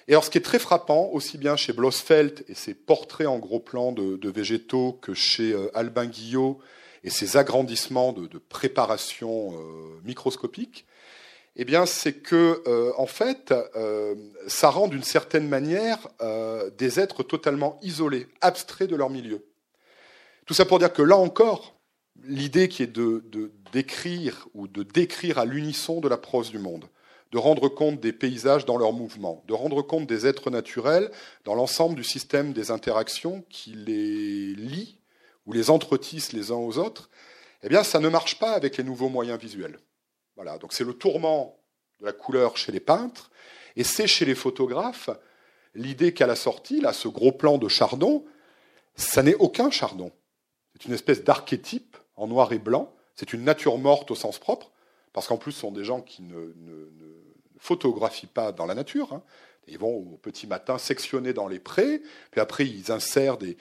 [0.07, 3.39] Et alors, ce qui est très frappant, aussi bien chez Blossfeld et ses portraits en
[3.39, 6.59] gros plan de, végétaux que chez euh, Albin Guillot
[7.03, 10.85] et ses agrandissements de, préparation euh, microscopique,
[11.55, 13.51] eh c'est que, euh, en fait,
[14.45, 16.07] ça rend d'une certaine manière
[16.77, 19.43] des êtres totalement isolés, abstraits de leur milieu.
[20.45, 21.77] Tout ça pour dire que là encore,
[22.23, 23.23] l'idée qui est de,
[23.71, 26.85] d'écrire ou de décrire à l'unisson de la prose du monde,
[27.31, 31.11] de rendre compte des paysages dans leur mouvement, de rendre compte des êtres naturels
[31.43, 34.99] dans l'ensemble du système des interactions qui les lient
[35.45, 37.09] ou les entretissent les uns aux autres,
[37.63, 39.79] eh bien, ça ne marche pas avec les nouveaux moyens visuels.
[40.35, 41.57] Voilà, donc c'est le tourment
[41.99, 43.31] de la couleur chez les peintres,
[43.75, 45.09] et c'est chez les photographes
[45.77, 48.25] l'idée qu'à la sortie, là, ce gros plan de Chardon,
[48.95, 50.11] ça n'est aucun Chardon.
[50.73, 52.93] C'est une espèce d'archétype en noir et blanc.
[53.15, 54.71] C'est une nature morte au sens propre,
[55.13, 56.53] parce qu'en plus, ce sont des gens qui ne,
[57.59, 59.13] photographient pas dans la nature.
[59.13, 59.23] Hein.
[59.67, 62.01] Ils vont au petit matin sectionner dans les prés,
[62.31, 63.57] puis après ils insèrent des,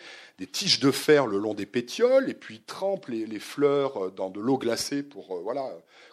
[0.53, 4.41] tiges de fer le long des pétioles, et puis ils trempent les, fleurs dans de
[4.41, 5.69] l'eau glacée pour euh, voilà,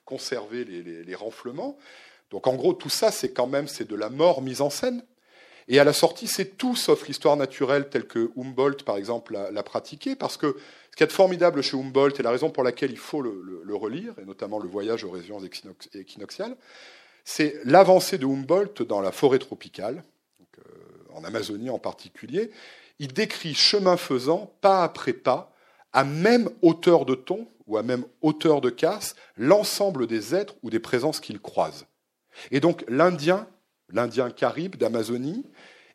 [0.05, 1.77] conserver les, renflements.
[2.31, 5.03] Donc en gros, tout ça, c'est quand même c'est de la mort mise en scène.
[5.67, 9.63] Et à la sortie, c'est tout sauf l'histoire naturelle telle que Humboldt, par exemple, l'a
[9.63, 10.57] pratiquée, parce que
[10.91, 14.13] ce qui est formidable chez Humboldt, et la raison pour laquelle il faut le, relire,
[14.21, 15.39] et notamment le voyage aux régions
[15.93, 16.57] équinoxiales,
[17.23, 20.03] c'est l'avancée de Humboldt dans la forêt tropicale,
[20.57, 20.71] euh,
[21.13, 22.51] en Amazonie en particulier.
[22.99, 25.53] Il décrit chemin faisant, pas après pas,
[25.93, 30.69] à même hauteur de ton ou à même hauteur de casse, l'ensemble des êtres ou
[30.69, 31.85] des présences qu'il croise.
[32.51, 33.47] Et donc l'Indien
[33.93, 35.45] l'Indien caribe d'Amazonie,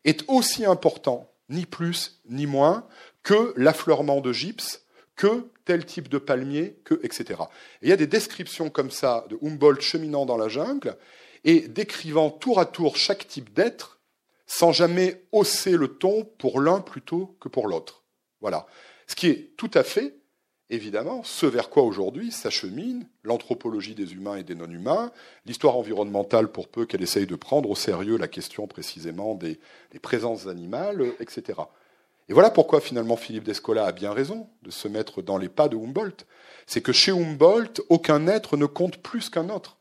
[0.05, 2.87] est aussi important, ni plus ni moins,
[3.21, 4.85] que l'affleurement de gypse,
[5.15, 7.41] que tel type de palmier, que etc.
[7.83, 10.97] il y a des descriptions comme ça de Humboldt cheminant dans la jungle
[11.43, 13.99] et décrivant tour à tour chaque type d'être
[14.47, 18.03] sans jamais hausser le ton pour l'un plutôt que pour l'autre.
[18.41, 18.65] Voilà.
[19.05, 20.15] Ce qui est tout à fait
[20.71, 25.11] évidemment ce vers quoi aujourd'hui s'achemine l'anthropologie des humains et des non-humains,
[25.45, 29.59] l'histoire environnementale pour peu qu'elle essaye de prendre au sérieux la question précisément des,
[30.01, 31.59] présences animales, etc.
[32.29, 35.67] Et voilà pourquoi finalement Philippe Descola a bien raison de se mettre dans les pas
[35.67, 36.25] de Humboldt.
[36.67, 39.77] C'est que chez Humboldt, aucun être ne compte plus qu'un autre.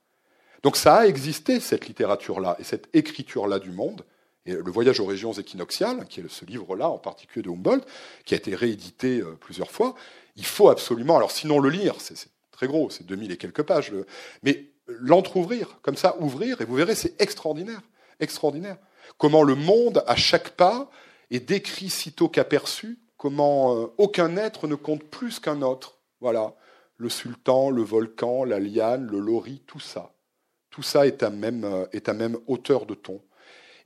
[0.62, 4.04] Donc ça a existé, cette littérature-là et cette écriture-là du monde,
[4.46, 7.86] et le voyage aux régions équinoxiales, qui est ce livre-là en particulier de Humboldt,
[8.24, 9.94] qui a été réédité euh, plusieurs fois,
[10.36, 12.16] il faut absolument, alors sinon le lire, c'est
[12.50, 13.92] très gros, c'est 2000 et quelques pages,
[14.42, 17.82] mais l'entrouvrir, comme ça, ouvrir, et vous verrez, c'est extraordinaire,
[18.20, 18.78] extraordinaire.
[19.18, 20.90] Comment le monde, à chaque pas,
[21.30, 25.98] est décrit sitôt qu'aperçu, comment euh, aucun être ne compte plus qu'un autre.
[26.20, 26.54] Voilà,
[26.96, 30.12] le sultan, le volcan, la liane, le lori, tout ça.
[30.70, 33.20] Tout ça est à même, euh, est à même hauteur de ton.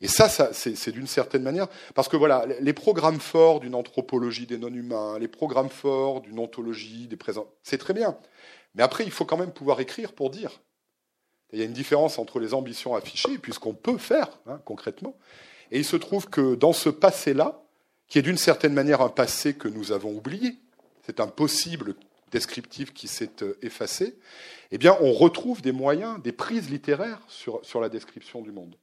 [0.00, 4.58] Et ça, c'est d'une certaine manière, parce que voilà, les programmes forts d'une anthropologie des
[4.58, 8.18] non-humains, les programmes forts d'une ontologie des présents, c'est très bien.
[8.74, 10.60] Mais après, il faut quand même pouvoir écrire pour dire.
[11.52, 15.14] Il y a une différence entre les ambitions affichées, puisqu'on peut faire hein, concrètement.
[15.72, 17.64] Et il se trouve que dans ce passé-là,
[18.06, 20.58] qui est d'une certaine manière un passé que nous avons oublié,
[21.04, 21.94] c'est un possible
[22.30, 24.18] descriptif qui s'est euh, effacé,
[24.70, 28.76] eh bien, on retrouve des moyens, des prises littéraires sur, sur la description du monde.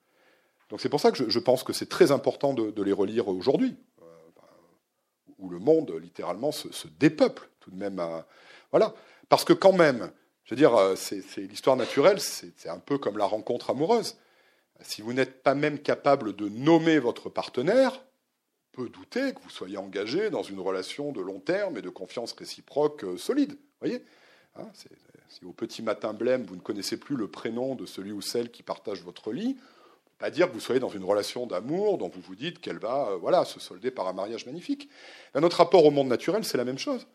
[0.70, 3.76] Donc c'est pour ça que je, pense que c'est très important de, les relire aujourd'hui,
[4.02, 4.06] euh,
[5.38, 8.02] où le monde littéralement se, dépeuple tout de même.
[8.72, 8.95] voilà,
[9.30, 10.11] parce que quand même,
[10.44, 14.18] je veux dire, euh, c'est l'histoire naturelle, c'est un peu comme la rencontre amoureuse.
[14.81, 18.01] Si vous n'êtes pas même capable de nommer votre partenaire,
[18.72, 22.34] peut douter que vous soyez engagé dans une relation de long terme et de confiance
[22.34, 23.57] réciproque euh, solide.
[23.81, 24.03] Voyez
[24.56, 24.68] hein,
[25.27, 28.51] Si au petit matin blême, vous ne connaissez plus le prénom de celui ou celle
[28.51, 29.57] qui partage votre lit,
[30.18, 33.10] pas dire que vous soyez dans une relation d'amour dont vous vous dites qu'elle va
[33.10, 34.89] euh, voilà, se solder par un mariage magnifique.
[35.35, 37.07] notre rapport au monde naturel, c'est la même chose.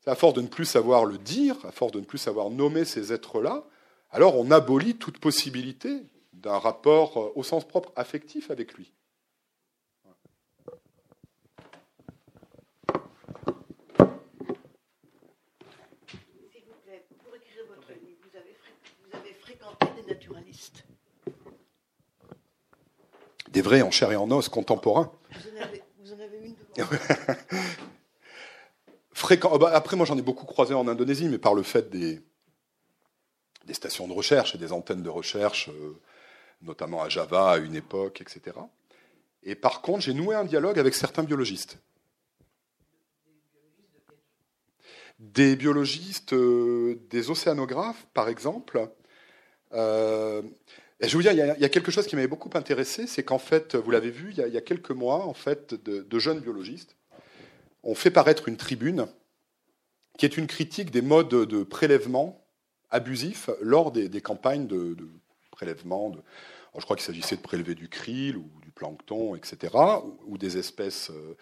[0.00, 2.50] C'est à force de ne plus savoir le dire, à force de ne plus savoir
[2.50, 3.64] nommer ces êtres-là,
[4.10, 6.02] alors on abolit toute possibilité
[6.42, 8.92] d'un rapport euh, au sens propre affectif avec lui.
[16.50, 20.84] S'il vous plaît, pour écrire votre livre, vous avez fréquenté des naturalistes?
[23.50, 25.12] Des vrais en chair et en os contemporains.
[25.30, 26.56] Vous en avez, une
[29.12, 29.50] Fréquent.
[29.52, 32.20] Oh, bah, après, moi, j'en ai beaucoup croisé en Indonésie, mais par le fait des,
[33.66, 36.00] des stations de recherche et des antennes de recherche, euh,
[36.62, 38.56] notamment à Java à une époque, etc.
[39.42, 41.78] Et par contre, j'ai noué un dialogue avec certains biologistes.
[45.18, 48.88] Des biologistes, euh, des océanographes, par exemple.
[49.72, 50.42] Euh,
[51.00, 53.74] je vous dire, il y, a, quelque chose qui m'avait beaucoup intéressé, c'est qu'en fait,
[53.74, 56.96] vous l'avez vu, il y, a, quelques mois, en fait, de, jeunes biologistes
[57.82, 59.08] ont fait paraître une tribune
[60.16, 62.46] qui est une critique des modes de prélèvement
[62.90, 64.96] abusifs lors des, campagnes de,
[66.78, 69.74] je crois qu'il s'agissait de prélever du krill ou du plancton, etc.,
[70.26, 71.10] ou, des espèces.
[71.10, 71.36] Euh,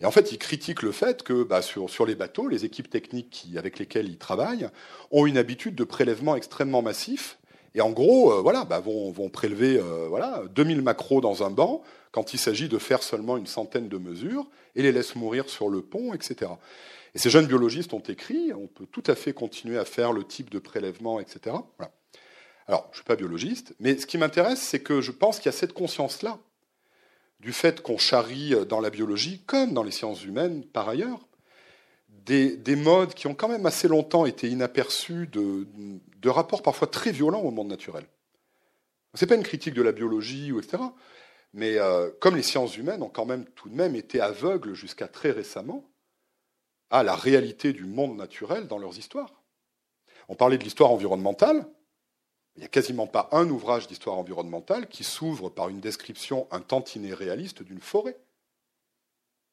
[0.00, 3.46] Et en fait, il critique le fait que bah, sur, les bateaux, les équipes techniques
[3.56, 4.68] avec lesquelles ils travaillent
[5.10, 7.38] ont une habitude de prélèvement extrêmement massif.
[7.76, 11.50] Et en gros, euh, voilà, bah, vont, vont, prélever euh, voilà, 2000 macros dans un
[11.50, 11.82] banc
[12.12, 15.68] quand il s'agit de faire seulement une centaine de mesures et les laissent mourir sur
[15.68, 16.52] le pont, etc.
[17.14, 20.24] Et ces jeunes biologistes ont écrit, on peut tout à fait continuer à faire le
[20.24, 21.56] type de prélèvement, etc.
[21.78, 21.92] Voilà.
[22.66, 25.46] Alors, je ne suis pas biologiste, mais ce qui m'intéresse, c'est que je pense qu'il
[25.46, 26.38] y a cette conscience-là
[27.40, 31.20] du fait qu'on charrie dans la biologie, comme dans les sciences humaines par ailleurs,
[32.08, 35.66] des, modes qui ont quand même assez longtemps été inaperçus de,
[36.28, 38.06] rapports parfois très violents au monde naturel.
[39.12, 40.82] Ce n'est pas une critique de la biologie, etc.
[41.52, 45.06] Mais euh, comme les sciences humaines ont quand même tout de même été aveugles jusqu'à
[45.06, 45.84] très récemment
[46.90, 49.42] à la réalité du monde naturel dans leurs histoires.
[50.28, 51.66] On parlait de l'histoire environnementale,
[52.56, 56.60] il n'y a quasiment pas un ouvrage d'histoire environnementale qui s'ouvre par une description un
[56.60, 58.16] tantinet réaliste d'une forêt.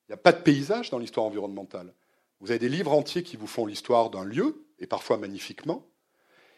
[0.08, 1.94] Il n'y a pas de paysage dans l'histoire environnementale.
[2.40, 5.88] Vous avez des livres entiers qui vous font l'histoire d'un lieu, et parfois magnifiquement,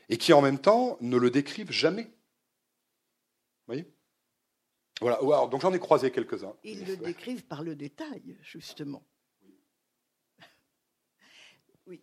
[0.09, 2.03] et qui en même temps ne le décrivent jamais.
[2.03, 3.93] Vous voyez?
[5.01, 5.17] Voilà.
[5.47, 6.55] donc j'en ai croisé quelques-uns.
[6.63, 9.05] Ils le décrivent par le détail, justement.
[11.85, 12.01] Oui,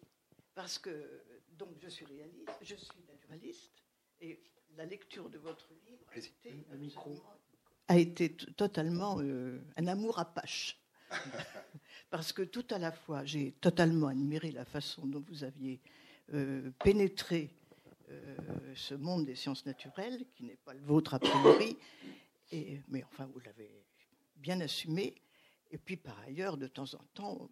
[0.55, 1.23] parce que
[1.53, 3.80] donc je suis réaliste, je suis naturaliste,
[4.21, 4.39] et
[4.77, 6.67] la lecture de votre livre a été,
[7.89, 10.79] a été totalement euh, un amour apache.
[12.11, 15.81] Parce que tout à la fois, j'ai totalement admiré la façon dont vous aviez
[16.35, 17.51] euh, pénétré
[18.11, 18.37] euh,
[18.75, 21.77] ce monde des sciences naturelles, qui n'est pas le vôtre a priori,
[22.53, 23.71] et, mais enfin, vous l'avez
[24.37, 25.15] bien assumé.
[25.71, 27.51] Et puis, par ailleurs, de temps en temps,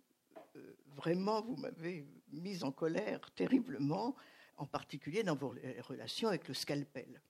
[0.96, 4.16] vraiment, vous m'avez mise en colère terriblement
[4.58, 7.20] en particulier dans vos relations avec le scalpel.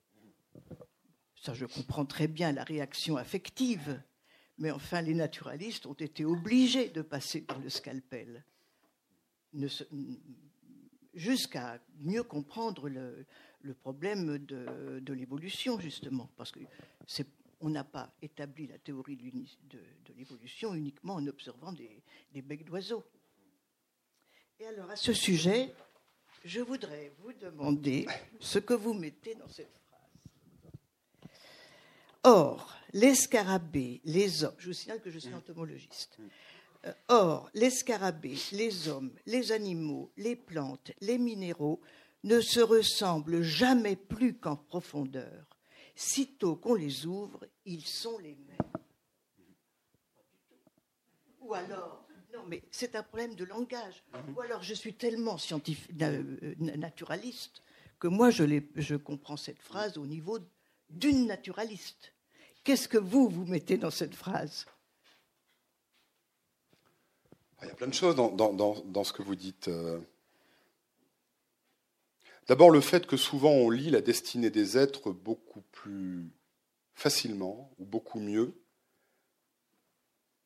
[1.37, 4.03] Ça, je comprends très bien la réaction affective,
[4.59, 8.45] mais enfin, les naturalistes ont été obligés de passer par le scalpel,
[11.15, 13.27] jusqu'à mieux comprendre le,
[13.75, 16.61] problème de, l'évolution, justement, parce que
[17.61, 19.81] on n'a pas établi la théorie de,
[20.17, 22.03] l'évolution uniquement en observant des,
[22.33, 23.05] des becs d'oiseaux.
[24.61, 25.73] Et alors, à ce sujet,
[26.45, 28.07] je voudrais vous demander
[28.41, 31.33] ce que vous mettez dans cette phrase.
[32.25, 36.19] Or, les scarabées, les hommes, je vous signale que je suis entomologiste.
[36.87, 41.81] Euh, or, les scarabées, les hommes, les animaux, les plantes, les minéraux
[42.25, 45.47] ne se ressemblent jamais plus qu'en profondeur.
[45.95, 48.59] Sitôt qu'on les ouvre, ils sont les mêmes.
[51.41, 52.08] Ou alors,
[52.49, 54.03] mais c'est un problème de langage.
[54.13, 54.35] Mhm.
[54.37, 56.23] Ou alors je suis tellement scientifique, euh,
[56.59, 57.63] naturaliste
[57.99, 60.39] que moi je, je comprends cette phrase au niveau
[60.91, 62.13] d'une naturaliste.
[62.65, 64.67] Qu'est-ce que vous, vous mettez dans cette phrase?
[67.63, 69.69] Il y a plein de choses dans, dans, ce que vous dites.
[69.69, 70.01] Euh.
[72.47, 76.31] D'abord le fait que souvent on lit la destinée des êtres beaucoup plus
[76.95, 78.55] facilement ou beaucoup mieux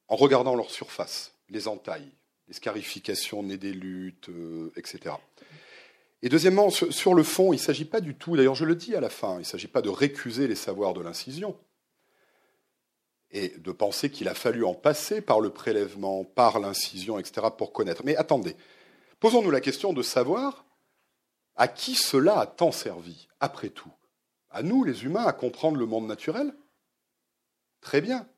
[0.08, 2.12] en regardant leur surface les entailles,
[2.48, 5.14] les scarifications nées des luttes, euh, etc.
[6.22, 8.94] Et deuxièmement, sur, le fond, il ne s'agit pas du tout, d'ailleurs je le dis
[8.94, 11.58] à la fin, il ne s'agit pas de récuser les savoirs de l'incision
[13.32, 17.72] et de penser qu'il a fallu en passer par le prélèvement, par l'incision, etc., pour
[17.72, 18.02] connaître.
[18.04, 18.54] Mais attendez,
[19.20, 20.66] posons-nous la question de savoir
[21.56, 23.92] à qui cela a tant servi, après tout
[24.50, 26.54] À nous, les humains, à comprendre le monde naturel?
[27.80, 28.28] Très bien.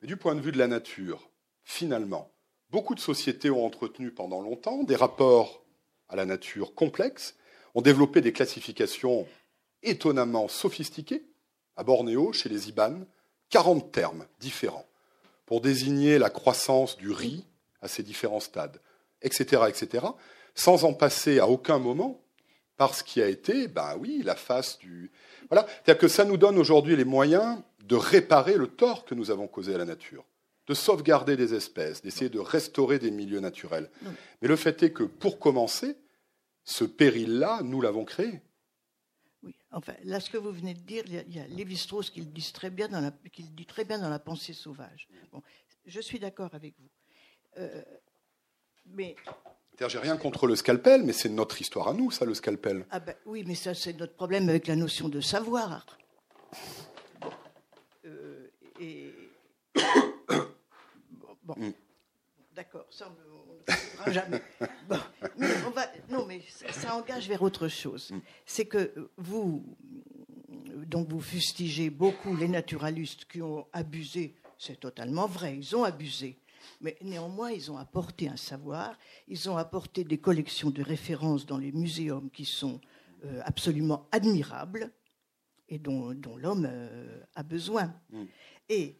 [0.00, 1.30] Mais du point de vue de la nature,
[1.62, 2.35] finalement,
[2.76, 5.62] Beaucoup de sociétés ont entretenu pendant longtemps des rapports
[6.10, 7.34] à la nature complexes,
[7.74, 9.26] ont développé des classifications
[9.82, 11.24] étonnamment sophistiquées.
[11.76, 13.06] À Bornéo, chez les Iban,
[13.48, 14.84] 40 termes différents
[15.46, 17.46] pour désigner la croissance du riz
[17.80, 18.78] à ses différents stades,
[19.22, 20.08] etc., etc.,
[20.54, 22.20] sans en passer à aucun moment
[22.76, 25.10] par ce qui a été, ben oui, la face du.
[25.48, 25.66] Voilà.
[25.66, 29.48] C'est-à-dire que ça nous donne aujourd'hui les moyens de réparer le tort que nous avons
[29.48, 30.26] causé à la nature
[30.66, 33.90] de sauvegarder des espèces, d'essayer de restaurer des milieux naturels.
[34.42, 35.96] Mais le fait est que, pour commencer,
[36.64, 38.42] ce péril-là, nous l'avons créé.
[39.42, 42.26] Oui, enfin, là, ce que vous venez de dire, il y a Lévi-Strauss qui le
[42.26, 45.08] dit très bien dans la, qui le dit très bien dans la pensée sauvage.
[45.30, 45.42] Bon,
[45.84, 46.90] je suis d'accord avec vous.
[47.58, 47.82] Euh,
[48.86, 49.14] mais
[49.78, 52.86] j'ai rien contre le scalpel, mais c'est notre histoire à nous, ça, le scalpel.
[52.90, 55.86] Ah ben, oui, mais ça, c'est notre problème avec la notion de savoir.
[58.04, 58.48] Euh,
[58.80, 59.12] et
[61.46, 61.54] Bon.
[61.56, 61.72] Mm.
[62.54, 64.42] D'accord, ça, on ne jamais.
[65.38, 66.42] Mais on va, non, mais
[66.72, 68.10] ça, engage vers autre chose.
[68.10, 68.18] Mm.
[68.44, 69.62] C'est que vous,
[70.86, 74.34] donc vous fustigez beaucoup les naturalistes qui ont abusé.
[74.58, 76.38] C'est totalement vrai, ils ont abusé.
[76.80, 78.98] Mais néanmoins, ils ont apporté un savoir,
[79.28, 82.80] ils ont apporté des collections de références dans les muséums qui sont
[83.24, 84.90] euh, absolument admirables
[85.68, 87.94] et dont, l'homme euh, a besoin.
[88.10, 88.24] Mm.
[88.68, 88.96] Et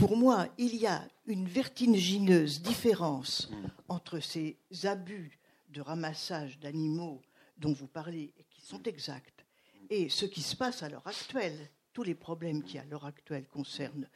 [0.00, 3.54] pour moi, il y a une vertigineuse différence mm.
[3.88, 7.20] entre ces abus de ramassage d'animaux
[7.58, 9.44] dont vous parlez et qui sont exacts
[9.90, 11.68] et ce qui se passe à l'heure actuelle.
[11.92, 14.08] Tous les problèmes qui à l'heure actuelle concernent,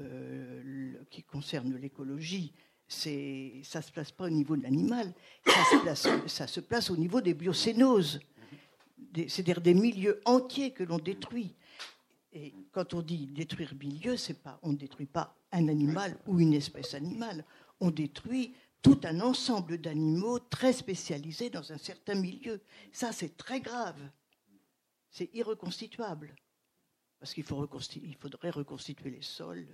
[0.00, 2.52] euh, qui concernent l'écologie,
[2.88, 5.12] c'est, ça ne se place pas au niveau de l'animal,
[5.46, 8.20] ça se place, au niveau des biocénoses,
[9.14, 11.54] c'est-à-dire des milieux entiers que l'on détruit.
[12.32, 16.40] Et quand on dit détruire milieu, c'est pas, on ne détruit pas un animal ou
[16.40, 17.44] une espèce animale,
[17.80, 22.60] on détruit tout un ensemble d'animaux très spécialisés dans un certain milieu.
[22.92, 23.98] Ça, c'est très grave.
[25.10, 26.34] C'est irreconstituable.
[27.18, 29.66] Parce qu'il il faudrait reconstituer les sols,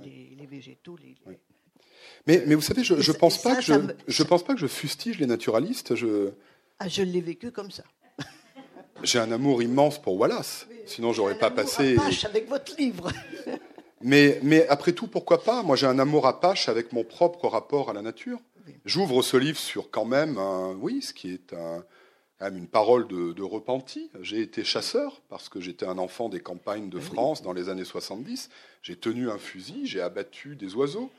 [0.00, 0.96] euh, les, végétaux.
[0.96, 1.16] Les,
[2.26, 3.74] Mais, mais, vous savez, je ne pense, pas que je,
[4.06, 5.94] je pense pas que je fustige les naturalistes.
[5.96, 6.32] Je,
[6.78, 7.82] ah, je l'ai vécu comme ça.
[9.02, 10.66] J'ai un amour immense pour Wallace.
[10.86, 11.96] Sinon, j'aurais pas passé.
[11.96, 13.12] Apache avec votre livre.
[14.02, 15.62] mais, mais après tout, pourquoi pas?
[15.62, 18.38] Moi, j'ai un amour apache avec mon propre rapport à la nature.
[18.84, 21.84] J'ouvre ce livre sur quand même, un, oui, ce qui est un,
[22.40, 24.10] une parole de, de repenti.
[24.20, 27.84] J'ai été chasseur parce que j'étais un enfant des campagnes de France dans les années
[27.84, 28.50] 70.
[28.82, 31.10] J'ai tenu un fusil, j'ai abattu des oiseaux.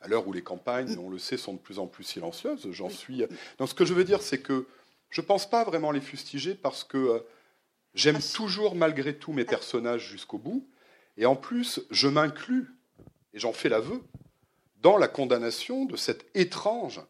[0.00, 2.90] À l'heure où les campagnes, on le sait, sont de plus en plus silencieuses, j'en
[2.90, 3.24] suis.
[3.58, 4.66] Donc, ce que je veux dire, c'est que
[5.14, 7.20] je ne pense pas vraiment les fustiger parce que euh,
[7.94, 10.68] j'aime ah, toujours malgré tout mes personnages jusqu'au bout.
[11.16, 12.74] Et en plus, je m'inclus,
[13.32, 14.02] et j'en fais l'aveu,
[14.78, 17.00] dans la condamnation de cet étrange,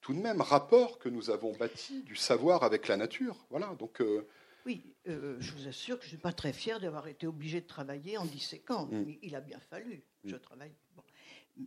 [0.00, 3.46] tout de même, rapport que nous avons bâti du savoir avec la nature.
[3.48, 4.00] Voilà, donc.
[4.00, 4.26] Euh,
[4.66, 7.60] oui, euh, je vous assure que je ne suis pas très fier d'avoir été obligé
[7.60, 8.86] de travailler en disséquant.
[8.86, 9.04] Mm.
[9.22, 10.02] Il a bien fallu.
[10.24, 10.74] que Je travaille.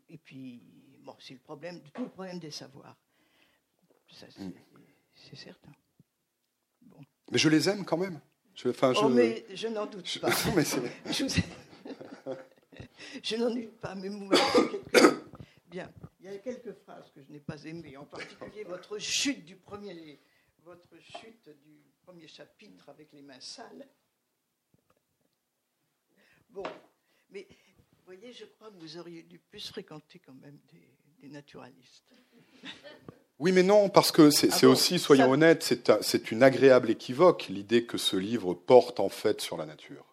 [0.09, 0.61] Et puis,
[1.03, 2.97] bon, c'est le problème, tout le problème des savoirs.
[4.11, 5.35] Ça, c'est, mm.
[5.35, 5.71] certain.
[7.31, 8.19] Mais je les aime quand même.
[8.53, 8.99] Je, enfin, je...
[8.99, 10.29] Oh, mais je n'en doute pas.
[11.11, 11.41] je,
[13.23, 14.35] je n'en doute pas, mais moi,
[14.91, 15.25] quelques...
[15.67, 19.43] Bien, il y a quelques phrases que je n'ai pas aimées, en particulier votre chute
[19.43, 20.19] du premier,
[20.63, 23.87] votre chute du premier chapitre avec les mains sales.
[26.49, 26.63] Bon,
[27.29, 30.87] mais vous voyez, je crois que vous auriez dû plus fréquenter quand même des,
[31.19, 32.13] des naturalistes.
[33.39, 37.85] Oui, mais non, parce que c'est ah aussi, soyons honnêtes, c'est une agréable équivoque, l'idée
[37.85, 40.05] que ce livre porte en fait sur la nature.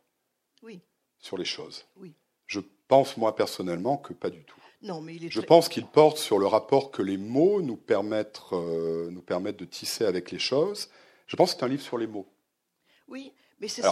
[0.63, 0.81] Oui.
[1.19, 1.85] Sur les choses.
[1.97, 2.15] Oui.
[2.47, 4.61] Je pense, moi, personnellement, que pas du tout.
[4.83, 7.77] Non, mais il est Je pense qu'il porte sur le rapport que les mots nous
[7.77, 10.91] permettent, euh, nous permettent de tisser avec les choses.
[11.29, 12.27] Je pense que c'est un livre sur les mots.
[13.07, 13.83] Oui, mais c'est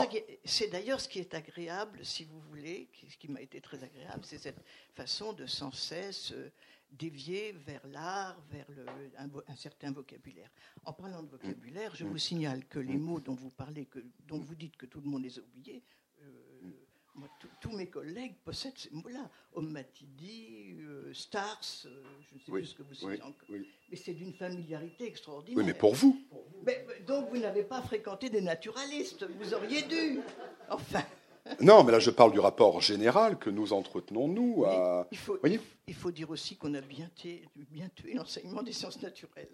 [0.44, 4.22] c'est d'ailleurs ce qui est agréable, si vous voulez, ce qui m'a été très agréable,
[4.24, 4.60] c'est cette
[4.94, 6.50] façon de sans cesse euh,
[6.92, 8.84] dévier vers l'art, vers le,
[9.16, 10.50] un, certain vocabulaire.
[10.84, 12.08] En parlant de vocabulaire, je mm.
[12.08, 13.02] vous signale que les mm.
[13.02, 15.82] mots dont vous parlez, que, dont vous dites que tout le monde les a oubliés,
[16.22, 16.30] euh,
[17.14, 17.28] moi,
[17.60, 19.28] tous mes collègues possèdent ces mots-là.
[19.54, 23.48] Omatidi, euh, Stars, euh, je ne sais plus ce que vous citez encore.
[23.50, 25.58] Mais c'est d'une familiarité extraordinaire.
[25.58, 26.20] Oui, mais pour vous.
[27.06, 30.20] donc vous n'avez pas fréquenté des naturalistes, vous auriez dû.
[30.68, 31.04] Enfin.
[31.60, 34.64] Non, mais là je parle du rapport général que nous entretenons, nous.
[34.64, 35.06] À...
[35.10, 35.38] Il, faut,
[35.86, 39.48] il, faut, dire aussi qu'on a bien tué, bien tué l'enseignement des sciences naturelles.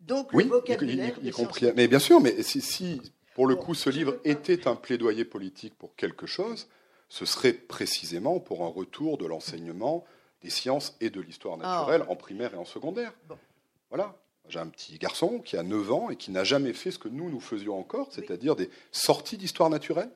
[0.00, 1.18] Donc le vocabulaire.
[1.22, 3.00] Y, compris, mais bien sûr, mais si, si
[3.34, 6.68] pour le coup ce livre était un plaidoyer politique pour quelque chose,
[7.08, 10.04] ce serait précisément pour un retour de l'enseignement
[10.42, 11.80] des sciences et de l'histoire ah.
[11.80, 13.12] naturelle en primaire et en secondaire.
[13.90, 14.16] Voilà.
[14.48, 17.08] J'ai un petit garçon qui a 9 ans et qui n'a jamais fait ce que
[17.08, 20.10] nous, nous faisions encore, c'est-à-dire des sorties d'histoire naturelle.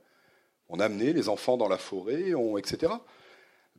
[0.73, 2.95] On a amené les enfants dans la forêt, on, etc.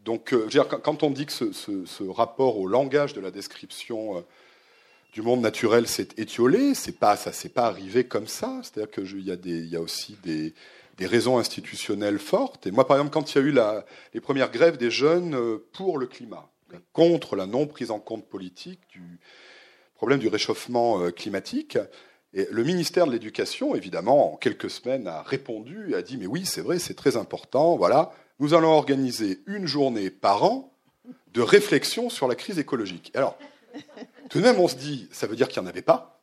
[0.05, 0.47] Donc, euh,
[0.83, 4.21] quand on dit que ce, rapport au langage de la description euh,
[5.11, 8.61] du monde naturel s'est étiolé, c'est pas ça, s'est pas arrivé comme ça.
[8.61, 10.53] C'est-à-dire qu'il y, a y a aussi des,
[10.99, 12.67] raisons institutionnelles fortes.
[12.67, 13.83] Et moi, par exemple, quand il y a eu
[14.13, 16.47] les premières grèves des jeunes euh, pour le climat,
[16.91, 19.19] contre la non prise en compte politique du
[19.95, 21.77] problème du réchauffement climatique,
[22.33, 26.25] et le ministère de l'Éducation, évidemment, en quelques semaines, a répondu et a dit Mais
[26.25, 27.77] oui, c'est vrai, c'est très important.
[27.77, 30.73] Voilà, nous allons organiser une journée par an
[31.33, 33.11] de réflexion sur la crise écologique.
[33.15, 33.37] Alors,
[34.29, 36.21] tout de même, on se dit Ça veut dire qu'il n'y en avait pas.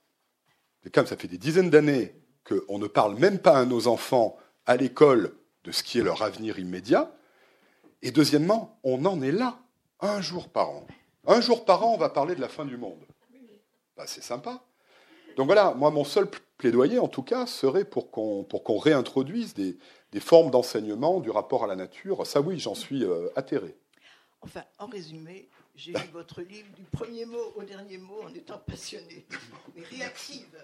[0.82, 2.14] C'est comme ça fait des dizaines d'années
[2.44, 5.34] qu'on ne parle même pas à nos enfants à l'école
[5.64, 7.12] de ce qui est leur avenir immédiat.
[8.02, 9.60] Et deuxièmement, on en est là,
[10.00, 10.86] un jour par an.
[11.26, 13.04] Un jour par an, on va parler de la fin du monde.
[13.96, 14.64] Bah, c'est sympa.
[15.36, 16.28] Donc voilà, moi, mon seul
[16.58, 19.78] plaidoyer, en tout cas, serait pour qu'on qu'on réintroduise des,
[20.12, 22.26] des formes d'enseignement du rapport à la nature.
[22.26, 23.76] Ça, oui, j'en suis euh, atterré.
[24.42, 28.58] Enfin, en résumé, j'ai lu votre livre du premier mot au dernier mot en étant
[28.58, 29.26] passionnée,
[29.74, 30.56] mais réactive.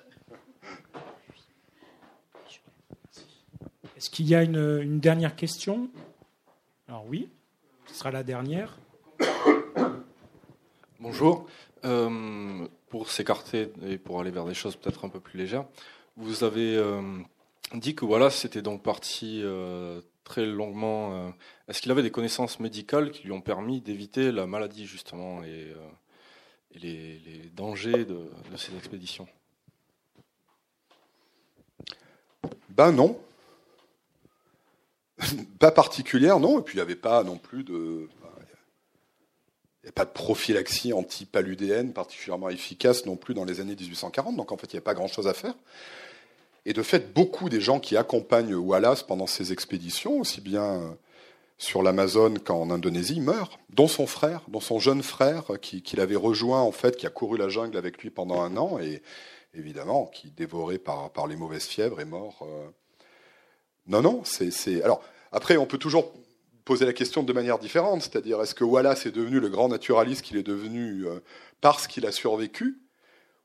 [3.96, 5.88] Est-ce qu'il y a une, dernière question?
[6.88, 7.30] Alors oui,
[7.86, 8.78] ce sera la dernière.
[10.98, 11.46] Bonjour.
[11.84, 15.66] Euh, pour s'écarter et pour aller vers des choses peut-être un peu plus légères,
[16.16, 17.02] vous avez euh,
[17.74, 21.34] dit que voilà, c'était donc parti euh, très longuement.
[21.68, 25.74] Est-ce qu'il avait des connaissances médicales qui lui ont permis d'éviter la maladie justement et,
[26.74, 29.28] les, dangers de, de ces expéditions
[32.70, 33.20] Ben non.
[35.58, 36.60] pas particulière, non.
[36.60, 38.08] Et puis il n'y avait pas non plus de.
[39.86, 44.50] N'y a pas de prophylaxie anti-paludéenne particulièrement efficace non plus dans les années 1840, donc
[44.50, 45.54] en fait il n'y a pas grand-chose à faire.
[46.64, 50.98] Et de fait, beaucoup des gens qui accompagnent Wallace pendant ses expéditions, aussi bien
[51.56, 56.62] sur l'Amazone qu'en Indonésie, meurent, dont son frère, dont son jeune frère, qui, l'avait rejoint
[56.62, 59.02] en fait, qui a couru la jungle avec lui pendant un an, et
[59.54, 62.40] évidemment, qui dévoré par, par les mauvaises fièvres est mort.
[62.42, 62.68] Euh.
[63.86, 64.82] Non, non, c'est.
[64.82, 65.00] Alors,
[65.30, 66.12] après, on peut toujours
[66.66, 70.22] poser la question de manière différente, c'est-à-dire est-ce que Wallace est devenu le grand naturaliste
[70.22, 71.20] qu'il est devenu euh,
[71.62, 72.82] parce qu'il a survécu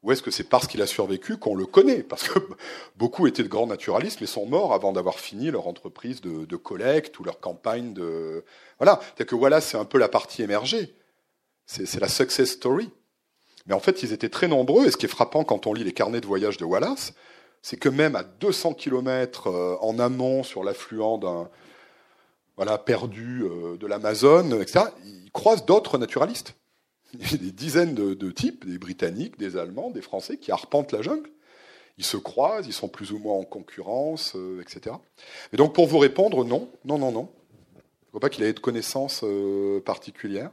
[0.03, 2.01] ou est-ce que c'est parce qu'il a survécu qu'on le connaît?
[2.01, 2.39] Parce que
[2.95, 7.19] beaucoup étaient de grands naturalistes, mais sont morts avant d'avoir fini leur entreprise de, collecte
[7.19, 8.43] ou leur campagne de.
[8.79, 8.99] Voilà.
[9.17, 10.95] C'est que Wallace, c'est un peu la partie émergée.
[11.67, 12.89] C'est la success story.
[13.67, 14.87] Mais en fait, ils étaient très nombreux.
[14.87, 17.13] Et ce qui est frappant quand on lit les carnets de voyage de Wallace,
[17.61, 21.47] c'est que même à 200 km euh, en amont sur l'affluent d'un
[22.55, 26.55] voilà, perdu euh, de l'Amazone, etc., ils croisent d'autres naturalistes.
[27.13, 30.91] Il y a des dizaines de, types, des Britanniques, des Allemands, des Français, qui arpentent
[30.91, 31.29] la jungle.
[31.97, 34.95] Ils se croisent, ils sont plus ou moins en concurrence, euh, etc.
[35.53, 37.29] Et donc, pour vous répondre, non, non, non, non.
[37.75, 40.51] Je ne vois pas qu'il ait de connaissances euh, particulières.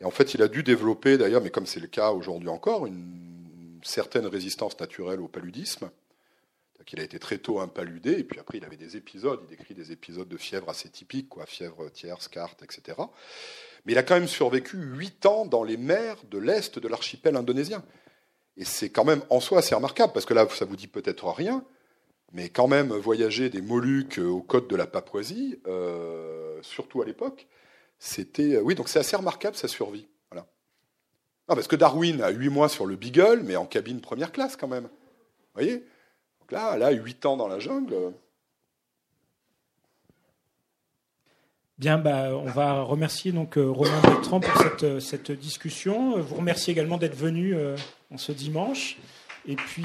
[0.00, 2.86] Et en fait, il a dû développer, d'ailleurs, mais comme c'est le cas aujourd'hui encore,
[2.86, 5.90] une certaine résistance naturelle au paludisme
[6.86, 9.74] qu'il a été très tôt impaludé, et puis après il avait des épisodes, il décrit
[9.74, 12.96] des épisodes de fièvre assez typiques, quoi, fièvre tierce, carte, etc.
[13.84, 17.36] Mais il a quand même survécu huit ans dans les mers de l'est de l'archipel
[17.36, 17.84] indonésien.
[18.56, 21.28] Et c'est quand même en soi assez remarquable, parce que là, ça vous dit peut-être
[21.28, 21.64] rien,
[22.32, 27.48] mais quand même voyager des Moluques aux côtes de la Papouasie, euh, surtout à l'époque,
[27.98, 28.58] c'était...
[28.58, 30.06] Oui, donc c'est assez remarquable sa survie.
[30.30, 30.46] Voilà.
[31.48, 34.68] parce que Darwin a huit mois sur le Beagle, mais en cabine première classe quand
[34.68, 34.84] même.
[34.84, 35.84] Vous voyez?
[36.50, 38.12] Là, là, 8 ans dans la jungle.
[41.78, 46.18] Bien, bah, on va remercier donc euh, Romain Bertrand pour cette, euh, cette discussion.
[46.18, 47.76] Vous remercie également d'être venu euh,
[48.10, 48.96] en ce dimanche.
[49.46, 49.84] Et puis.